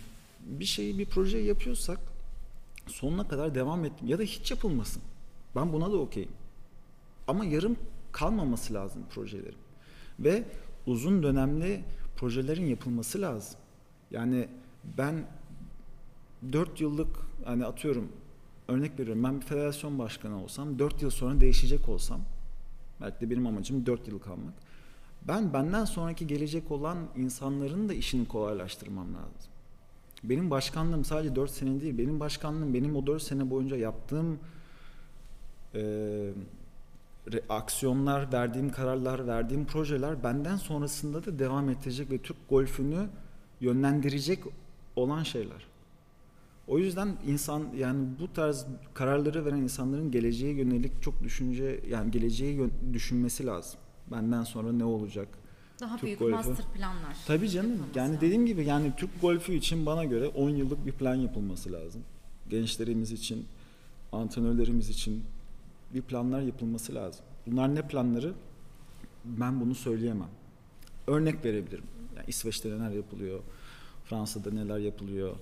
bir 0.46 0.64
şeyi, 0.64 0.98
bir 0.98 1.06
projeyi 1.06 1.46
yapıyorsak 1.46 1.98
sonuna 2.86 3.28
kadar 3.28 3.54
devam 3.54 3.84
et 3.84 3.92
ya 4.06 4.18
da 4.18 4.22
hiç 4.22 4.50
yapılmasın. 4.50 5.02
Ben 5.56 5.72
buna 5.72 5.92
da 5.92 5.96
okeyim. 5.96 6.32
Ama 7.28 7.44
yarım 7.44 7.76
kalmaması 8.12 8.74
lazım 8.74 9.02
projelerin. 9.10 9.58
Ve 10.20 10.44
uzun 10.86 11.22
dönemli 11.22 11.84
projelerin 12.16 12.66
yapılması 12.66 13.20
lazım. 13.20 13.60
Yani 14.12 14.48
ben 14.98 15.24
4 16.52 16.80
yıllık 16.80 17.16
hani 17.44 17.66
atıyorum 17.66 18.08
örnek 18.68 18.98
veriyorum 18.98 19.24
ben 19.24 19.40
bir 19.40 19.46
federasyon 19.46 19.98
başkanı 19.98 20.42
olsam 20.42 20.78
4 20.78 21.02
yıl 21.02 21.10
sonra 21.10 21.40
değişecek 21.40 21.88
olsam 21.88 22.20
belki 23.00 23.20
de 23.20 23.30
benim 23.30 23.46
amacım 23.46 23.86
4 23.86 24.08
yıl 24.08 24.18
kalmak. 24.18 24.54
Ben 25.28 25.52
benden 25.52 25.84
sonraki 25.84 26.26
gelecek 26.26 26.70
olan 26.70 26.98
insanların 27.16 27.88
da 27.88 27.94
işini 27.94 28.28
kolaylaştırmam 28.28 29.06
lazım. 29.14 29.52
Benim 30.24 30.50
başkanlığım 30.50 31.04
sadece 31.04 31.36
4 31.36 31.50
sene 31.50 31.80
değil. 31.80 31.98
Benim 31.98 32.20
başkanlığım 32.20 32.74
benim 32.74 32.96
o 32.96 33.06
4 33.06 33.22
sene 33.22 33.50
boyunca 33.50 33.76
yaptığım 33.76 34.38
e, 35.74 36.32
aksiyonlar, 37.48 38.32
verdiğim 38.32 38.72
kararlar, 38.72 39.26
verdiğim 39.26 39.64
projeler 39.64 40.24
benden 40.24 40.56
sonrasında 40.56 41.24
da 41.24 41.38
devam 41.38 41.70
edecek 41.70 42.10
ve 42.10 42.18
Türk 42.18 42.36
golfünü 42.48 43.08
yönlendirecek 43.62 44.38
olan 44.96 45.22
şeyler. 45.22 45.66
O 46.68 46.78
yüzden 46.78 47.16
insan 47.26 47.64
yani 47.78 48.08
bu 48.20 48.32
tarz 48.32 48.66
kararları 48.94 49.44
veren 49.44 49.56
insanların 49.56 50.10
geleceğe 50.10 50.52
yönelik 50.54 51.02
çok 51.02 51.22
düşünce 51.22 51.80
yani 51.90 52.10
geleceği 52.10 52.54
yön- 52.56 52.72
düşünmesi 52.92 53.46
lazım. 53.46 53.80
Benden 54.10 54.42
sonra 54.44 54.72
ne 54.72 54.84
olacak? 54.84 55.28
Daha 55.80 55.96
Türk 55.96 56.04
büyük 56.04 56.18
golfü. 56.18 56.32
master 56.34 56.66
planlar. 56.74 57.16
Tabii 57.26 57.48
canım. 57.50 57.78
Yani 57.94 58.20
dediğim 58.20 58.46
gibi 58.46 58.64
yani 58.64 58.92
Türk 58.96 59.20
golfü 59.20 59.52
için 59.54 59.86
bana 59.86 60.04
göre 60.04 60.28
10 60.28 60.50
yıllık 60.50 60.86
bir 60.86 60.92
plan 60.92 61.14
yapılması 61.14 61.72
lazım. 61.72 62.02
Gençlerimiz 62.50 63.12
için, 63.12 63.46
antrenörlerimiz 64.12 64.88
için 64.90 65.24
bir 65.94 66.02
planlar 66.02 66.40
yapılması 66.40 66.94
lazım. 66.94 67.24
Bunlar 67.46 67.74
ne 67.74 67.88
planları? 67.88 68.32
Ben 69.24 69.60
bunu 69.60 69.74
söyleyemem. 69.74 70.28
Örnek 71.06 71.44
verebilirim. 71.44 71.84
Yani 72.16 72.24
İsveç'te 72.28 72.70
neler 72.70 72.90
yapılıyor, 72.90 73.40
Fransa'da 74.04 74.50
neler 74.50 74.78
yapılıyor. 74.78 75.36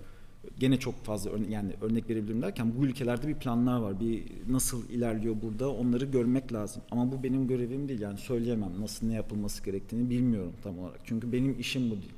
Gene 0.58 0.76
çok 0.78 1.04
fazla 1.04 1.30
örne- 1.30 1.50
yani 1.52 1.72
örnek 1.80 2.10
verebilirim 2.10 2.42
derken 2.42 2.72
bu 2.78 2.84
ülkelerde 2.86 3.28
bir 3.28 3.34
planlar 3.34 3.80
var. 3.80 4.00
Bir 4.00 4.22
nasıl 4.48 4.88
ilerliyor 4.88 5.36
burada 5.42 5.70
onları 5.70 6.04
görmek 6.04 6.52
lazım. 6.52 6.82
Ama 6.90 7.12
bu 7.12 7.22
benim 7.22 7.46
görevim 7.48 7.88
değil. 7.88 8.00
Yani 8.00 8.18
söyleyemem 8.18 8.72
nasıl 8.80 9.06
ne 9.06 9.14
yapılması 9.14 9.64
gerektiğini 9.64 10.10
bilmiyorum 10.10 10.52
tam 10.62 10.78
olarak. 10.78 11.00
Çünkü 11.04 11.32
benim 11.32 11.60
işim 11.60 11.86
bu 11.90 11.94
değil. 11.94 12.12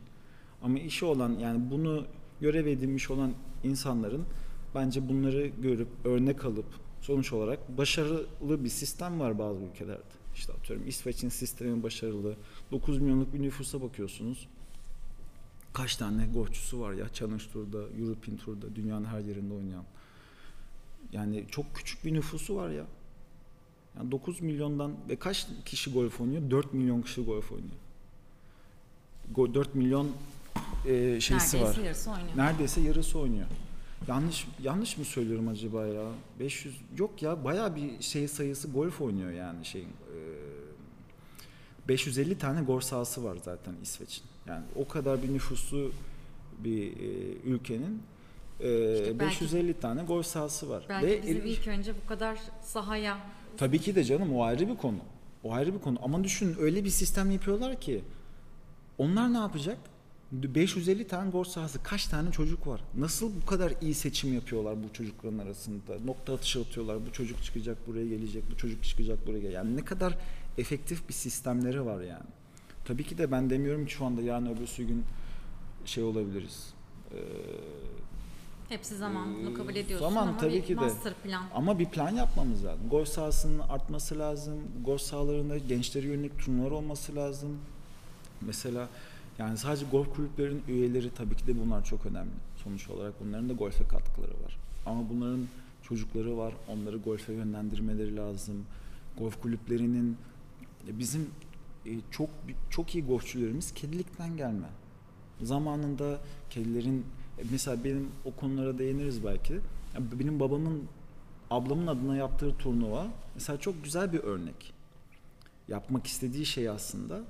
Ama 0.62 0.78
işi 0.78 1.04
olan 1.04 1.30
yani 1.38 1.70
bunu 1.70 2.04
görev 2.40 2.66
edinmiş 2.66 3.10
olan 3.10 3.32
insanların 3.64 4.22
bence 4.74 5.08
bunları 5.08 5.46
görüp 5.46 5.88
örnek 6.04 6.44
alıp 6.44 6.66
sonuç 7.00 7.32
olarak 7.32 7.78
başarılı 7.78 8.64
bir 8.64 8.68
sistem 8.68 9.20
var 9.20 9.38
bazı 9.38 9.60
ülkelerde. 9.60 10.21
İşte 10.34 10.52
atıyorum 10.52 10.88
İsveç'in 10.88 11.28
sistemi 11.28 11.82
başarılı. 11.82 12.36
9 12.72 12.98
milyonluk 12.98 13.34
bir 13.34 13.42
nüfusa 13.42 13.82
bakıyorsunuz. 13.82 14.48
Kaç 15.72 15.96
tane 15.96 16.26
golfçüsü 16.26 16.80
var 16.80 16.92
ya 16.92 17.08
Challenge 17.12 17.44
Tour'da, 17.52 17.78
European 17.78 18.36
Tour'da, 18.36 18.74
dünyanın 18.76 19.04
her 19.04 19.20
yerinde 19.20 19.54
oynayan. 19.54 19.84
Yani 21.12 21.44
çok 21.50 21.74
küçük 21.74 22.04
bir 22.04 22.14
nüfusu 22.14 22.56
var 22.56 22.70
ya. 22.70 22.84
Yani 23.96 24.10
9 24.10 24.40
milyondan 24.40 24.92
ve 25.08 25.16
kaç 25.16 25.46
kişi 25.64 25.92
golf 25.92 26.20
oynuyor? 26.20 26.50
4 26.50 26.72
milyon 26.74 27.02
kişi 27.02 27.24
golf 27.24 27.52
oynuyor. 27.52 27.72
Go- 29.34 29.54
4 29.54 29.74
milyon 29.74 30.10
e, 30.86 31.20
şeysi 31.20 31.56
Neredeyse 31.56 31.80
var. 31.80 31.84
yarısı 31.84 32.10
oynuyor. 32.10 32.36
Neredeyse 32.36 32.80
yarısı 32.80 33.18
oynuyor. 33.18 33.46
Yanlış 34.08 34.46
yanlış 34.62 34.98
mı 34.98 35.04
söylüyorum 35.04 35.48
acaba 35.48 35.86
ya? 35.86 36.08
500 36.40 36.76
yok 36.98 37.22
ya 37.22 37.44
bayağı 37.44 37.76
bir 37.76 38.02
şey 38.02 38.28
sayısı 38.28 38.68
golf 38.68 39.00
oynuyor 39.00 39.30
yani 39.30 39.64
şeyin. 39.64 39.88
E, 40.12 40.18
550 41.88 42.38
tane 42.38 42.62
golf 42.62 42.84
sahası 42.84 43.24
var 43.24 43.36
zaten 43.44 43.74
İsveç'in. 43.82 44.24
Yani 44.46 44.64
o 44.76 44.88
kadar 44.88 45.22
bir 45.22 45.34
nüfuslu 45.34 45.92
bir 46.58 46.86
e, 46.92 47.32
ülkenin 47.44 48.02
e, 48.60 48.92
İşte 48.94 49.18
belki- 49.18 49.44
550 49.44 49.80
tane 49.80 50.02
golf 50.02 50.26
sahası 50.26 50.68
var. 50.70 50.84
Belki 50.88 51.06
Ve 51.06 51.22
bizim 51.22 51.46
ilk 51.46 51.68
önce 51.68 51.94
bu 52.04 52.08
kadar 52.08 52.38
sahaya 52.62 53.18
Tabii 53.56 53.78
ki 53.78 53.94
de 53.94 54.04
canım 54.04 54.34
o 54.34 54.42
ayrı 54.42 54.68
bir 54.68 54.76
konu. 54.76 54.98
O 55.44 55.52
ayrı 55.52 55.74
bir 55.74 55.78
konu. 55.78 55.98
Ama 56.02 56.24
düşünün 56.24 56.56
öyle 56.60 56.84
bir 56.84 56.90
sistem 56.90 57.30
yapıyorlar 57.30 57.80
ki 57.80 58.04
onlar 58.98 59.32
ne 59.32 59.38
yapacak? 59.38 59.78
550 60.32 61.06
tane 61.06 61.30
gol 61.30 61.44
sahası 61.44 61.82
kaç 61.82 62.06
tane 62.06 62.32
çocuk 62.32 62.66
var? 62.66 62.80
Nasıl 62.94 63.30
bu 63.42 63.46
kadar 63.46 63.72
iyi 63.80 63.94
seçim 63.94 64.34
yapıyorlar 64.34 64.76
bu 64.84 64.92
çocukların 64.92 65.38
arasında? 65.38 65.98
Nokta 66.04 66.34
atışı 66.34 66.60
atıyorlar. 66.60 67.06
Bu 67.06 67.12
çocuk 67.12 67.42
çıkacak 67.42 67.86
buraya 67.86 68.06
gelecek, 68.06 68.44
bu 68.50 68.56
çocuk 68.56 68.84
çıkacak 68.84 69.26
buraya 69.26 69.38
gelecek. 69.38 69.54
Yani 69.54 69.76
ne 69.76 69.84
kadar 69.84 70.18
efektif 70.58 71.08
bir 71.08 71.14
sistemleri 71.14 71.86
var 71.86 72.00
yani. 72.00 72.26
Tabii 72.84 73.04
ki 73.04 73.18
de 73.18 73.30
ben 73.32 73.50
demiyorum 73.50 73.86
ki 73.86 73.92
şu 73.92 74.04
anda 74.04 74.22
yarın 74.22 74.46
öbürsü 74.46 74.84
gün 74.84 75.04
şey 75.84 76.04
olabiliriz. 76.04 76.74
Ee, 77.14 77.16
hepsi 78.68 78.96
zaman 78.96 79.34
bunu 79.34 79.54
kabul 79.54 79.76
ediyorsun 79.76 80.08
zaman 80.08 80.28
ama 80.28 80.38
tabii 80.38 80.54
bir 80.54 80.62
ki 80.62 80.76
de. 80.76 80.80
master 80.80 81.14
plan. 81.14 81.44
Ama 81.54 81.78
bir 81.78 81.86
plan 81.86 82.10
yapmamız 82.10 82.64
lazım. 82.64 82.88
Gol 82.90 83.04
sahasının 83.04 83.58
artması 83.58 84.18
lazım. 84.18 84.54
Gol 84.84 84.98
sahalarında 84.98 85.58
gençlere 85.58 86.06
yönelik 86.06 86.38
turnuvalar 86.38 86.70
olması 86.70 87.16
lazım. 87.16 87.58
Mesela 88.40 88.88
yani 89.38 89.58
sadece 89.58 89.86
golf 89.86 90.14
kulüplerinin 90.14 90.62
üyeleri 90.68 91.10
tabii 91.14 91.36
ki 91.36 91.46
de 91.46 91.60
bunlar 91.60 91.84
çok 91.84 92.06
önemli. 92.06 92.30
Sonuç 92.64 92.88
olarak 92.88 93.14
bunların 93.24 93.48
da 93.48 93.52
golfe 93.52 93.84
katkıları 93.88 94.32
var. 94.44 94.58
Ama 94.86 95.08
bunların 95.10 95.46
çocukları 95.82 96.38
var. 96.38 96.54
Onları 96.68 96.96
golfe 96.96 97.32
yönlendirmeleri 97.32 98.16
lazım. 98.16 98.64
Golf 99.18 99.42
kulüplerinin 99.42 100.16
E, 100.88 100.98
Bizim 100.98 101.30
e, 101.86 101.90
çok 102.10 102.30
çok 102.70 102.94
iyi 102.94 103.06
golfçülerimiz 103.06 103.74
kedilikten 103.74 104.36
gelme. 104.36 104.66
Zamanında 105.42 106.20
kedilerin 106.50 107.06
e, 107.38 107.42
mesela 107.50 107.84
benim 107.84 108.08
o 108.24 108.34
konulara 108.36 108.78
değiniriz 108.78 109.24
belki. 109.24 109.60
Benim 109.98 110.40
babamın 110.40 110.82
ablamın 111.50 111.86
adına 111.86 112.16
yaptığı 112.16 112.58
turnuva 112.58 113.06
mesela 113.34 113.60
çok 113.60 113.84
güzel 113.84 114.12
bir 114.12 114.18
örnek. 114.20 114.72
Yapmak 115.68 116.06
istediği 116.06 116.46
şey 116.46 116.68
aslında 116.68 117.20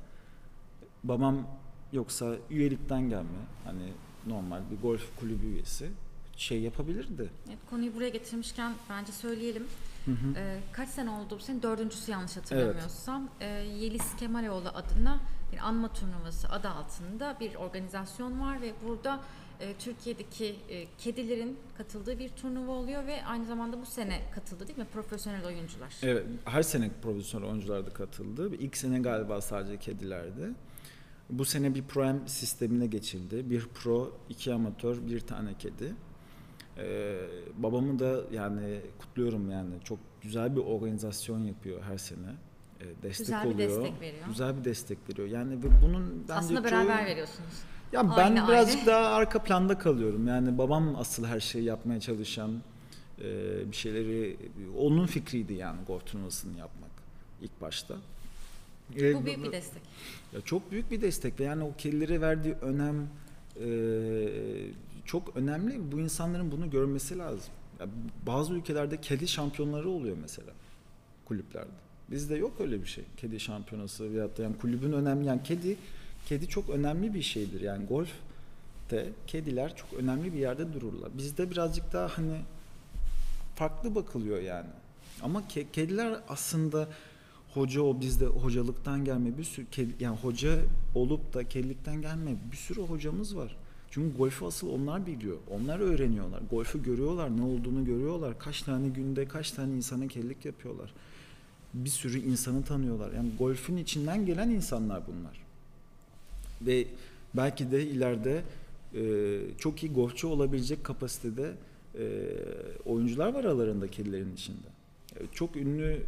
babam 1.05 1.47
yoksa 1.93 2.37
üyelikten 2.51 3.09
gelme 3.09 3.29
hani 3.65 3.93
normal 4.27 4.61
bir 4.71 4.83
golf 4.83 5.21
kulübü 5.21 5.47
üyesi 5.47 5.91
şey 6.37 6.61
yapabilirdi. 6.61 7.31
Evet, 7.49 7.59
konuyu 7.71 7.95
buraya 7.95 8.09
getirmişken 8.09 8.73
bence 8.91 9.13
söyleyelim. 9.13 9.67
Hı 10.05 10.11
hı. 10.11 10.17
Ee, 10.37 10.59
kaç 10.73 10.89
sene 10.89 11.11
oldu? 11.11 11.37
Bu 11.37 11.39
senin 11.39 11.63
dördüncüsü 11.63 12.13
yanlış 12.13 12.37
hatırlamıyorsam. 12.37 13.29
Ee, 13.41 13.47
Yeliz 13.79 14.17
Kemaloğlu 14.17 14.69
adına 14.69 15.21
bir 15.53 15.59
anma 15.59 15.93
turnuvası 15.93 16.49
adı 16.49 16.69
altında 16.69 17.37
bir 17.41 17.55
organizasyon 17.55 18.41
var 18.41 18.63
ve 18.63 18.73
burada 18.87 19.21
e, 19.61 19.75
Türkiye'deki 19.75 20.57
e, 20.69 20.87
kedilerin 20.99 21.59
katıldığı 21.79 22.19
bir 22.19 22.29
turnuva 22.29 22.73
oluyor 22.73 23.07
ve 23.07 23.25
aynı 23.25 23.47
zamanda 23.47 23.81
bu 23.81 23.87
sene 23.87 24.21
katıldı 24.35 24.69
değil 24.69 24.79
mi? 24.79 24.87
Profesyonel 24.93 25.47
oyuncular. 25.47 25.95
Evet, 26.03 26.27
her 26.45 26.63
sene 26.63 26.91
profesyonel 27.03 27.49
oyuncular 27.49 27.87
da 27.87 27.91
katıldı. 27.91 28.55
İlk 28.57 28.77
sene 28.77 28.99
galiba 28.99 29.41
sadece 29.41 29.77
kedilerdi. 29.77 30.51
Bu 31.31 31.45
sene 31.45 31.75
bir 31.75 31.83
pro 31.83 32.05
am 32.05 32.29
sistemine 32.29 32.87
geçildi. 32.87 33.51
Bir 33.51 33.67
pro, 33.67 34.13
iki 34.29 34.53
amatör, 34.55 34.97
bir 35.07 35.21
tane 35.21 35.55
kedi. 35.59 35.95
Ee, 36.79 37.17
babamı 37.57 37.99
da 37.99 38.21
yani 38.33 38.81
kutluyorum 38.99 39.51
yani 39.51 39.75
çok 39.85 39.99
güzel 40.23 40.57
bir 40.57 40.61
organizasyon 40.61 41.39
yapıyor 41.45 41.83
her 41.83 41.99
sene. 41.99 42.19
Ee, 42.81 42.85
destek 43.03 43.27
Güzel 43.27 43.45
bir 43.51 43.55
oluyor. 43.55 43.69
destek 43.85 44.01
veriyor. 44.01 44.27
Güzel 44.29 44.59
bir 44.59 44.65
destek 44.65 44.99
veriyor. 45.11 45.29
Yani 45.29 45.63
ve 45.63 45.67
bunun 45.83 46.21
bence 46.23 46.33
Aslında 46.35 46.61
çoğu- 46.61 46.65
beraber 46.65 47.07
veriyorsunuz. 47.07 47.53
Ya 47.93 48.11
ben 48.17 48.37
Aynı 48.37 48.49
birazcık 48.49 48.87
daha 48.87 49.07
arka 49.07 49.43
planda 49.43 49.79
kalıyorum. 49.79 50.27
Yani 50.29 50.59
babam 50.59 50.97
asıl 50.97 51.25
her 51.25 51.41
şeyi 51.41 51.65
yapmaya 51.65 52.01
çalışan 52.01 52.51
e, 53.21 53.25
bir 53.71 53.77
şeyleri 53.77 54.37
onun 54.79 55.07
fikriydi 55.07 55.53
yani 55.55 55.79
golf 55.87 56.07
turnuvasını 56.07 56.59
yapmak 56.59 56.91
ilk 57.43 57.61
başta. 57.61 57.95
E, 58.97 59.15
Bu 59.15 59.27
büyük 59.27 59.45
bir 59.45 59.53
destek. 59.53 59.83
ya 60.35 60.41
çok 60.41 60.71
büyük 60.71 60.91
bir 60.91 61.01
destek 61.01 61.41
ve 61.41 61.45
yani 61.45 61.63
o 61.65 61.73
kedilere 61.79 62.21
verdiği 62.21 62.55
önem 62.55 63.09
e, 63.61 63.67
çok 65.05 65.37
önemli. 65.37 65.93
Bu 65.93 66.01
insanların 66.01 66.53
bunu 66.53 66.71
görmesi 66.71 67.19
lazım. 67.19 67.53
Ya 67.81 67.87
bazı 68.27 68.55
ülkelerde 68.55 69.01
kedi 69.01 69.29
şampiyonları 69.29 69.89
oluyor 69.89 70.17
mesela 70.23 70.53
kulüplerde. 71.25 71.71
Bizde 72.11 72.37
yok 72.37 72.53
öyle 72.61 72.81
bir 72.83 72.87
şey. 72.87 73.05
Kedi 73.17 73.41
şampiyonası 73.41 74.13
veyahut 74.13 74.39
da 74.39 74.43
yani 74.43 74.57
kulübün 74.59 74.93
önemli 74.93 75.27
yani 75.27 75.43
kedi 75.43 75.77
kedi 76.27 76.49
çok 76.49 76.71
önemli 76.71 77.15
bir 77.15 77.23
şeydir. 77.23 77.61
Yani 77.61 77.87
golfte 77.87 79.09
kediler 79.27 79.77
çok 79.77 79.93
önemli 79.93 80.33
bir 80.33 80.39
yerde 80.39 80.73
dururlar. 80.73 81.11
Bizde 81.19 81.51
birazcık 81.51 81.93
daha 81.93 82.19
hani 82.19 82.41
farklı 83.55 83.95
bakılıyor 83.95 84.41
yani. 84.43 84.69
Ama 85.23 85.41
ke- 85.41 85.67
kediler 85.73 86.21
aslında 86.29 86.89
hoca 87.55 87.83
o 87.83 88.01
bizde 88.01 88.27
hocalıktan 88.27 89.05
gelme 89.05 89.39
bir 89.39 89.45
sürü 89.45 89.67
yani 90.01 90.17
hoca 90.17 90.59
olup 90.95 91.35
da 91.35 91.49
kedilikten 91.49 92.03
gelme 92.03 92.37
bir 92.53 92.57
sürü 92.57 92.81
hocamız 92.81 93.37
var. 93.37 93.57
Çünkü 93.91 94.17
golfü 94.17 94.45
asıl 94.45 94.69
onlar 94.71 95.07
biliyor. 95.07 95.37
Onlar 95.51 95.81
öğreniyorlar. 95.81 96.41
Golfü 96.51 96.83
görüyorlar, 96.83 97.37
ne 97.37 97.43
olduğunu 97.43 97.85
görüyorlar. 97.85 98.39
Kaç 98.39 98.63
tane 98.63 98.89
günde 98.89 99.29
kaç 99.29 99.51
tane 99.51 99.75
insana 99.75 100.09
kedilik 100.09 100.45
yapıyorlar. 100.45 100.93
Bir 101.75 101.91
sürü 101.91 102.19
insanı 102.19 102.65
tanıyorlar. 102.65 103.13
Yani 103.13 103.31
golfün 103.39 103.77
içinden 103.77 104.27
gelen 104.27 104.51
insanlar 104.51 105.03
bunlar. 105.07 105.43
Ve 106.63 106.87
belki 107.35 107.73
de 107.73 107.87
ileride 107.87 108.43
e, 108.95 109.41
çok 109.59 109.83
iyi 109.83 109.93
golfçü 109.93 110.27
olabilecek 110.27 110.85
kapasitede 110.85 111.53
e, 111.99 112.05
oyuncular 112.85 113.35
var 113.35 113.45
aralarında 113.45 113.89
kedilerin 113.89 114.33
içinde. 114.35 114.69
Çok 115.33 115.57
ünlü 115.57 116.03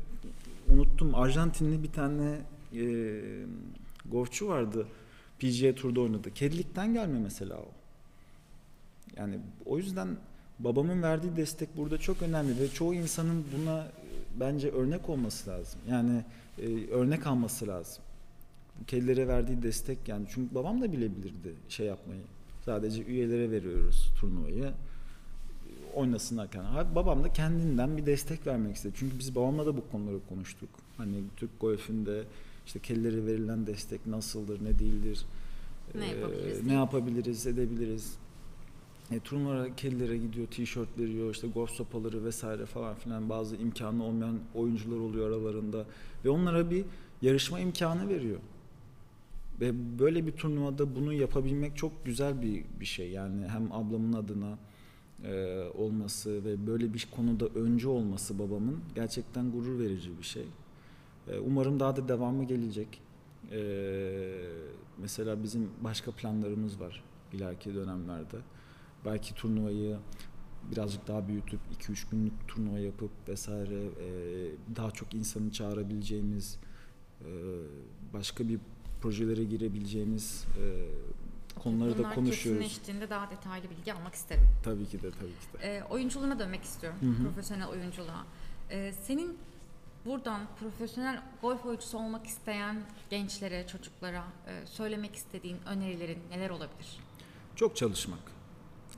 unuttum 0.68 1.14
Arjantinli 1.14 1.82
bir 1.82 1.92
tane 1.92 2.40
e, 2.72 2.84
golfçü 4.10 4.48
vardı. 4.48 4.86
PGA 5.38 5.74
Tour'da 5.74 6.00
oynadı. 6.00 6.34
Kedilikten 6.34 6.94
gelme 6.94 7.18
mesela 7.18 7.56
o. 7.56 7.68
Yani 9.16 9.38
o 9.66 9.78
yüzden 9.78 10.08
babamın 10.58 11.02
verdiği 11.02 11.36
destek 11.36 11.76
burada 11.76 11.98
çok 11.98 12.22
önemli 12.22 12.60
ve 12.60 12.68
çoğu 12.68 12.94
insanın 12.94 13.44
buna 13.58 13.80
e, 13.80 13.90
bence 14.40 14.70
örnek 14.70 15.08
olması 15.08 15.50
lazım. 15.50 15.80
Yani 15.90 16.24
e, 16.58 16.86
örnek 16.86 17.26
alması 17.26 17.66
lazım. 17.66 18.04
Kedilere 18.86 19.28
verdiği 19.28 19.62
destek 19.62 19.98
yani 20.08 20.26
çünkü 20.34 20.54
babam 20.54 20.82
da 20.82 20.92
bilebilirdi 20.92 21.54
şey 21.68 21.86
yapmayı. 21.86 22.22
Sadece 22.64 23.04
üyelere 23.04 23.50
veriyoruz 23.50 24.12
turnuvayı. 24.20 24.72
Oynasınlarken. 25.94 26.64
Ha, 26.64 26.86
babam 26.94 27.24
da 27.24 27.32
kendinden 27.32 27.96
bir 27.96 28.06
destek 28.06 28.46
vermek 28.46 28.76
istedi. 28.76 28.92
Çünkü 28.96 29.18
biz 29.18 29.34
babamla 29.34 29.66
da 29.66 29.76
bu 29.76 29.82
konuları 29.92 30.18
konuştuk. 30.28 30.68
Hani 30.96 31.14
Türk 31.36 31.60
golfünde 31.60 32.24
işte 32.66 32.78
kedilere 32.78 33.26
verilen 33.26 33.66
destek 33.66 34.06
nasıldır, 34.06 34.64
ne 34.64 34.78
değildir. 34.78 35.24
Ne 35.94 36.04
Ee, 36.06 36.08
yapabiliriz, 36.08 36.46
ne 36.46 36.54
değil 36.54 36.64
mi? 36.64 36.72
yapabiliriz, 36.74 37.46
edebiliriz. 37.46 38.14
E, 39.10 39.20
turnuvalara 39.20 39.76
kedilere 39.76 40.16
gidiyor, 40.16 40.46
tişört 40.46 40.98
veriyor, 40.98 41.34
işte 41.34 41.48
golf 41.48 41.70
sopaları 41.70 42.24
vesaire 42.24 42.66
falan 42.66 42.94
filan 42.94 43.28
bazı 43.28 43.56
imkanı 43.56 44.04
olmayan 44.04 44.38
oyuncular 44.54 44.96
oluyor 44.96 45.28
aralarında 45.30 45.84
ve 46.24 46.30
onlara 46.30 46.70
bir 46.70 46.84
yarışma 47.22 47.60
imkanı 47.60 48.08
veriyor. 48.08 48.38
Ve 49.60 49.98
böyle 49.98 50.26
bir 50.26 50.32
turnuvada 50.32 50.96
bunu 50.96 51.12
yapabilmek 51.12 51.76
çok 51.76 52.04
güzel 52.04 52.42
bir 52.42 52.64
bir 52.80 52.84
şey. 52.84 53.10
Yani 53.10 53.48
hem 53.48 53.72
ablamın 53.72 54.12
adına 54.12 54.58
e, 55.24 55.62
olması 55.74 56.44
ve 56.44 56.66
böyle 56.66 56.94
bir 56.94 57.08
konuda 57.16 57.46
öncü 57.46 57.88
olması 57.88 58.38
babamın 58.38 58.80
gerçekten 58.94 59.52
gurur 59.52 59.78
verici 59.78 60.18
bir 60.18 60.24
şey. 60.24 60.46
E, 61.28 61.38
umarım 61.38 61.80
daha 61.80 61.96
da 61.96 62.08
devamı 62.08 62.44
gelecek. 62.44 63.00
E, 63.52 63.60
mesela 64.98 65.42
bizim 65.42 65.70
başka 65.80 66.10
planlarımız 66.10 66.80
var 66.80 67.04
ileriki 67.32 67.74
dönemlerde. 67.74 68.36
Belki 69.04 69.34
turnuvayı 69.34 69.96
birazcık 70.70 71.08
daha 71.08 71.28
büyütüp 71.28 71.60
2-3 71.80 72.10
günlük 72.10 72.48
turnuva 72.48 72.78
yapıp 72.78 73.10
vesaire 73.28 73.84
e, 73.84 74.08
daha 74.76 74.90
çok 74.90 75.14
insanı 75.14 75.52
çağırabileceğimiz 75.52 76.58
e, 77.20 77.30
başka 78.12 78.48
bir 78.48 78.60
projelere 79.02 79.44
girebileceğimiz 79.44 80.44
e, 80.60 80.64
konuları 81.64 81.98
Bunlar 81.98 82.10
da 82.10 82.14
konuşuyoruz. 82.14 82.62
kesinleştiğinde 82.62 83.10
daha 83.10 83.30
detaylı 83.30 83.70
bilgi 83.70 83.92
almak 83.92 84.14
isterim. 84.14 84.48
Tabii 84.62 84.86
ki 84.86 85.02
de 85.02 85.10
tabii 85.10 85.28
ki 85.28 85.62
de. 85.62 85.76
Ee, 85.76 85.82
oyunculuğuna 85.82 86.38
dönmek 86.38 86.62
istiyorum. 86.64 86.98
Hı 87.00 87.06
hı. 87.06 87.22
Profesyonel 87.22 87.68
oyunculuğa. 87.68 88.26
Ee, 88.70 88.92
senin 89.02 89.38
buradan 90.06 90.40
profesyonel 90.60 91.22
golf 91.42 91.66
oyuncusu 91.66 91.98
olmak 91.98 92.26
isteyen 92.26 92.82
gençlere, 93.10 93.66
çocuklara 93.66 94.24
e, 94.46 94.66
söylemek 94.66 95.16
istediğin 95.16 95.58
önerilerin 95.66 96.18
neler 96.30 96.50
olabilir? 96.50 97.00
Çok 97.56 97.76
çalışmak. 97.76 98.18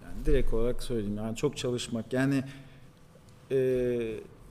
Yani 0.05 0.25
direkt 0.25 0.53
olarak 0.55 0.83
söyleyeyim. 0.83 1.17
Yani 1.17 1.37
çok 1.37 1.57
çalışmak. 1.57 2.13
Yani 2.13 2.45
e, 3.51 3.57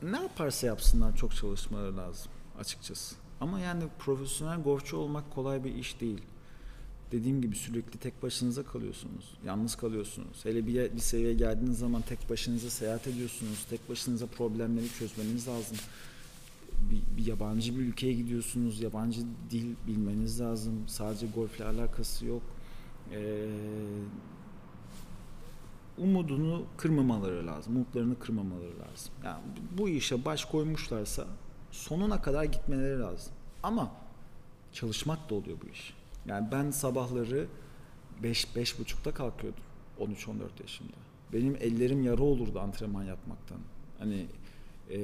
ne 0.04 0.18
yaparsa 0.22 0.68
yapsınlar 0.68 1.16
çok 1.16 1.36
çalışmaları 1.36 1.98
lazım 1.98 2.32
açıkçası. 2.60 3.16
Ama 3.42 3.60
yani 3.60 3.84
profesyonel 4.00 4.62
golfçu 4.62 4.98
olmak 4.98 5.36
kolay 5.36 5.64
bir 5.64 5.76
iş 5.76 6.02
değil. 6.02 6.22
Dediğim 7.12 7.42
gibi 7.42 7.56
sürekli 7.56 8.00
tek 8.00 8.24
başınıza 8.24 8.64
kalıyorsunuz. 8.64 9.38
Yalnız 9.46 9.76
kalıyorsunuz. 9.76 10.46
Hele 10.46 10.68
bir, 10.68 10.94
bir 10.94 11.00
seviyeye 11.00 11.34
geldiğiniz 11.34 11.80
zaman 11.80 12.02
tek 12.02 12.30
başınıza 12.30 12.70
seyahat 12.70 13.08
ediyorsunuz. 13.08 13.66
Tek 13.70 13.90
başınıza 13.90 14.26
problemleri 14.26 14.90
çözmeniz 14.90 15.48
lazım. 15.48 15.78
Bir, 16.72 17.18
bir 17.18 17.26
yabancı 17.28 17.76
bir 17.76 17.80
ülkeye 17.80 18.14
gidiyorsunuz. 18.14 18.82
Yabancı 18.82 19.22
dil 19.52 19.76
bilmeniz 19.88 20.42
lazım. 20.42 20.84
Sadece 20.88 21.28
golfle 21.28 21.66
alakası 21.66 22.26
yok. 22.26 22.42
Ee, 23.12 23.48
umudunu 25.98 26.66
kırmamaları 26.78 27.48
lazım. 27.48 27.76
Umutlarını 27.76 28.20
kırmamaları 28.20 28.80
lazım. 28.80 29.14
Yani 29.24 29.42
bu 29.78 29.90
işe 29.90 30.26
baş 30.26 30.46
koymuşlarsa 30.46 31.28
sonuna 31.72 32.22
kadar 32.22 32.44
gitmeleri 32.44 33.00
lazım. 33.00 33.34
Ama 33.64 33.92
çalışmak 34.74 35.30
da 35.30 35.36
oluyor 35.36 35.58
bu 35.64 35.70
iş. 35.70 35.94
Yani 36.28 36.48
ben 36.52 36.72
sabahları 36.72 37.48
5 38.24 38.56
beş, 38.56 38.80
buçukta 38.80 39.14
kalkıyordum. 39.14 39.64
13-14 40.00 40.08
yaşımda. 40.62 40.94
Benim 41.34 41.56
ellerim 41.56 42.04
yara 42.04 42.24
olurdu 42.24 42.60
antrenman 42.60 43.04
yapmaktan. 43.04 43.58
Hani 44.00 44.26
e, 44.92 45.00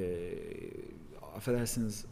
affedersiniz 1.35 2.05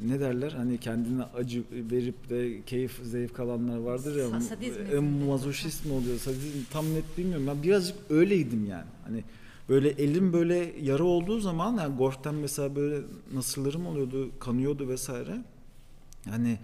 ne, 0.00 0.20
derler 0.20 0.52
hani 0.52 0.78
kendine 0.78 1.22
acı 1.22 1.62
verip 1.72 2.30
de 2.30 2.62
keyif 2.62 3.00
zevk 3.02 3.40
alanlar 3.40 3.78
vardır 3.78 4.16
ya 4.16 4.24
Sa- 4.24 4.40
sadizm 4.40 4.80
e, 4.96 4.98
mazoşist 5.26 5.86
mi 5.86 5.92
oluyor 5.92 6.18
sadizm 6.18 6.58
tam 6.70 6.94
net 6.94 7.18
bilmiyorum 7.18 7.46
ben 7.46 7.62
birazcık 7.62 7.96
öyleydim 8.10 8.66
yani 8.66 8.86
hani 9.04 9.24
böyle 9.68 9.88
elim 9.88 10.32
böyle 10.32 10.72
yara 10.82 11.04
olduğu 11.04 11.40
zaman 11.40 11.76
yani 11.76 11.96
golften 11.96 12.34
mesela 12.34 12.76
böyle 12.76 13.04
nasırlarım 13.34 13.86
oluyordu 13.86 14.30
kanıyordu 14.38 14.88
vesaire 14.88 15.44
Yani 16.26 16.58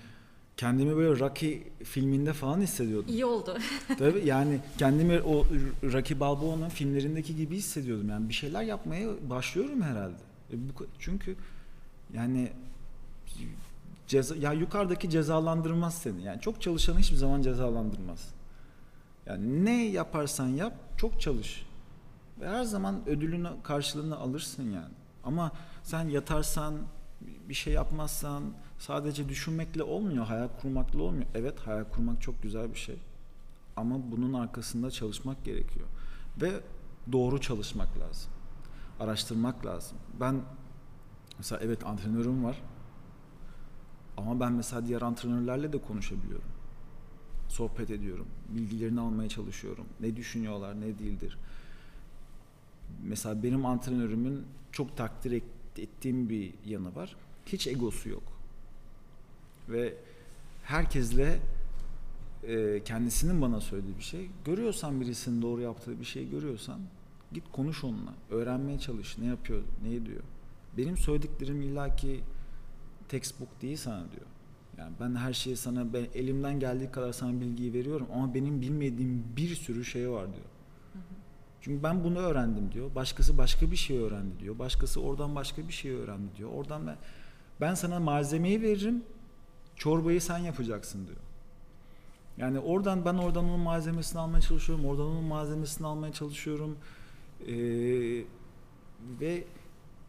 kendimi 0.60 0.96
böyle 0.96 1.20
Rocky 1.20 1.62
filminde 1.84 2.32
falan 2.32 2.60
hissediyordum. 2.60 3.08
İyi 3.08 3.24
oldu. 3.24 3.58
Tabii 3.98 4.26
yani 4.26 4.60
kendimi 4.78 5.20
o 5.20 5.44
Rocky 5.82 6.20
Balboa'nın 6.20 6.68
filmlerindeki 6.68 7.36
gibi 7.36 7.56
hissediyordum. 7.56 8.08
Yani 8.08 8.28
bir 8.28 8.34
şeyler 8.34 8.62
yapmaya 8.62 9.08
başlıyorum 9.30 9.82
herhalde. 9.82 10.16
E 10.52 10.56
çünkü 10.98 11.36
yani 12.12 12.52
ceza, 14.06 14.36
ya 14.36 14.52
yukarıdaki 14.52 15.10
cezalandırmaz 15.10 15.94
seni. 15.94 16.22
Yani 16.22 16.40
çok 16.40 16.62
çalışanı 16.62 16.98
hiçbir 16.98 17.16
zaman 17.16 17.42
cezalandırmaz. 17.42 18.28
Yani 19.26 19.64
ne 19.64 19.86
yaparsan 19.86 20.48
yap 20.48 20.74
çok 20.96 21.20
çalış. 21.20 21.66
Ve 22.40 22.48
her 22.48 22.64
zaman 22.64 23.08
ödülünü 23.08 23.48
karşılığını 23.62 24.16
alırsın 24.16 24.70
yani. 24.70 24.94
Ama 25.24 25.52
sen 25.82 26.08
yatarsan 26.08 26.74
bir 27.48 27.54
şey 27.54 27.72
yapmazsan 27.72 28.42
sadece 28.80 29.28
düşünmekle 29.28 29.82
olmuyor, 29.82 30.24
hayal 30.24 30.48
kurmakla 30.48 31.02
olmuyor. 31.02 31.26
Evet 31.34 31.60
hayal 31.60 31.84
kurmak 31.84 32.22
çok 32.22 32.42
güzel 32.42 32.70
bir 32.70 32.78
şey. 32.78 32.98
Ama 33.76 34.10
bunun 34.10 34.32
arkasında 34.32 34.90
çalışmak 34.90 35.44
gerekiyor. 35.44 35.86
Ve 36.40 36.60
doğru 37.12 37.40
çalışmak 37.40 37.98
lazım. 37.98 38.32
Araştırmak 39.00 39.66
lazım. 39.66 39.98
Ben 40.20 40.42
mesela 41.38 41.60
evet 41.64 41.86
antrenörüm 41.86 42.44
var. 42.44 42.62
Ama 44.16 44.40
ben 44.40 44.52
mesela 44.52 44.86
diğer 44.86 45.02
antrenörlerle 45.02 45.72
de 45.72 45.78
konuşabiliyorum. 45.82 46.48
Sohbet 47.48 47.90
ediyorum. 47.90 48.26
Bilgilerini 48.48 49.00
almaya 49.00 49.28
çalışıyorum. 49.28 49.86
Ne 50.00 50.16
düşünüyorlar, 50.16 50.80
ne 50.80 50.98
değildir. 50.98 51.38
Mesela 53.02 53.42
benim 53.42 53.66
antrenörümün 53.66 54.46
çok 54.72 54.96
takdir 54.96 55.42
ettiğim 55.76 56.28
bir 56.28 56.54
yanı 56.66 56.94
var. 56.94 57.16
Hiç 57.46 57.66
egosu 57.66 58.08
yok. 58.08 58.39
Ve 59.68 59.94
herkesle 60.64 61.40
e, 62.42 62.82
kendisinin 62.84 63.42
bana 63.42 63.60
söylediği 63.60 63.98
bir 63.98 64.02
şey. 64.02 64.30
Görüyorsan 64.44 65.00
birisinin 65.00 65.42
doğru 65.42 65.60
yaptığı 65.60 66.00
bir 66.00 66.04
şey 66.04 66.30
görüyorsan 66.30 66.80
git 67.32 67.44
konuş 67.52 67.84
onunla. 67.84 68.14
Öğrenmeye 68.30 68.78
çalış. 68.78 69.18
Ne 69.18 69.26
yapıyor, 69.26 69.62
ne 69.82 69.94
ediyor. 69.94 70.22
Benim 70.76 70.96
söylediklerim 70.96 71.62
illaki 71.62 72.20
textbook 73.08 73.62
değil 73.62 73.76
sana 73.76 74.00
diyor. 74.12 74.26
Yani 74.78 74.92
ben 75.00 75.14
her 75.14 75.32
şeyi 75.32 75.56
sana 75.56 75.92
ben 75.92 76.06
elimden 76.14 76.60
geldiği 76.60 76.90
kadar 76.90 77.12
sana 77.12 77.40
bilgiyi 77.40 77.72
veriyorum 77.72 78.06
ama 78.14 78.34
benim 78.34 78.60
bilmediğim 78.60 79.24
bir 79.36 79.54
sürü 79.54 79.84
şey 79.84 80.10
var 80.10 80.26
diyor. 80.26 80.46
Çünkü 81.60 81.82
ben 81.82 82.04
bunu 82.04 82.18
öğrendim 82.18 82.72
diyor. 82.72 82.94
Başkası 82.94 83.38
başka 83.38 83.70
bir 83.70 83.76
şey 83.76 83.98
öğrendi 83.98 84.38
diyor. 84.40 84.58
Başkası 84.58 85.00
oradan 85.00 85.34
başka 85.34 85.68
bir 85.68 85.72
şey 85.72 85.90
öğrendi 85.90 86.36
diyor. 86.36 86.50
Oradan 86.54 86.86
ben 86.86 86.96
ben 87.60 87.74
sana 87.74 88.00
malzemeyi 88.00 88.62
veririm. 88.62 89.02
Çorbayı 89.80 90.20
sen 90.20 90.38
yapacaksın 90.38 91.06
diyor. 91.06 91.18
Yani 92.38 92.58
oradan 92.58 93.04
ben 93.04 93.14
oradan 93.14 93.44
onun 93.44 93.60
malzemesini 93.60 94.20
almaya 94.20 94.40
çalışıyorum. 94.40 94.84
Oradan 94.84 95.06
onun 95.06 95.24
malzemesini 95.24 95.86
almaya 95.86 96.12
çalışıyorum. 96.12 96.76
Ee, 97.46 97.54
ve 99.20 99.44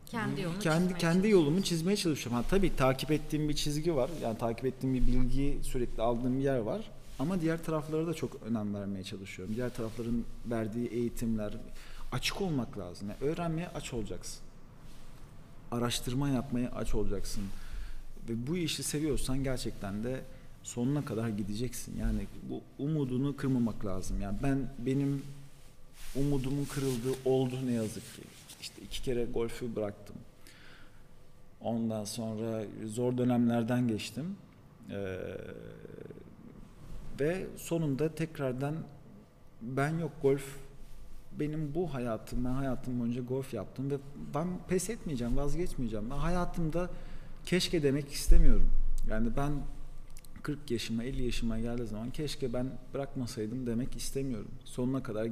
kendi 0.05 0.41
yolunu 0.41 0.59
kendi 0.59 0.97
kendi 0.97 1.29
yolumu 1.29 1.61
çizmeye 1.63 1.97
çalışıyorum. 1.97 2.41
Ha 2.41 2.49
tabii 2.49 2.75
takip 2.75 3.11
ettiğim 3.11 3.49
bir 3.49 3.53
çizgi 3.53 3.95
var. 3.95 4.09
Yani 4.23 4.37
takip 4.37 4.65
ettiğim 4.65 4.93
bir 4.93 5.07
bilgi 5.07 5.59
sürekli 5.63 6.01
aldığım 6.01 6.37
bir 6.37 6.43
yer 6.43 6.57
var. 6.57 6.91
Ama 7.19 7.41
diğer 7.41 7.63
taraflara 7.63 8.07
da 8.07 8.13
çok 8.13 8.43
önem 8.43 8.73
vermeye 8.75 9.03
çalışıyorum. 9.03 9.55
Diğer 9.55 9.73
tarafların 9.73 10.23
verdiği 10.45 10.87
eğitimler 10.87 11.53
açık 12.11 12.41
olmak 12.41 12.77
lazım. 12.77 13.09
Yani 13.09 13.31
öğrenmeye 13.31 13.67
aç 13.67 13.93
olacaksın. 13.93 14.41
Araştırma 15.71 16.29
yapmaya 16.29 16.71
aç 16.71 16.95
olacaksın. 16.95 17.43
Ve 18.29 18.47
bu 18.47 18.57
işi 18.57 18.83
seviyorsan 18.83 19.43
gerçekten 19.43 20.03
de 20.03 20.21
sonuna 20.63 21.05
kadar 21.05 21.29
gideceksin. 21.29 21.99
Yani 21.99 22.27
bu 22.49 22.61
umudunu 22.83 23.35
kırmamak 23.35 23.85
lazım. 23.85 24.21
Yani 24.21 24.37
ben 24.43 24.69
benim 24.85 25.23
umudumun 26.15 26.65
kırıldığı 26.65 27.13
oldu 27.25 27.55
ne 27.65 27.73
yazık 27.73 28.15
ki. 28.15 28.21
İşte 28.61 28.81
iki 28.81 29.01
kere 29.01 29.25
golfü 29.25 29.75
bıraktım. 29.75 30.15
Ondan 31.61 32.05
sonra 32.05 32.63
zor 32.85 33.17
dönemlerden 33.17 33.87
geçtim. 33.87 34.35
Ee, 34.89 35.17
ve 37.19 37.47
sonunda 37.57 38.15
tekrardan 38.15 38.75
ben 39.61 39.99
yok 39.99 40.11
golf 40.21 40.57
benim 41.39 41.75
bu 41.75 41.93
hayatım, 41.93 42.45
ben 42.45 42.49
hayatım 42.49 42.99
boyunca 42.99 43.21
golf 43.21 43.53
yaptım 43.53 43.91
ve 43.91 43.97
ben 44.33 44.47
pes 44.67 44.89
etmeyeceğim, 44.89 45.37
vazgeçmeyeceğim. 45.37 46.09
Ben 46.09 46.17
hayatımda 46.17 46.89
keşke 47.45 47.83
demek 47.83 48.11
istemiyorum. 48.11 48.69
Yani 49.09 49.29
ben 49.37 49.51
40 50.43 50.71
yaşıma, 50.71 51.03
50 51.03 51.23
yaşıma 51.23 51.59
geldiği 51.59 51.87
zaman 51.87 52.11
keşke 52.11 52.53
ben 52.53 52.67
bırakmasaydım 52.93 53.67
demek 53.67 53.95
istemiyorum. 53.95 54.51
Sonuna 54.65 55.03
kadar 55.03 55.27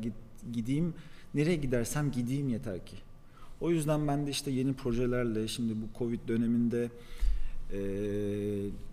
gideyim, 0.54 0.94
nereye 1.34 1.56
gidersem 1.56 2.12
gideyim 2.12 2.50
yeter 2.50 2.86
ki. 2.86 2.96
O 3.62 3.72
yüzden 3.72 4.08
ben 4.08 4.28
de 4.28 4.32
işte 4.32 4.52
yeni 4.52 4.74
projelerle, 4.74 5.48
şimdi 5.48 5.74
bu 5.74 5.98
Covid 5.98 6.20
döneminde 6.28 6.90
e, 7.74 7.80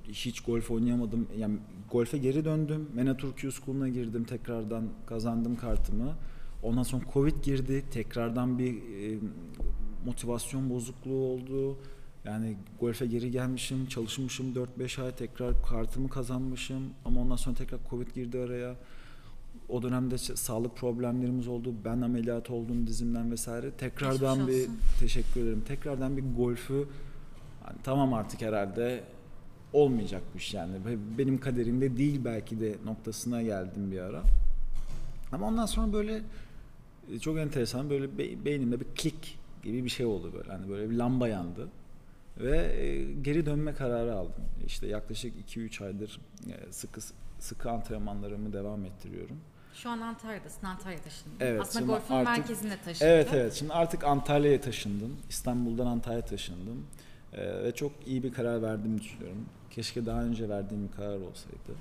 hiç 0.09 0.41
golf 0.41 0.71
oynayamadım. 0.71 1.27
Yani 1.39 1.59
golfe 1.91 2.19
geri 2.19 2.45
döndüm. 2.45 2.89
Menatur 2.95 3.33
Q 3.37 3.51
School'una 3.53 3.89
girdim. 3.89 4.25
Tekrardan 4.25 4.89
kazandım 5.07 5.57
kartımı. 5.57 6.15
Ondan 6.63 6.83
sonra 6.83 7.05
Covid 7.13 7.45
girdi. 7.45 7.85
Tekrardan 7.91 8.59
bir 8.59 8.75
e, 8.75 9.19
motivasyon 10.07 10.71
bozukluğu 10.71 11.25
oldu. 11.25 11.79
Yani 12.27 12.57
golfe 12.81 13.07
geri 13.07 13.31
gelmişim, 13.31 13.87
çalışmışım 13.87 14.55
4-5 14.79 15.03
ay 15.03 15.13
tekrar 15.13 15.63
kartımı 15.63 16.09
kazanmışım 16.09 16.83
ama 17.05 17.21
ondan 17.21 17.37
sonra 17.37 17.57
tekrar 17.57 17.79
Covid 17.91 18.15
girdi 18.15 18.39
araya. 18.39 18.75
O 19.69 19.83
dönemde 19.83 20.19
sağlık 20.19 20.77
problemlerimiz 20.77 21.49
oldu. 21.49 21.75
Ben 21.85 22.01
ameliyat 22.01 22.51
oldum 22.51 22.87
dizimden 22.87 23.31
vesaire. 23.31 23.71
Tekrardan 23.71 24.49
bir 24.49 24.67
teşekkür 25.01 25.41
ederim. 25.41 25.63
Tekrardan 25.69 26.17
bir 26.17 26.25
golfü 26.37 26.87
yani 27.67 27.79
tamam 27.83 28.15
artık 28.15 28.43
herhalde 28.43 29.05
olmayacakmış 29.73 30.55
yani. 30.55 30.77
Benim 31.19 31.41
kaderimde 31.41 31.97
değil 31.97 32.21
belki 32.25 32.61
de 32.61 32.77
noktasına 32.85 33.43
geldim 33.43 33.93
bir 33.93 34.01
ara. 34.01 34.23
Ama 35.33 35.47
ondan 35.47 35.67
sonra 35.67 35.93
böyle 35.93 36.23
e, 37.13 37.19
çok 37.19 37.39
enteresan 37.39 37.91
böyle 37.91 38.19
beynimde 38.45 38.81
bir 38.81 38.87
klik 38.97 39.39
gibi 39.65 39.85
bir 39.85 39.91
şey 39.91 40.07
oldu 40.07 40.33
böyle. 40.39 40.53
Hani 40.53 40.69
böyle 40.69 40.91
bir 40.91 40.97
lamba 40.97 41.29
yandı. 41.29 41.69
Ve 42.39 42.83
e, 42.83 43.13
geri 43.13 43.47
dönme 43.47 43.75
kararı 43.75 44.15
aldım. 44.15 44.45
İşte 44.67 44.87
yaklaşık 44.87 45.51
2-3 45.51 45.85
aydır 45.85 46.21
e, 46.49 46.73
sıkı 46.73 47.01
sıkı 47.39 47.71
antrenmanlarımı 47.71 48.53
devam 48.53 48.85
ettiriyorum. 48.85 49.37
Şu 49.75 49.91
an 49.91 50.01
Antalya'dasın, 50.01 50.67
Antalya'ya 50.67 51.03
taşındın. 51.03 51.37
Evet, 51.41 51.61
Aslında 51.61 51.87
golfün 51.87 52.15
artık, 52.15 52.39
merkezine 52.39 52.77
taşındın. 52.85 53.11
Evet 53.11 53.29
evet, 53.33 53.53
şimdi 53.53 53.73
artık 53.73 54.05
Antalya'ya 54.05 54.61
taşındım. 54.61 55.17
İstanbul'dan 55.29 55.87
Antalya'ya 55.87 56.25
taşındım. 56.25 56.87
Ee, 57.33 57.65
ve 57.65 57.75
çok 57.75 57.93
iyi 58.07 58.23
bir 58.23 58.33
karar 58.33 58.63
verdiğimi 58.63 59.01
düşünüyorum. 59.01 59.47
Keşke 59.71 60.07
daha 60.07 60.23
önce 60.23 60.49
verdiğim 60.49 60.89
bir 60.89 60.93
karar 60.93 61.21
olsaydı. 61.21 61.73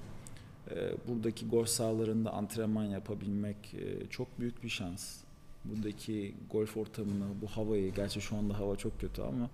Ee, 0.72 0.92
buradaki 1.08 1.48
golf 1.48 1.70
sahalarında 1.70 2.32
antrenman 2.32 2.84
yapabilmek 2.84 3.74
e, 3.74 4.08
çok 4.10 4.40
büyük 4.40 4.64
bir 4.64 4.70
şans. 4.70 5.18
Buradaki 5.66 6.36
golf 6.52 6.78
ortamını, 6.78 7.26
bu 7.42 7.48
havayı, 7.48 7.94
gerçi 7.94 8.22
şu 8.22 8.38
anda 8.38 8.60
hava 8.60 8.76
çok 8.76 9.02
kötü 9.02 9.22
ama 9.22 9.50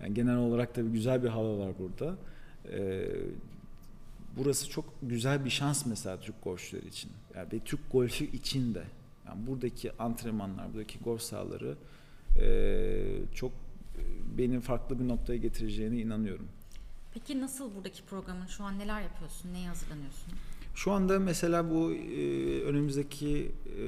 yani 0.00 0.14
genel 0.14 0.36
olarak 0.36 0.76
da 0.76 0.80
güzel 0.80 1.22
bir 1.22 1.28
hava 1.28 1.58
var 1.58 1.72
burada. 1.78 2.16
Ee, 2.72 3.08
burası 4.36 4.70
çok 4.70 4.84
güzel 5.02 5.44
bir 5.44 5.50
şans 5.50 5.86
mesela 5.86 6.20
Türk 6.20 6.44
golfçüleri 6.44 6.88
için. 6.88 7.10
Yani 7.36 7.50
bir 7.50 7.60
Türk 7.60 7.92
golfü 7.92 8.24
için 8.24 8.74
de. 8.74 8.84
Yani 9.26 9.46
buradaki 9.46 9.92
antrenmanlar, 9.98 10.72
buradaki 10.72 10.98
golf 10.98 11.22
sahaları 11.22 11.76
e, 12.40 12.98
çok 13.34 13.52
beni 14.38 14.60
farklı 14.60 14.98
bir 14.98 15.08
noktaya 15.08 15.36
getireceğine 15.36 15.98
inanıyorum. 15.98 16.48
Peki 17.14 17.40
nasıl 17.40 17.74
buradaki 17.74 18.02
programın 18.02 18.46
şu 18.46 18.64
an 18.64 18.78
neler 18.78 19.02
yapıyorsun, 19.02 19.52
neye 19.52 19.68
hazırlanıyorsun? 19.68 20.32
Şu 20.74 20.92
anda 20.92 21.18
mesela 21.18 21.70
bu 21.70 21.92
e, 21.92 22.62
önümüzdeki 22.62 23.52
e, 23.78 23.82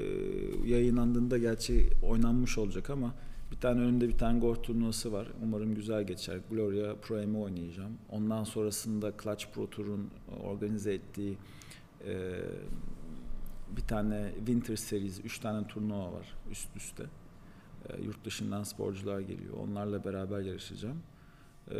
yayınlandığında 0.68 1.38
gerçi 1.38 1.90
oynanmış 2.02 2.58
olacak 2.58 2.90
ama 2.90 3.14
tane 3.60 3.80
önümde 3.80 4.08
bir 4.08 4.18
tane 4.18 4.38
golf 4.38 4.64
turnuvası 4.64 5.12
var. 5.12 5.28
Umarım 5.42 5.74
güzel 5.74 6.06
geçer. 6.06 6.40
Gloria 6.50 6.94
Pro 6.94 7.16
M'i 7.16 7.38
oynayacağım. 7.38 7.98
Ondan 8.08 8.44
sonrasında 8.44 9.12
Clutch 9.22 9.46
Pro 9.54 9.70
Tour'un 9.70 10.10
organize 10.44 10.94
ettiği 10.94 11.36
e, 12.06 12.40
bir 13.76 13.82
tane 13.82 14.32
Winter 14.36 14.76
Series, 14.76 15.20
üç 15.24 15.38
tane 15.38 15.66
turnuva 15.66 16.12
var 16.12 16.36
üst 16.50 16.76
üste. 16.76 17.04
E, 17.88 18.02
yurt 18.02 18.24
dışından 18.24 18.62
sporcular 18.62 19.20
geliyor. 19.20 19.54
Onlarla 19.68 20.04
beraber 20.04 20.40
yarışacağım. 20.40 21.02
E, 21.70 21.76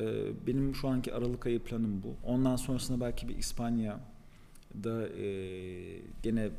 benim 0.46 0.74
şu 0.74 0.88
anki 0.88 1.14
Aralık 1.14 1.46
ayı 1.46 1.60
planım 1.60 2.02
bu. 2.02 2.14
Ondan 2.26 2.56
sonrasında 2.56 3.00
belki 3.00 3.28
bir 3.28 3.38
İspanya'da 3.38 5.08
e, 5.08 5.26
gene 6.22 6.50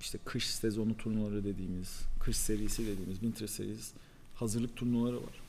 işte 0.00 0.18
kış 0.24 0.46
sezonu 0.46 0.96
turnuvaları 0.96 1.44
dediğimiz, 1.44 2.02
kış 2.20 2.36
serisi 2.36 2.86
dediğimiz, 2.86 3.18
winter 3.18 3.46
series 3.46 3.94
hazırlık 4.40 4.76
turnuvaları 4.76 5.16
var. 5.16 5.40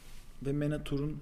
Ve 0.46 0.52
MENA 0.52 0.84
Tur'un 0.84 1.18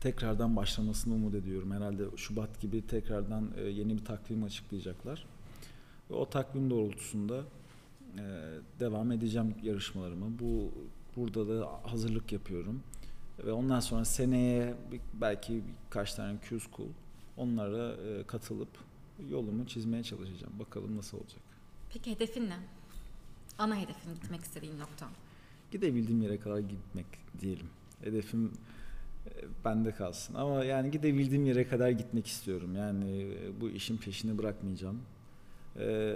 tekrardan 0.00 0.56
başlamasını 0.56 1.14
umut 1.14 1.34
ediyorum. 1.34 1.72
Herhalde 1.72 2.02
Şubat 2.16 2.60
gibi 2.60 2.86
tekrardan 2.86 3.50
e, 3.56 3.62
yeni 3.62 3.98
bir 3.98 4.04
takvim 4.04 4.44
açıklayacaklar. 4.44 5.26
Ve 6.10 6.14
o 6.14 6.30
takvim 6.30 6.70
doğrultusunda 6.70 7.44
e, 8.18 8.22
devam 8.80 9.12
edeceğim 9.12 9.54
yarışmalarımı. 9.62 10.38
Bu 10.38 10.70
burada 11.16 11.48
da 11.48 11.68
hazırlık 11.82 12.32
yapıyorum. 12.32 12.82
Ve 13.38 13.52
ondan 13.52 13.80
sonra 13.80 14.04
seneye 14.04 14.74
belki 15.14 15.62
birkaç 15.86 16.14
tane 16.14 16.38
Q 16.38 16.60
School 16.60 16.88
onlara 17.36 17.92
e, 17.92 18.22
katılıp 18.26 18.68
yolumu 19.30 19.66
çizmeye 19.66 20.02
çalışacağım. 20.02 20.52
Bakalım 20.58 20.96
nasıl 20.96 21.18
olacak. 21.18 21.40
Peki 21.92 22.10
hedefin 22.10 22.48
ne? 22.48 22.58
Ana 23.58 23.76
hedefin 23.76 24.14
gitmek 24.14 24.40
istediğin 24.40 24.78
nokta. 24.78 25.06
Gidebildiğim 25.74 26.22
yere 26.22 26.38
kadar 26.38 26.58
gitmek 26.58 27.06
diyelim. 27.40 27.66
Hedefim 28.04 28.52
e, 29.26 29.30
bende 29.64 29.90
kalsın. 29.92 30.34
Ama 30.34 30.64
yani 30.64 30.90
gidebildiğim 30.90 31.46
yere 31.46 31.68
kadar 31.68 31.90
gitmek 31.90 32.26
istiyorum. 32.26 32.76
Yani 32.76 33.22
e, 33.22 33.60
bu 33.60 33.70
işin 33.70 33.96
peşini 33.96 34.38
bırakmayacağım. 34.38 35.00
Ee, 35.78 36.14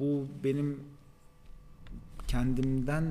bu 0.00 0.26
benim 0.44 0.80
kendimden 2.28 3.04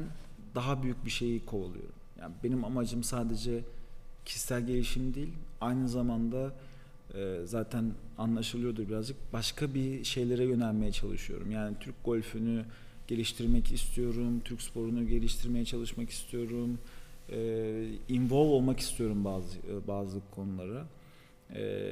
daha 0.56 0.84
büyük 0.84 1.06
bir 1.06 1.12
şeyi 1.12 1.46
kovalıyorum. 1.46 1.96
Yani 2.20 2.34
benim 2.44 2.66
amacım 2.66 3.04
sadece 3.04 3.64
kişisel 4.26 4.68
gelişim 4.68 5.14
değil, 5.14 5.34
aynı 5.62 5.90
zamanda 5.90 6.54
e, 7.14 7.40
zaten 7.46 7.92
anlaşılıyordur 8.18 8.88
birazcık 8.90 9.34
başka 9.34 9.74
bir 9.74 10.04
şeylere 10.04 10.44
yönelmeye 10.44 10.92
çalışıyorum. 10.92 11.52
Yani 11.52 11.76
Türk 11.80 11.96
golfünü 12.06 12.66
geliştirmek 13.08 13.72
istiyorum, 13.72 14.42
Türk 14.46 14.62
sporunu 14.62 15.08
geliştirmeye 15.08 15.66
çalışmak 15.66 16.10
istiyorum, 16.10 16.80
e, 17.30 17.90
involve 18.10 18.50
olmak 18.50 18.80
istiyorum 18.80 19.26
bazı 19.26 19.58
e, 19.58 19.88
bazı 19.88 20.20
konulara. 20.32 20.88
E, 21.56 21.92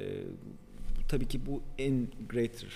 tabii 1.08 1.28
ki 1.28 1.46
bu 1.46 1.62
en 1.78 2.08
greater 2.30 2.74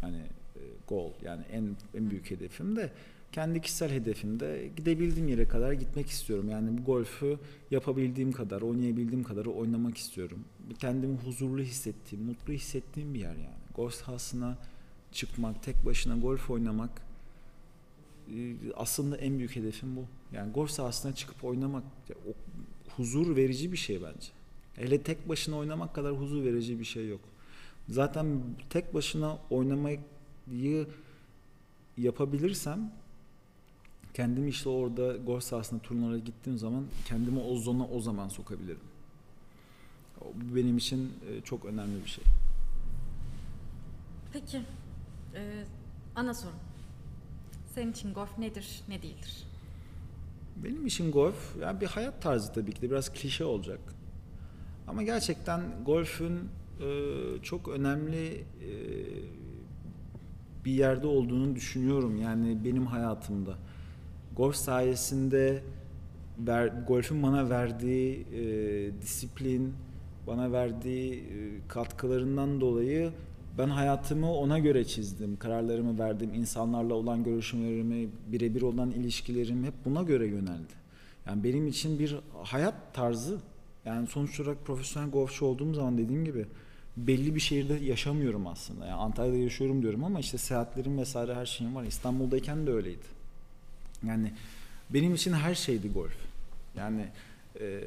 hani 0.00 0.20
e, 0.56 0.60
goal 0.88 1.10
yani 1.24 1.42
en 1.52 1.76
en 1.94 2.10
büyük 2.10 2.30
hedefim 2.30 2.76
de 2.76 2.90
kendi 3.32 3.60
kişisel 3.60 3.90
hedefimde 3.90 4.70
gidebildiğim 4.76 5.28
yere 5.28 5.48
kadar 5.48 5.72
gitmek 5.72 6.06
istiyorum. 6.06 6.48
Yani 6.48 6.78
bu 6.78 6.84
golfü 6.84 7.38
yapabildiğim 7.70 8.32
kadar, 8.32 8.62
oynayabildiğim 8.62 9.24
kadar 9.24 9.46
oynamak 9.46 9.96
istiyorum. 9.96 10.44
Kendimi 10.78 11.16
huzurlu 11.16 11.62
hissettiğim, 11.62 12.24
mutlu 12.24 12.52
hissettiğim 12.52 13.14
bir 13.14 13.20
yer 13.20 13.34
yani. 13.34 13.58
Golf 13.74 13.94
sahasına 13.94 14.58
çıkmak, 15.12 15.62
tek 15.62 15.86
başına 15.86 16.16
golf 16.16 16.50
oynamak 16.50 17.07
aslında 18.76 19.16
en 19.16 19.38
büyük 19.38 19.56
hedefim 19.56 19.96
bu. 19.96 20.04
Yani 20.32 20.52
golf 20.52 20.70
sahasına 20.70 21.14
çıkıp 21.14 21.44
oynamak 21.44 21.82
o 22.10 22.32
huzur 22.96 23.36
verici 23.36 23.72
bir 23.72 23.76
şey 23.76 24.02
bence. 24.02 24.28
Hele 24.74 25.02
tek 25.02 25.28
başına 25.28 25.56
oynamak 25.56 25.94
kadar 25.94 26.12
huzur 26.12 26.44
verici 26.44 26.80
bir 26.80 26.84
şey 26.84 27.08
yok. 27.08 27.20
Zaten 27.88 28.40
tek 28.70 28.94
başına 28.94 29.38
oynamayı 29.50 30.00
yapabilirsem 31.96 32.92
kendimi 34.14 34.48
işte 34.48 34.68
orada 34.68 35.16
golf 35.16 35.44
sahasında 35.44 35.82
turnuvalara 35.82 36.18
gittiğim 36.18 36.58
zaman 36.58 36.84
kendimi 37.04 37.40
o 37.40 37.56
zona 37.56 37.86
o 37.86 38.00
zaman 38.00 38.28
sokabilirim. 38.28 38.80
Bu 40.20 40.56
benim 40.56 40.78
için 40.78 41.12
e, 41.30 41.40
çok 41.40 41.64
önemli 41.64 42.04
bir 42.04 42.10
şey. 42.10 42.24
Peki, 44.32 44.62
ee, 45.34 45.64
ana 46.16 46.34
sorum. 46.34 46.56
Senin 47.78 47.92
için 47.92 48.14
golf 48.14 48.38
nedir, 48.38 48.80
ne 48.88 49.02
değildir? 49.02 49.44
Benim 50.56 50.86
için 50.86 51.12
golf 51.12 51.56
yani 51.60 51.80
bir 51.80 51.86
hayat 51.86 52.22
tarzı 52.22 52.52
tabii 52.52 52.72
ki 52.72 52.82
de 52.82 52.90
biraz 52.90 53.12
klişe 53.12 53.44
olacak. 53.44 53.80
Ama 54.88 55.02
gerçekten 55.02 55.60
golfün 55.86 56.32
e, 56.80 56.88
çok 57.42 57.68
önemli 57.68 58.26
e, 58.34 58.70
bir 60.64 60.72
yerde 60.72 61.06
olduğunu 61.06 61.56
düşünüyorum. 61.56 62.16
Yani 62.22 62.64
benim 62.64 62.86
hayatımda. 62.86 63.54
Golf 64.36 64.56
sayesinde 64.56 65.62
ver, 66.38 66.66
golfün 66.88 67.22
bana 67.22 67.50
verdiği 67.50 68.26
e, 68.34 69.02
disiplin, 69.02 69.74
bana 70.26 70.52
verdiği 70.52 71.14
e, 71.14 71.68
katkılarından 71.68 72.60
dolayı 72.60 73.12
ben 73.58 73.68
hayatımı 73.68 74.32
ona 74.32 74.58
göre 74.58 74.84
çizdim. 74.84 75.36
Kararlarımı 75.36 75.98
verdim. 75.98 76.34
insanlarla 76.34 76.94
olan 76.94 77.24
görüşmelerimi, 77.24 78.08
birebir 78.26 78.62
olan 78.62 78.90
ilişkilerim 78.90 79.64
hep 79.64 79.74
buna 79.84 80.02
göre 80.02 80.26
yöneldi. 80.26 80.78
Yani 81.26 81.44
benim 81.44 81.66
için 81.66 81.98
bir 81.98 82.16
hayat 82.42 82.94
tarzı. 82.94 83.38
Yani 83.84 84.06
sonuç 84.06 84.40
olarak 84.40 84.64
profesyonel 84.66 85.10
golfçu 85.10 85.46
olduğum 85.46 85.74
zaman 85.74 85.98
dediğim 85.98 86.24
gibi 86.24 86.46
belli 86.96 87.34
bir 87.34 87.40
şehirde 87.40 87.74
yaşamıyorum 87.74 88.46
aslında. 88.46 88.86
Yani 88.86 89.00
Antalya'da 89.00 89.36
yaşıyorum 89.36 89.82
diyorum 89.82 90.04
ama 90.04 90.20
işte 90.20 90.38
seyahatlerim 90.38 90.98
vesaire 90.98 91.34
her 91.34 91.46
şeyim 91.46 91.74
var. 91.74 91.84
İstanbul'dayken 91.84 92.66
de 92.66 92.72
öyleydi. 92.72 93.06
Yani 94.06 94.32
benim 94.90 95.14
için 95.14 95.32
her 95.32 95.54
şeydi 95.54 95.92
golf. 95.92 96.16
Yani 96.76 97.04
e, 97.60 97.80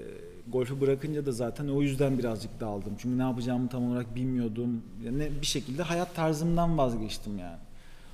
golfü 0.47 0.81
bırakınca 0.81 1.25
da 1.25 1.31
zaten 1.31 1.67
o 1.67 1.81
yüzden 1.81 2.17
birazcık 2.17 2.59
dağıldım. 2.59 2.93
Çünkü 2.97 3.17
ne 3.17 3.21
yapacağımı 3.21 3.69
tam 3.69 3.91
olarak 3.91 4.15
bilmiyordum. 4.15 4.83
Yani 5.03 5.31
bir 5.41 5.45
şekilde 5.45 5.83
hayat 5.83 6.15
tarzımdan 6.15 6.77
vazgeçtim 6.77 7.37
yani. 7.37 7.59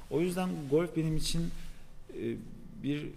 O 0.10 0.22
yüzden 0.22 0.49
golf 0.72 0.95
benim 0.95 1.18
için 1.18 1.41
e, 2.14 2.36
bir 2.84 3.10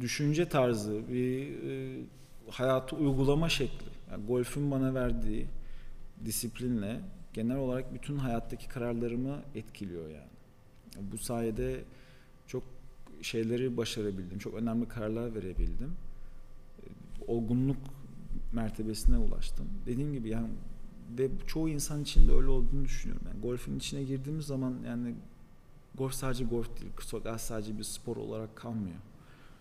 düşünce 0.00 0.48
tarzı, 0.48 1.00
bir 1.12 1.48
e, 1.70 2.00
hayatı 2.50 2.96
uygulama 2.96 3.48
şekli. 3.48 3.86
Yani 4.10 4.26
golfün 4.26 4.70
bana 4.70 4.94
verdiği 4.94 5.46
disiplinle 6.24 7.00
genel 7.32 7.56
olarak 7.56 7.94
bütün 7.94 8.16
hayattaki 8.16 8.68
kararlarımı 8.68 9.36
etkiliyor 9.54 10.08
yani. 10.10 10.30
Bu 11.12 11.18
sayede 11.18 11.80
çok 12.46 12.62
şeyleri 13.22 13.76
başarabildim. 13.76 14.38
Çok 14.38 14.54
önemli 14.54 14.88
kararlar 14.88 15.34
verebildim. 15.34 15.92
Olgunluk 17.26 17.76
mertebesine 18.52 19.18
ulaştım. 19.18 19.66
Dediğim 19.86 20.12
gibi 20.12 20.28
yani 20.28 20.48
ve 21.18 21.30
çoğu 21.46 21.68
insan 21.68 22.02
için 22.02 22.28
de 22.28 22.32
öyle 22.32 22.48
olduğunu 22.48 22.84
düşünüyorum. 22.84 23.26
Yani 23.32 23.40
golfün 23.40 23.76
içine 23.76 24.04
girdiğimiz 24.04 24.46
zaman 24.46 24.74
yani 24.86 25.14
golf 25.94 26.14
sadece 26.14 26.44
golf 26.44 26.80
değil, 26.80 26.92
golf 27.12 27.40
sadece 27.40 27.78
bir 27.78 27.84
spor 27.84 28.16
olarak 28.16 28.56
kalmıyor. 28.56 28.96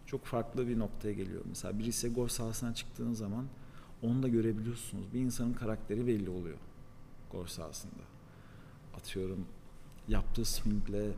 Çok 0.06 0.26
farklı 0.26 0.68
bir 0.68 0.80
noktaya 0.80 1.14
geliyor. 1.14 1.42
Mesela 1.46 1.80
birisi 1.80 2.10
golf 2.10 2.32
sahasına 2.32 2.74
çıktığın 2.74 3.14
zaman 3.14 3.46
onu 4.02 4.24
da 4.24 4.28
görebiliyorsunuz. 4.28 5.14
Bir 5.14 5.20
insanın 5.20 5.54
karakteri 5.54 6.08
belli 6.08 6.30
oluyor 6.30 6.58
golf 7.32 7.50
sahasında. 7.50 8.04
Atıyorum 8.98 9.46
yaptığı 10.08 10.46
swingle 10.46 11.12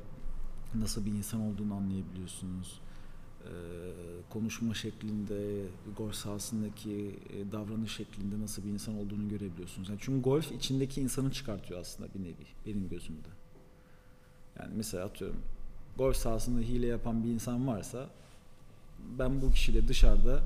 nasıl 0.76 1.06
bir 1.06 1.12
insan 1.12 1.42
olduğunu 1.42 1.74
anlayabiliyorsunuz. 1.74 2.82
Ee, 3.48 3.50
konuşma 4.30 4.74
şeklinde, 4.74 5.66
golf 5.98 6.16
sahasındaki 6.16 7.20
e, 7.34 7.52
davranış 7.52 7.96
şeklinde 7.96 8.40
nasıl 8.40 8.64
bir 8.64 8.70
insan 8.70 8.98
olduğunu 8.98 9.30
görebiliyorsunuz. 9.30 9.90
Yani 9.90 10.00
çünkü 10.02 10.22
golf 10.22 10.52
içindeki 10.52 11.02
insanı 11.02 11.32
çıkartıyor 11.32 11.80
aslında 11.80 12.14
bir 12.14 12.24
nevi 12.24 12.46
benim 12.66 12.90
gözümde. 12.90 13.28
Yani 14.60 14.74
mesela 14.76 15.06
atıyorum 15.06 15.42
golf 15.98 16.16
sahasında 16.16 16.60
hile 16.60 16.88
yapan 16.88 17.24
bir 17.24 17.30
insan 17.30 17.68
varsa 17.68 18.10
ben 19.20 19.42
bu 19.42 19.52
kişiyle 19.52 19.88
dışarıda 19.88 20.44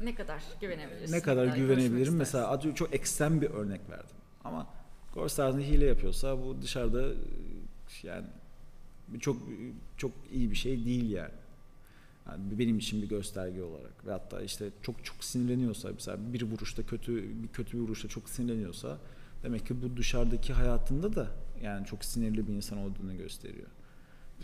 ne 0.00 0.14
kadar 0.14 0.42
güvenebilirsin? 0.60 1.14
Ne 1.14 1.22
kadar 1.22 1.46
güvenebilirim? 1.46 2.16
Mesela 2.16 2.48
atıyorum 2.48 2.74
çok 2.74 2.94
ekstrem 2.94 3.40
bir 3.40 3.50
örnek 3.50 3.80
verdim. 3.90 4.16
Ama 4.44 4.66
golf 5.14 5.32
sahasında 5.32 5.62
hile 5.62 5.84
yapıyorsa 5.84 6.44
bu 6.44 6.62
dışarıda 6.62 7.08
yani 8.02 8.26
çok 9.20 9.36
çok 9.96 10.12
iyi 10.32 10.50
bir 10.50 10.56
şey 10.56 10.84
değil 10.84 11.10
yani. 11.10 11.39
Yani 12.26 12.58
benim 12.58 12.78
için 12.78 13.02
bir 13.02 13.08
gösterge 13.08 13.62
olarak 13.62 14.06
ve 14.06 14.12
hatta 14.12 14.42
işte 14.42 14.70
çok 14.82 15.04
çok 15.04 15.24
sinirleniyorsa 15.24 15.90
mesela 15.94 16.32
bir 16.32 16.42
vuruşta 16.42 16.82
kötü 16.82 17.42
bir 17.42 17.48
kötü 17.48 17.78
bir 17.78 17.82
vuruşta 17.82 18.08
çok 18.08 18.28
sinirleniyorsa 18.28 18.98
demek 19.42 19.66
ki 19.66 19.82
bu 19.82 19.96
dışarıdaki 19.96 20.52
hayatında 20.52 21.16
da 21.16 21.30
yani 21.62 21.86
çok 21.86 22.04
sinirli 22.04 22.46
bir 22.46 22.52
insan 22.52 22.78
olduğunu 22.78 23.16
gösteriyor. 23.16 23.68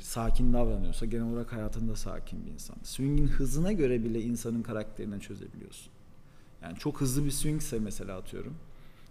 Sakin 0.01 0.53
davranıyorsa 0.53 1.07
genel 1.07 1.33
olarak 1.33 1.53
hayatında 1.53 1.97
sakin 1.97 2.47
bir 2.47 2.51
insan. 2.51 2.77
Swing'in 2.83 3.27
hızına 3.27 3.73
göre 3.73 4.05
bile 4.05 4.23
insanın 4.23 4.63
karakterini 4.63 5.21
çözebiliyorsun. 5.21 5.93
Yani 6.63 6.79
çok 6.79 7.01
hızlı 7.01 7.25
bir 7.25 7.31
swingse 7.31 7.79
mesela 7.79 8.19
atıyorum 8.19 8.57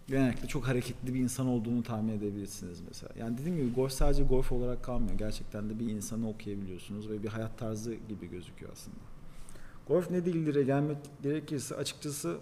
genellikle 0.07 0.48
çok 0.48 0.68
hareketli 0.68 1.14
bir 1.14 1.19
insan 1.19 1.48
olduğunu 1.48 1.84
tahmin 1.84 2.14
edebilirsiniz 2.14 2.82
mesela. 2.88 3.14
Yani 3.19 3.38
dediğim 3.38 3.57
gibi 3.57 3.73
golf 3.73 3.91
sadece 3.91 4.23
golf 4.23 4.52
olarak 4.52 4.84
kalmıyor. 4.84 5.18
Gerçekten 5.18 5.69
de 5.69 5.80
bir 5.80 5.90
insanı 5.90 6.30
okuyabiliyorsunuz 6.30 7.10
ve 7.10 7.23
bir 7.23 7.27
hayat 7.27 7.57
tarzı 7.57 7.94
gibi 7.94 8.30
gözüküyor 8.30 8.72
aslında. 8.72 8.98
Golf 9.88 10.11
ne 10.11 10.26
değildir'e 10.26 10.64
gelmek 10.64 10.98
gerekirse 11.23 11.76
açıkçası 11.76 12.38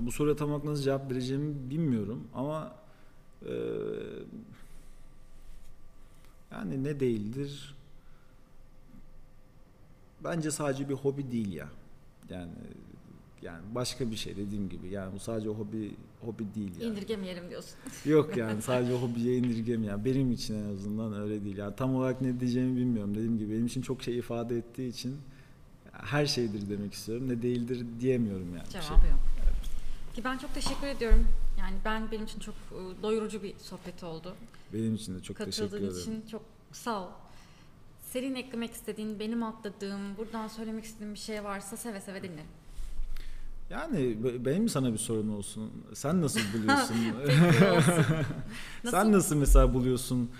bu 0.00 0.12
soruya 0.12 0.36
tam 0.36 0.50
olarak 0.50 0.64
nasıl 0.64 0.82
cevap 0.82 1.10
vereceğimi 1.10 1.70
bilmiyorum 1.70 2.28
ama 2.34 2.74
e, 3.46 3.54
yani 6.52 6.84
ne 6.84 7.00
değildir? 7.00 7.74
Bence 10.24 10.50
sadece 10.50 10.88
bir 10.88 10.94
hobi 10.94 11.32
değil 11.32 11.52
ya. 11.52 11.68
Yani 12.30 12.52
Yani 13.42 13.62
başka 13.74 14.10
bir 14.10 14.16
şey 14.16 14.36
dediğim 14.36 14.68
gibi. 14.68 14.88
Yani 14.88 15.14
bu 15.14 15.18
sadece 15.18 15.48
hobi 15.48 15.96
hobi 16.20 16.54
değil 16.54 16.72
yani. 16.80 16.92
İndirgemeyelim 16.92 17.50
diyorsun. 17.50 17.74
Yok 18.10 18.36
yani 18.36 18.62
sadece 18.62 18.92
hobiye 18.92 19.36
indirgem 19.36 19.84
yani 19.84 20.04
benim 20.04 20.32
için 20.32 20.54
en 20.54 20.74
azından 20.74 21.12
öyle 21.20 21.44
değil. 21.44 21.56
Yani 21.56 21.76
tam 21.76 21.94
olarak 21.96 22.20
ne 22.20 22.40
diyeceğimi 22.40 22.76
bilmiyorum. 22.76 23.14
Dediğim 23.14 23.38
gibi 23.38 23.52
benim 23.52 23.66
için 23.66 23.82
çok 23.82 24.02
şey 24.02 24.18
ifade 24.18 24.56
ettiği 24.56 24.88
için 24.88 25.16
her 25.92 26.26
şeydir 26.26 26.70
demek 26.70 26.94
istiyorum. 26.94 27.28
Ne 27.28 27.42
değildir 27.42 27.86
diyemiyorum 28.00 28.56
yani. 28.56 28.68
Cevabı 28.68 28.86
şey. 28.86 28.94
yok. 29.10 29.20
Ki 30.14 30.24
ben 30.24 30.38
çok 30.38 30.54
teşekkür 30.54 30.86
ediyorum. 30.86 31.26
Yani 31.58 31.76
ben 31.84 32.10
benim 32.10 32.24
için 32.24 32.40
çok 32.40 32.54
e, 32.54 33.02
doyurucu 33.02 33.42
bir 33.42 33.54
sohbet 33.58 34.04
oldu. 34.04 34.34
Benim 34.72 34.94
için 34.94 35.14
de 35.14 35.22
çok 35.22 35.36
teşekkür 35.36 35.70
Katıldığın 35.70 35.86
ederim. 35.86 36.00
için 36.00 36.26
çok 36.30 36.42
sağ 36.72 37.02
ol. 37.02 37.08
Senin 38.00 38.34
eklemek 38.34 38.72
istediğin, 38.72 39.18
benim 39.18 39.42
atladığım, 39.42 40.16
buradan 40.16 40.48
söylemek 40.48 40.84
istediğin 40.84 41.14
bir 41.14 41.18
şey 41.18 41.44
varsa 41.44 41.76
seve 41.76 42.00
seve 42.00 42.22
dinlerim. 42.22 42.61
Yani 43.72 44.24
be- 44.24 44.44
benim 44.44 44.68
sana 44.68 44.92
bir 44.92 44.98
sorun 44.98 45.28
olsun. 45.28 45.70
Sen 45.94 46.22
nasıl 46.22 46.40
buluyorsun? 46.58 46.94
Olsun. 47.76 48.04
Sen 48.90 49.12
nasıl 49.12 49.36
mesela 49.36 49.74
buluyorsun 49.74 50.30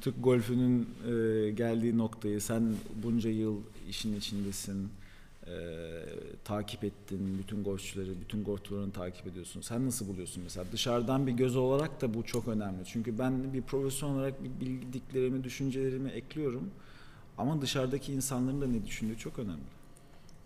Türk 0.00 0.14
golfünün 0.24 0.88
e, 1.06 1.50
geldiği 1.50 1.98
noktayı? 1.98 2.40
Sen 2.40 2.74
bunca 3.02 3.30
yıl 3.30 3.56
işin 3.88 4.16
içindesin. 4.16 4.88
e, 5.46 5.52
takip 6.44 6.84
ettin 6.84 7.38
bütün 7.38 7.64
golfçüleri, 7.64 8.10
bütün 8.20 8.44
golf 8.44 8.64
turlarını 8.64 8.92
takip 8.92 9.26
ediyorsun. 9.26 9.60
Sen 9.60 9.86
nasıl 9.86 10.08
buluyorsun 10.08 10.42
mesela? 10.42 10.66
Dışarıdan 10.72 11.26
bir 11.26 11.32
göz 11.32 11.56
olarak 11.56 12.00
da 12.00 12.14
bu 12.14 12.22
çok 12.22 12.48
önemli. 12.48 12.84
Çünkü 12.86 13.18
ben 13.18 13.52
bir 13.52 13.62
profesyonel 13.62 14.16
olarak 14.16 14.34
bir 14.44 14.66
bildiklerimi, 14.66 15.44
düşüncelerimi 15.44 16.10
ekliyorum. 16.10 16.70
Ama 17.38 17.62
dışarıdaki 17.62 18.12
insanların 18.12 18.60
da 18.60 18.66
ne 18.66 18.86
düşündüğü 18.86 19.18
çok 19.18 19.38
önemli. 19.38 19.62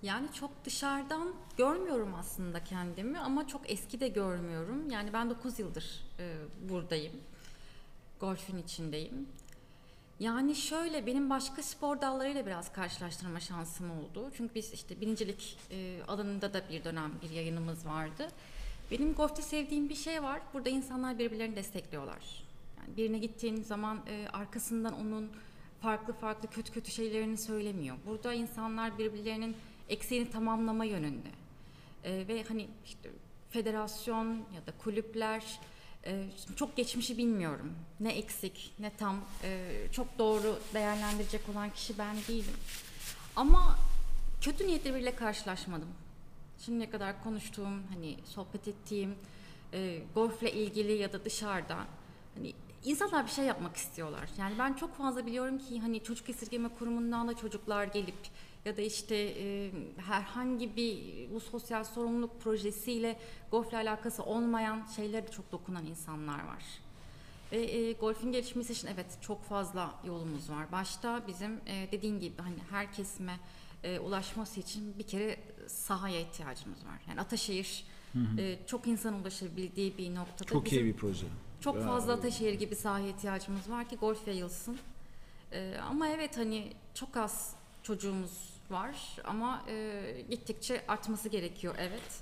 Yani 0.02 0.32
çok 0.32 0.64
dışarıdan 0.64 1.35
görmüyorum 1.56 2.14
aslında 2.14 2.64
kendimi 2.64 3.18
ama 3.18 3.47
çok 3.48 3.70
eski 3.70 4.01
de 4.01 4.09
görmüyorum. 4.09 4.90
Yani 4.90 5.12
ben 5.12 5.31
9 5.31 5.59
yıldır 5.59 6.05
e, 6.18 6.36
buradayım. 6.68 7.12
Golfün 8.20 8.59
içindeyim. 8.59 9.28
Yani 10.20 10.55
şöyle 10.55 11.06
benim 11.06 11.31
başka 11.31 11.62
spor 11.62 12.01
dallarıyla 12.01 12.47
biraz 12.47 12.73
karşılaştırma 12.73 13.40
şansım 13.40 13.90
oldu. 13.90 14.31
Çünkü 14.36 14.55
biz 14.55 14.73
işte 14.73 15.01
birincilik 15.01 15.59
e, 15.70 16.02
alanında 16.09 16.55
da 16.55 16.62
bir 16.70 16.85
dönem 16.85 17.12
bir 17.23 17.31
yayınımız 17.31 17.86
vardı. 17.86 18.28
Benim 18.90 19.14
golfte 19.14 19.43
sevdiğim 19.43 19.89
bir 19.89 19.94
şey 19.94 20.23
var. 20.23 20.40
Burada 20.55 20.68
insanlar 20.68 21.18
birbirlerini 21.18 21.56
destekliyorlar. 21.56 22.44
Yani 22.78 22.97
birine 22.97 23.18
gittiğin 23.18 23.62
zaman 23.62 24.01
e, 24.09 24.28
arkasından 24.32 25.01
onun 25.01 25.31
farklı 25.81 26.12
farklı 26.12 26.51
kötü 26.51 26.73
kötü 26.73 26.90
şeylerini 26.90 27.36
söylemiyor. 27.36 27.97
Burada 28.06 28.35
insanlar 28.35 28.98
birbirlerinin 28.98 29.56
eksiğini 29.88 30.30
tamamlama 30.30 30.84
yönünde. 30.84 31.28
E, 32.04 32.28
ve 32.28 32.44
hani 32.48 32.68
işte 32.84 33.10
federasyon 33.50 34.26
ya 34.36 34.66
da 34.66 34.72
kulüpler 34.78 35.60
e, 36.06 36.24
çok 36.56 36.76
geçmişi 36.76 37.18
bilmiyorum. 37.18 37.72
Ne 38.00 38.12
eksik 38.12 38.72
ne 38.78 38.96
tam 38.96 39.24
e, 39.42 39.72
çok 39.92 40.18
doğru 40.18 40.58
değerlendirecek 40.74 41.40
olan 41.48 41.70
kişi 41.70 41.98
ben 41.98 42.16
değilim. 42.28 42.56
Ama 43.36 43.78
kötü 44.40 44.66
niyetli 44.66 44.94
biriyle 44.94 45.14
karşılaşmadım. 45.16 45.88
Şimdiye 46.58 46.90
kadar 46.90 47.22
konuştuğum, 47.22 47.82
hani 47.92 48.16
sohbet 48.24 48.68
ettiğim 48.68 49.14
e, 49.72 50.02
golfle 50.14 50.52
ilgili 50.52 50.92
ya 50.92 51.12
da 51.12 51.24
dışarıda 51.24 51.76
hani 52.34 52.52
insanlar 52.84 53.26
bir 53.26 53.30
şey 53.30 53.44
yapmak 53.44 53.76
istiyorlar. 53.76 54.28
Yani 54.38 54.58
ben 54.58 54.72
çok 54.72 54.96
fazla 54.96 55.26
biliyorum 55.26 55.58
ki 55.58 55.80
hani 55.80 56.02
çocuk 56.02 56.30
esirgeme 56.30 56.68
kurumundan 56.68 57.28
da 57.28 57.36
çocuklar 57.36 57.84
gelip 57.84 58.14
ya 58.66 58.76
da 58.76 58.82
işte 58.82 59.14
e, 59.16 59.70
herhangi 59.97 60.76
bir 60.76 60.98
bu 61.34 61.40
sosyal 61.40 61.84
sorumluluk 61.84 62.40
projesiyle 62.40 63.18
golfle 63.51 63.76
alakası 63.76 64.22
olmayan 64.22 64.86
şeylere 64.97 65.26
de 65.26 65.30
çok 65.30 65.52
dokunan 65.52 65.86
insanlar 65.86 66.38
var. 66.38 66.64
Ve 67.52 67.62
e, 67.62 67.93
golfün 67.93 68.32
gelişmesi 68.32 68.72
için 68.72 68.88
evet 68.94 69.06
çok 69.20 69.44
fazla 69.44 69.94
yolumuz 70.06 70.51
var. 70.51 70.72
Başta 70.72 71.22
bizim 71.26 71.60
e, 71.66 71.88
dediğin 71.93 72.20
gibi 72.20 72.43
hani 72.43 72.56
her 72.70 72.93
kesime 72.93 73.40
e, 73.84 73.98
ulaşması 73.98 74.60
için 74.60 74.98
bir 74.98 75.06
kere 75.06 75.38
sahaya 75.66 76.20
ihtiyacımız 76.20 76.78
var. 76.78 77.01
Yani 77.09 77.20
Ataşehir 77.20 77.84
e, 78.38 78.59
çok 78.66 78.86
insan 78.86 79.14
ulaşabildiği 79.14 79.98
bir 79.98 80.14
noktada 80.14 80.48
Çok 80.48 80.64
bizim 80.64 80.78
iyi 80.78 80.94
bir 80.94 80.97
proje. 80.97 81.26
çok 81.60 81.84
fazla 81.84 82.12
Ataşehir 82.12 82.52
gibi 82.55 82.76
sahaya 82.76 83.09
ihtiyacımız 83.09 83.70
var 83.70 83.88
ki 83.88 83.97
golf 83.97 84.28
yayılsın. 84.28 84.78
E, 85.52 85.76
ama 85.88 86.09
evet 86.09 86.36
hani 86.36 86.72
çok 86.94 87.16
az 87.16 87.55
çocuğumuz 87.82 88.55
var 88.70 88.97
ama 89.24 89.62
e, 89.68 90.02
gittikçe 90.30 90.82
artması 90.88 91.28
gerekiyor 91.28 91.74
evet. 91.78 92.20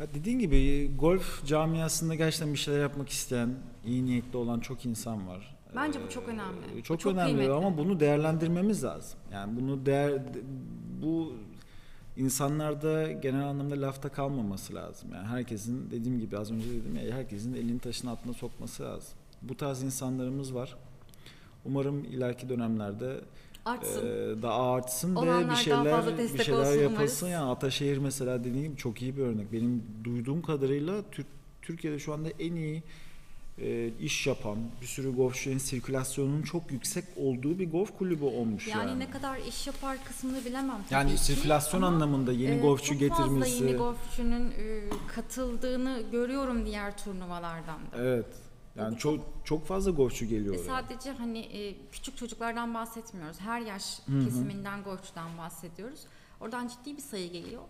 Ya 0.00 0.06
dediğin 0.14 0.38
gibi 0.38 0.90
golf 0.98 1.46
camiasında 1.46 2.14
gerçekten 2.14 2.52
bir 2.52 2.58
şeyler 2.58 2.80
yapmak 2.80 3.08
isteyen, 3.08 3.54
iyi 3.86 4.06
niyetli 4.06 4.36
olan 4.36 4.60
çok 4.60 4.86
insan 4.86 5.28
var. 5.28 5.56
Bence 5.76 5.98
bu 6.06 6.10
çok 6.10 6.28
önemli. 6.28 6.66
Ee, 6.74 6.78
Bu 6.78 6.82
Çok, 6.82 7.00
çok 7.00 7.12
önemli 7.12 7.28
kıymetli. 7.30 7.52
ama 7.52 7.78
bunu 7.78 8.00
değerlendirmemiz 8.00 8.84
lazım. 8.84 9.18
Yani 9.32 9.60
bunu 9.60 9.86
değer 9.86 10.22
bu 11.02 11.32
insanlarda 12.16 13.12
genel 13.12 13.44
anlamda 13.44 13.80
lafta 13.80 14.08
kalmaması 14.08 14.74
lazım. 14.74 15.10
Yani 15.14 15.26
herkesin 15.26 15.90
dediğim 15.90 16.20
gibi 16.20 16.38
az 16.38 16.50
önce 16.52 16.70
dedim 16.70 16.96
ya 16.96 17.16
herkesin 17.16 17.54
elini 17.54 17.78
taşın 17.78 18.08
altına 18.08 18.32
sokması 18.32 18.82
lazım. 18.82 19.12
Bu 19.42 19.56
tarz 19.56 19.82
insanlarımız 19.82 20.54
var. 20.54 20.76
Umarım 21.64 22.04
ileriki 22.04 22.48
dönemlerde 22.48 23.20
Artsın. 23.64 24.06
ee, 24.06 24.42
daha 24.42 24.72
artsın 24.72 25.14
ve 25.14 25.18
Olanlar 25.18 25.42
bir 25.42 25.48
daha 25.48 25.56
şeyler 25.56 26.18
bir 26.34 26.44
şeyler 26.44 26.82
yapılsın 26.82 27.28
ya 27.28 27.50
Ataşehir 27.50 27.98
mesela 27.98 28.40
dediğim 28.44 28.62
gibi 28.62 28.76
çok 28.76 29.02
iyi 29.02 29.16
bir 29.16 29.22
örnek. 29.22 29.52
Benim 29.52 29.82
duyduğum 30.04 30.42
kadarıyla 30.42 31.02
Türk 31.12 31.26
Türkiye'de 31.62 31.98
şu 31.98 32.12
anda 32.12 32.28
en 32.38 32.54
iyi 32.56 32.82
e, 33.58 33.88
iş 34.00 34.26
yapan 34.26 34.56
bir 34.80 34.86
sürü 34.86 35.14
golfçünün 35.14 35.58
sirkülasyonunun 35.58 36.42
çok 36.42 36.70
yüksek 36.72 37.04
olduğu 37.16 37.58
bir 37.58 37.70
golf 37.70 37.98
kulübü 37.98 38.24
olmuş 38.24 38.66
yani. 38.68 38.88
yani, 38.90 38.98
ne 38.98 39.10
kadar 39.10 39.38
iş 39.48 39.66
yapar 39.66 39.98
kısmını 40.04 40.44
bilemem 40.44 40.76
tabii 40.84 40.94
Yani 40.94 41.10
ki 41.10 41.18
sirkülasyon 41.18 41.82
ama, 41.82 41.96
anlamında 41.96 42.32
yeni 42.32 42.54
e, 42.54 42.58
golfçü 42.58 42.88
çok 42.88 43.00
getirmesi. 43.00 43.50
fazla 43.52 43.66
yeni 43.66 43.76
golfçünün 43.78 44.50
e, 44.50 44.80
katıldığını 45.14 46.02
görüyorum 46.12 46.66
diğer 46.66 46.98
turnuvalardan 46.98 47.78
da. 47.92 47.96
Evet. 47.98 48.26
Yani 48.76 48.98
çok 48.98 49.24
çok 49.44 49.66
fazla 49.66 49.90
golfçü 49.90 50.26
geliyor 50.26 50.54
oraya. 50.54 50.64
sadece 50.64 51.10
hani 51.12 51.38
e, 51.38 51.76
küçük 51.92 52.16
çocuklardan 52.16 52.74
bahsetmiyoruz. 52.74 53.40
Her 53.40 53.60
yaş 53.60 53.98
hı. 54.06 54.24
kesiminden 54.24 54.82
golfçüden 54.82 55.38
bahsediyoruz. 55.38 56.00
Oradan 56.40 56.68
ciddi 56.68 56.96
bir 56.96 57.02
sayı 57.02 57.32
geliyor. 57.32 57.62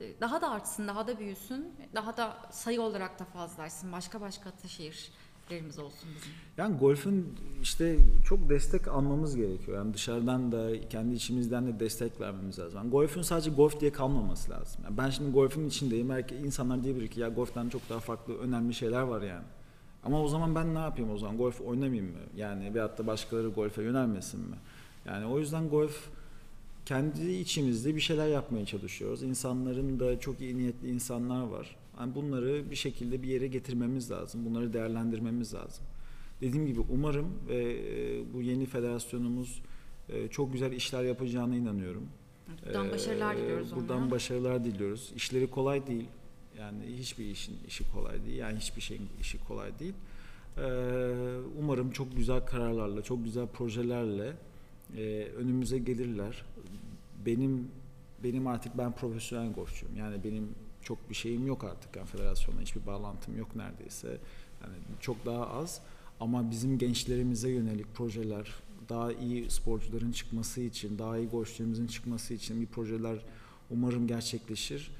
E, 0.00 0.20
Daha 0.20 0.40
da 0.40 0.50
artsın, 0.50 0.88
daha 0.88 1.06
da 1.06 1.18
büyüsün. 1.18 1.74
Daha 1.94 2.16
da 2.16 2.36
sayı 2.50 2.80
olarak 2.82 3.18
da 3.20 3.24
fazlalaşsın. 3.24 3.92
Başka 3.92 4.20
başka 4.20 4.50
Ataşehirlerimiz 4.50 5.78
olsun 5.78 6.08
bizim. 6.16 6.32
Yani 6.56 6.76
golfün 6.78 7.34
işte 7.62 7.96
çok 8.28 8.48
destek 8.48 8.88
almamız 8.88 9.36
gerekiyor. 9.36 9.78
Yani 9.78 9.94
dışarıdan 9.94 10.52
da 10.52 10.88
kendi 10.88 11.14
içimizden 11.14 11.66
de 11.66 11.80
destek 11.80 12.20
vermemiz 12.20 12.58
lazım. 12.58 12.78
Yani 12.78 12.90
golfün 12.90 13.22
sadece 13.22 13.50
golf 13.50 13.80
diye 13.80 13.92
kalmaması 13.92 14.50
lazım. 14.50 14.80
Yani 14.84 14.96
ben 14.96 15.10
şimdi 15.10 15.30
golfün 15.32 15.68
içindeyim. 15.68 16.08
Belki 16.08 16.34
insanlar 16.34 16.84
diyebilir 16.84 17.08
ki 17.08 17.20
ya 17.20 17.28
golften 17.28 17.68
çok 17.68 17.88
daha 17.90 18.00
farklı 18.00 18.38
önemli 18.38 18.74
şeyler 18.74 19.02
var 19.02 19.22
yani. 19.22 19.44
Ama 20.06 20.22
o 20.22 20.28
zaman 20.28 20.54
ben 20.54 20.74
ne 20.74 20.78
yapayım 20.78 21.10
o 21.10 21.18
zaman? 21.18 21.36
Golf 21.36 21.60
oynamayayım 21.60 22.06
mı? 22.06 22.18
Yani 22.36 22.74
veyahut 22.74 22.98
da 22.98 23.06
başkaları 23.06 23.48
golfe 23.48 23.82
yönelmesin 23.82 24.40
mi? 24.40 24.56
Yani 25.06 25.26
o 25.26 25.38
yüzden 25.38 25.68
golf 25.68 26.08
kendi 26.86 27.32
içimizde 27.32 27.96
bir 27.96 28.00
şeyler 28.00 28.28
yapmaya 28.28 28.66
çalışıyoruz. 28.66 29.22
İnsanların 29.22 30.00
da 30.00 30.20
çok 30.20 30.40
iyi 30.40 30.58
niyetli 30.58 30.88
insanlar 30.90 31.42
var. 31.42 31.76
Yani 32.00 32.14
bunları 32.14 32.70
bir 32.70 32.76
şekilde 32.76 33.22
bir 33.22 33.28
yere 33.28 33.46
getirmemiz 33.46 34.10
lazım. 34.10 34.46
Bunları 34.46 34.72
değerlendirmemiz 34.72 35.54
lazım. 35.54 35.84
Dediğim 36.40 36.66
gibi 36.66 36.80
umarım 36.90 37.26
ve 37.48 37.72
e, 37.72 38.34
bu 38.34 38.42
yeni 38.42 38.66
federasyonumuz 38.66 39.62
e, 40.08 40.28
çok 40.28 40.52
güzel 40.52 40.72
işler 40.72 41.02
yapacağına 41.04 41.56
inanıyorum. 41.56 42.08
Buradan 42.66 42.90
başarılar 42.90 43.36
diliyoruz 43.36 43.76
Buradan 43.76 43.98
onlara. 43.98 44.10
başarılar 44.10 44.64
diliyoruz. 44.64 45.12
İşleri 45.16 45.50
kolay 45.50 45.86
değil. 45.86 46.06
Yani 46.58 46.96
hiçbir 46.98 47.24
işin 47.24 47.58
işi 47.68 47.92
kolay 47.92 48.24
değil. 48.26 48.36
Yani 48.36 48.58
hiçbir 48.58 48.80
şeyin 48.80 49.08
işi 49.20 49.44
kolay 49.44 49.78
değil. 49.78 49.94
Ee, 50.58 50.62
umarım 51.58 51.90
çok 51.90 52.16
güzel 52.16 52.40
kararlarla, 52.46 53.02
çok 53.02 53.24
güzel 53.24 53.46
projelerle 53.46 54.32
e, 54.96 55.28
önümüze 55.36 55.78
gelirler. 55.78 56.44
Benim 57.26 57.68
benim 58.24 58.46
artık 58.46 58.78
ben 58.78 58.92
profesyonel 58.92 59.52
golfçuyum. 59.52 59.96
Yani 59.96 60.24
benim 60.24 60.48
çok 60.82 61.10
bir 61.10 61.14
şeyim 61.14 61.46
yok 61.46 61.64
artık. 61.64 61.96
Yani 61.96 62.06
federasyonla 62.06 62.60
hiçbir 62.60 62.86
bağlantım 62.86 63.38
yok 63.38 63.56
neredeyse. 63.56 64.08
Yani 64.62 64.74
çok 65.00 65.26
daha 65.26 65.48
az. 65.48 65.80
Ama 66.20 66.50
bizim 66.50 66.78
gençlerimize 66.78 67.50
yönelik 67.50 67.94
projeler, 67.94 68.48
daha 68.88 69.12
iyi 69.12 69.50
sporcuların 69.50 70.12
çıkması 70.12 70.60
için, 70.60 70.98
daha 70.98 71.18
iyi 71.18 71.28
golfçülerimizin 71.28 71.86
çıkması 71.86 72.34
için 72.34 72.60
bir 72.60 72.66
projeler 72.66 73.18
umarım 73.70 74.06
gerçekleşir 74.06 74.90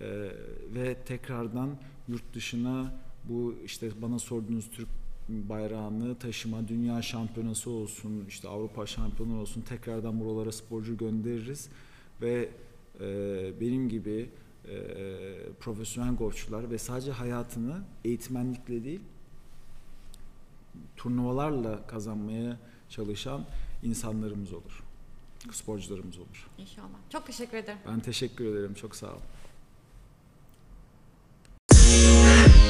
e, 0.00 0.30
ve 0.74 0.94
tekrardan 0.94 1.76
yurt 2.08 2.34
dışına 2.34 2.94
bu 3.24 3.54
işte 3.64 3.90
bana 4.02 4.18
sorduğunuz 4.18 4.70
Türk 4.70 4.88
bayrağını 5.28 6.18
taşıma 6.18 6.68
dünya 6.68 7.02
şampiyonası 7.02 7.70
olsun 7.70 8.24
işte 8.28 8.48
Avrupa 8.48 8.86
şampiyonu 8.86 9.40
olsun 9.40 9.60
tekrardan 9.60 10.20
buralara 10.20 10.52
sporcu 10.52 10.96
göndeririz 10.96 11.68
ve 12.22 12.48
e, 13.00 13.06
benim 13.60 13.88
gibi 13.88 14.30
e, 14.68 14.76
profesyonel 15.60 16.14
golfçular 16.14 16.70
ve 16.70 16.78
sadece 16.78 17.12
hayatını 17.12 17.82
eğitmenlikle 18.04 18.84
değil 18.84 19.00
turnuvalarla 20.96 21.86
kazanmaya 21.86 22.58
çalışan 22.88 23.44
insanlarımız 23.82 24.52
olur. 24.52 24.82
Sporcularımız 25.52 26.18
olur. 26.18 26.48
İnşallah. 26.58 26.88
Çok 27.10 27.26
teşekkür 27.26 27.56
ederim. 27.56 27.78
Ben 27.88 28.00
teşekkür 28.00 28.46
ederim. 28.46 28.74
Çok 28.74 28.96
sağ 28.96 29.06
olun. 29.06 29.22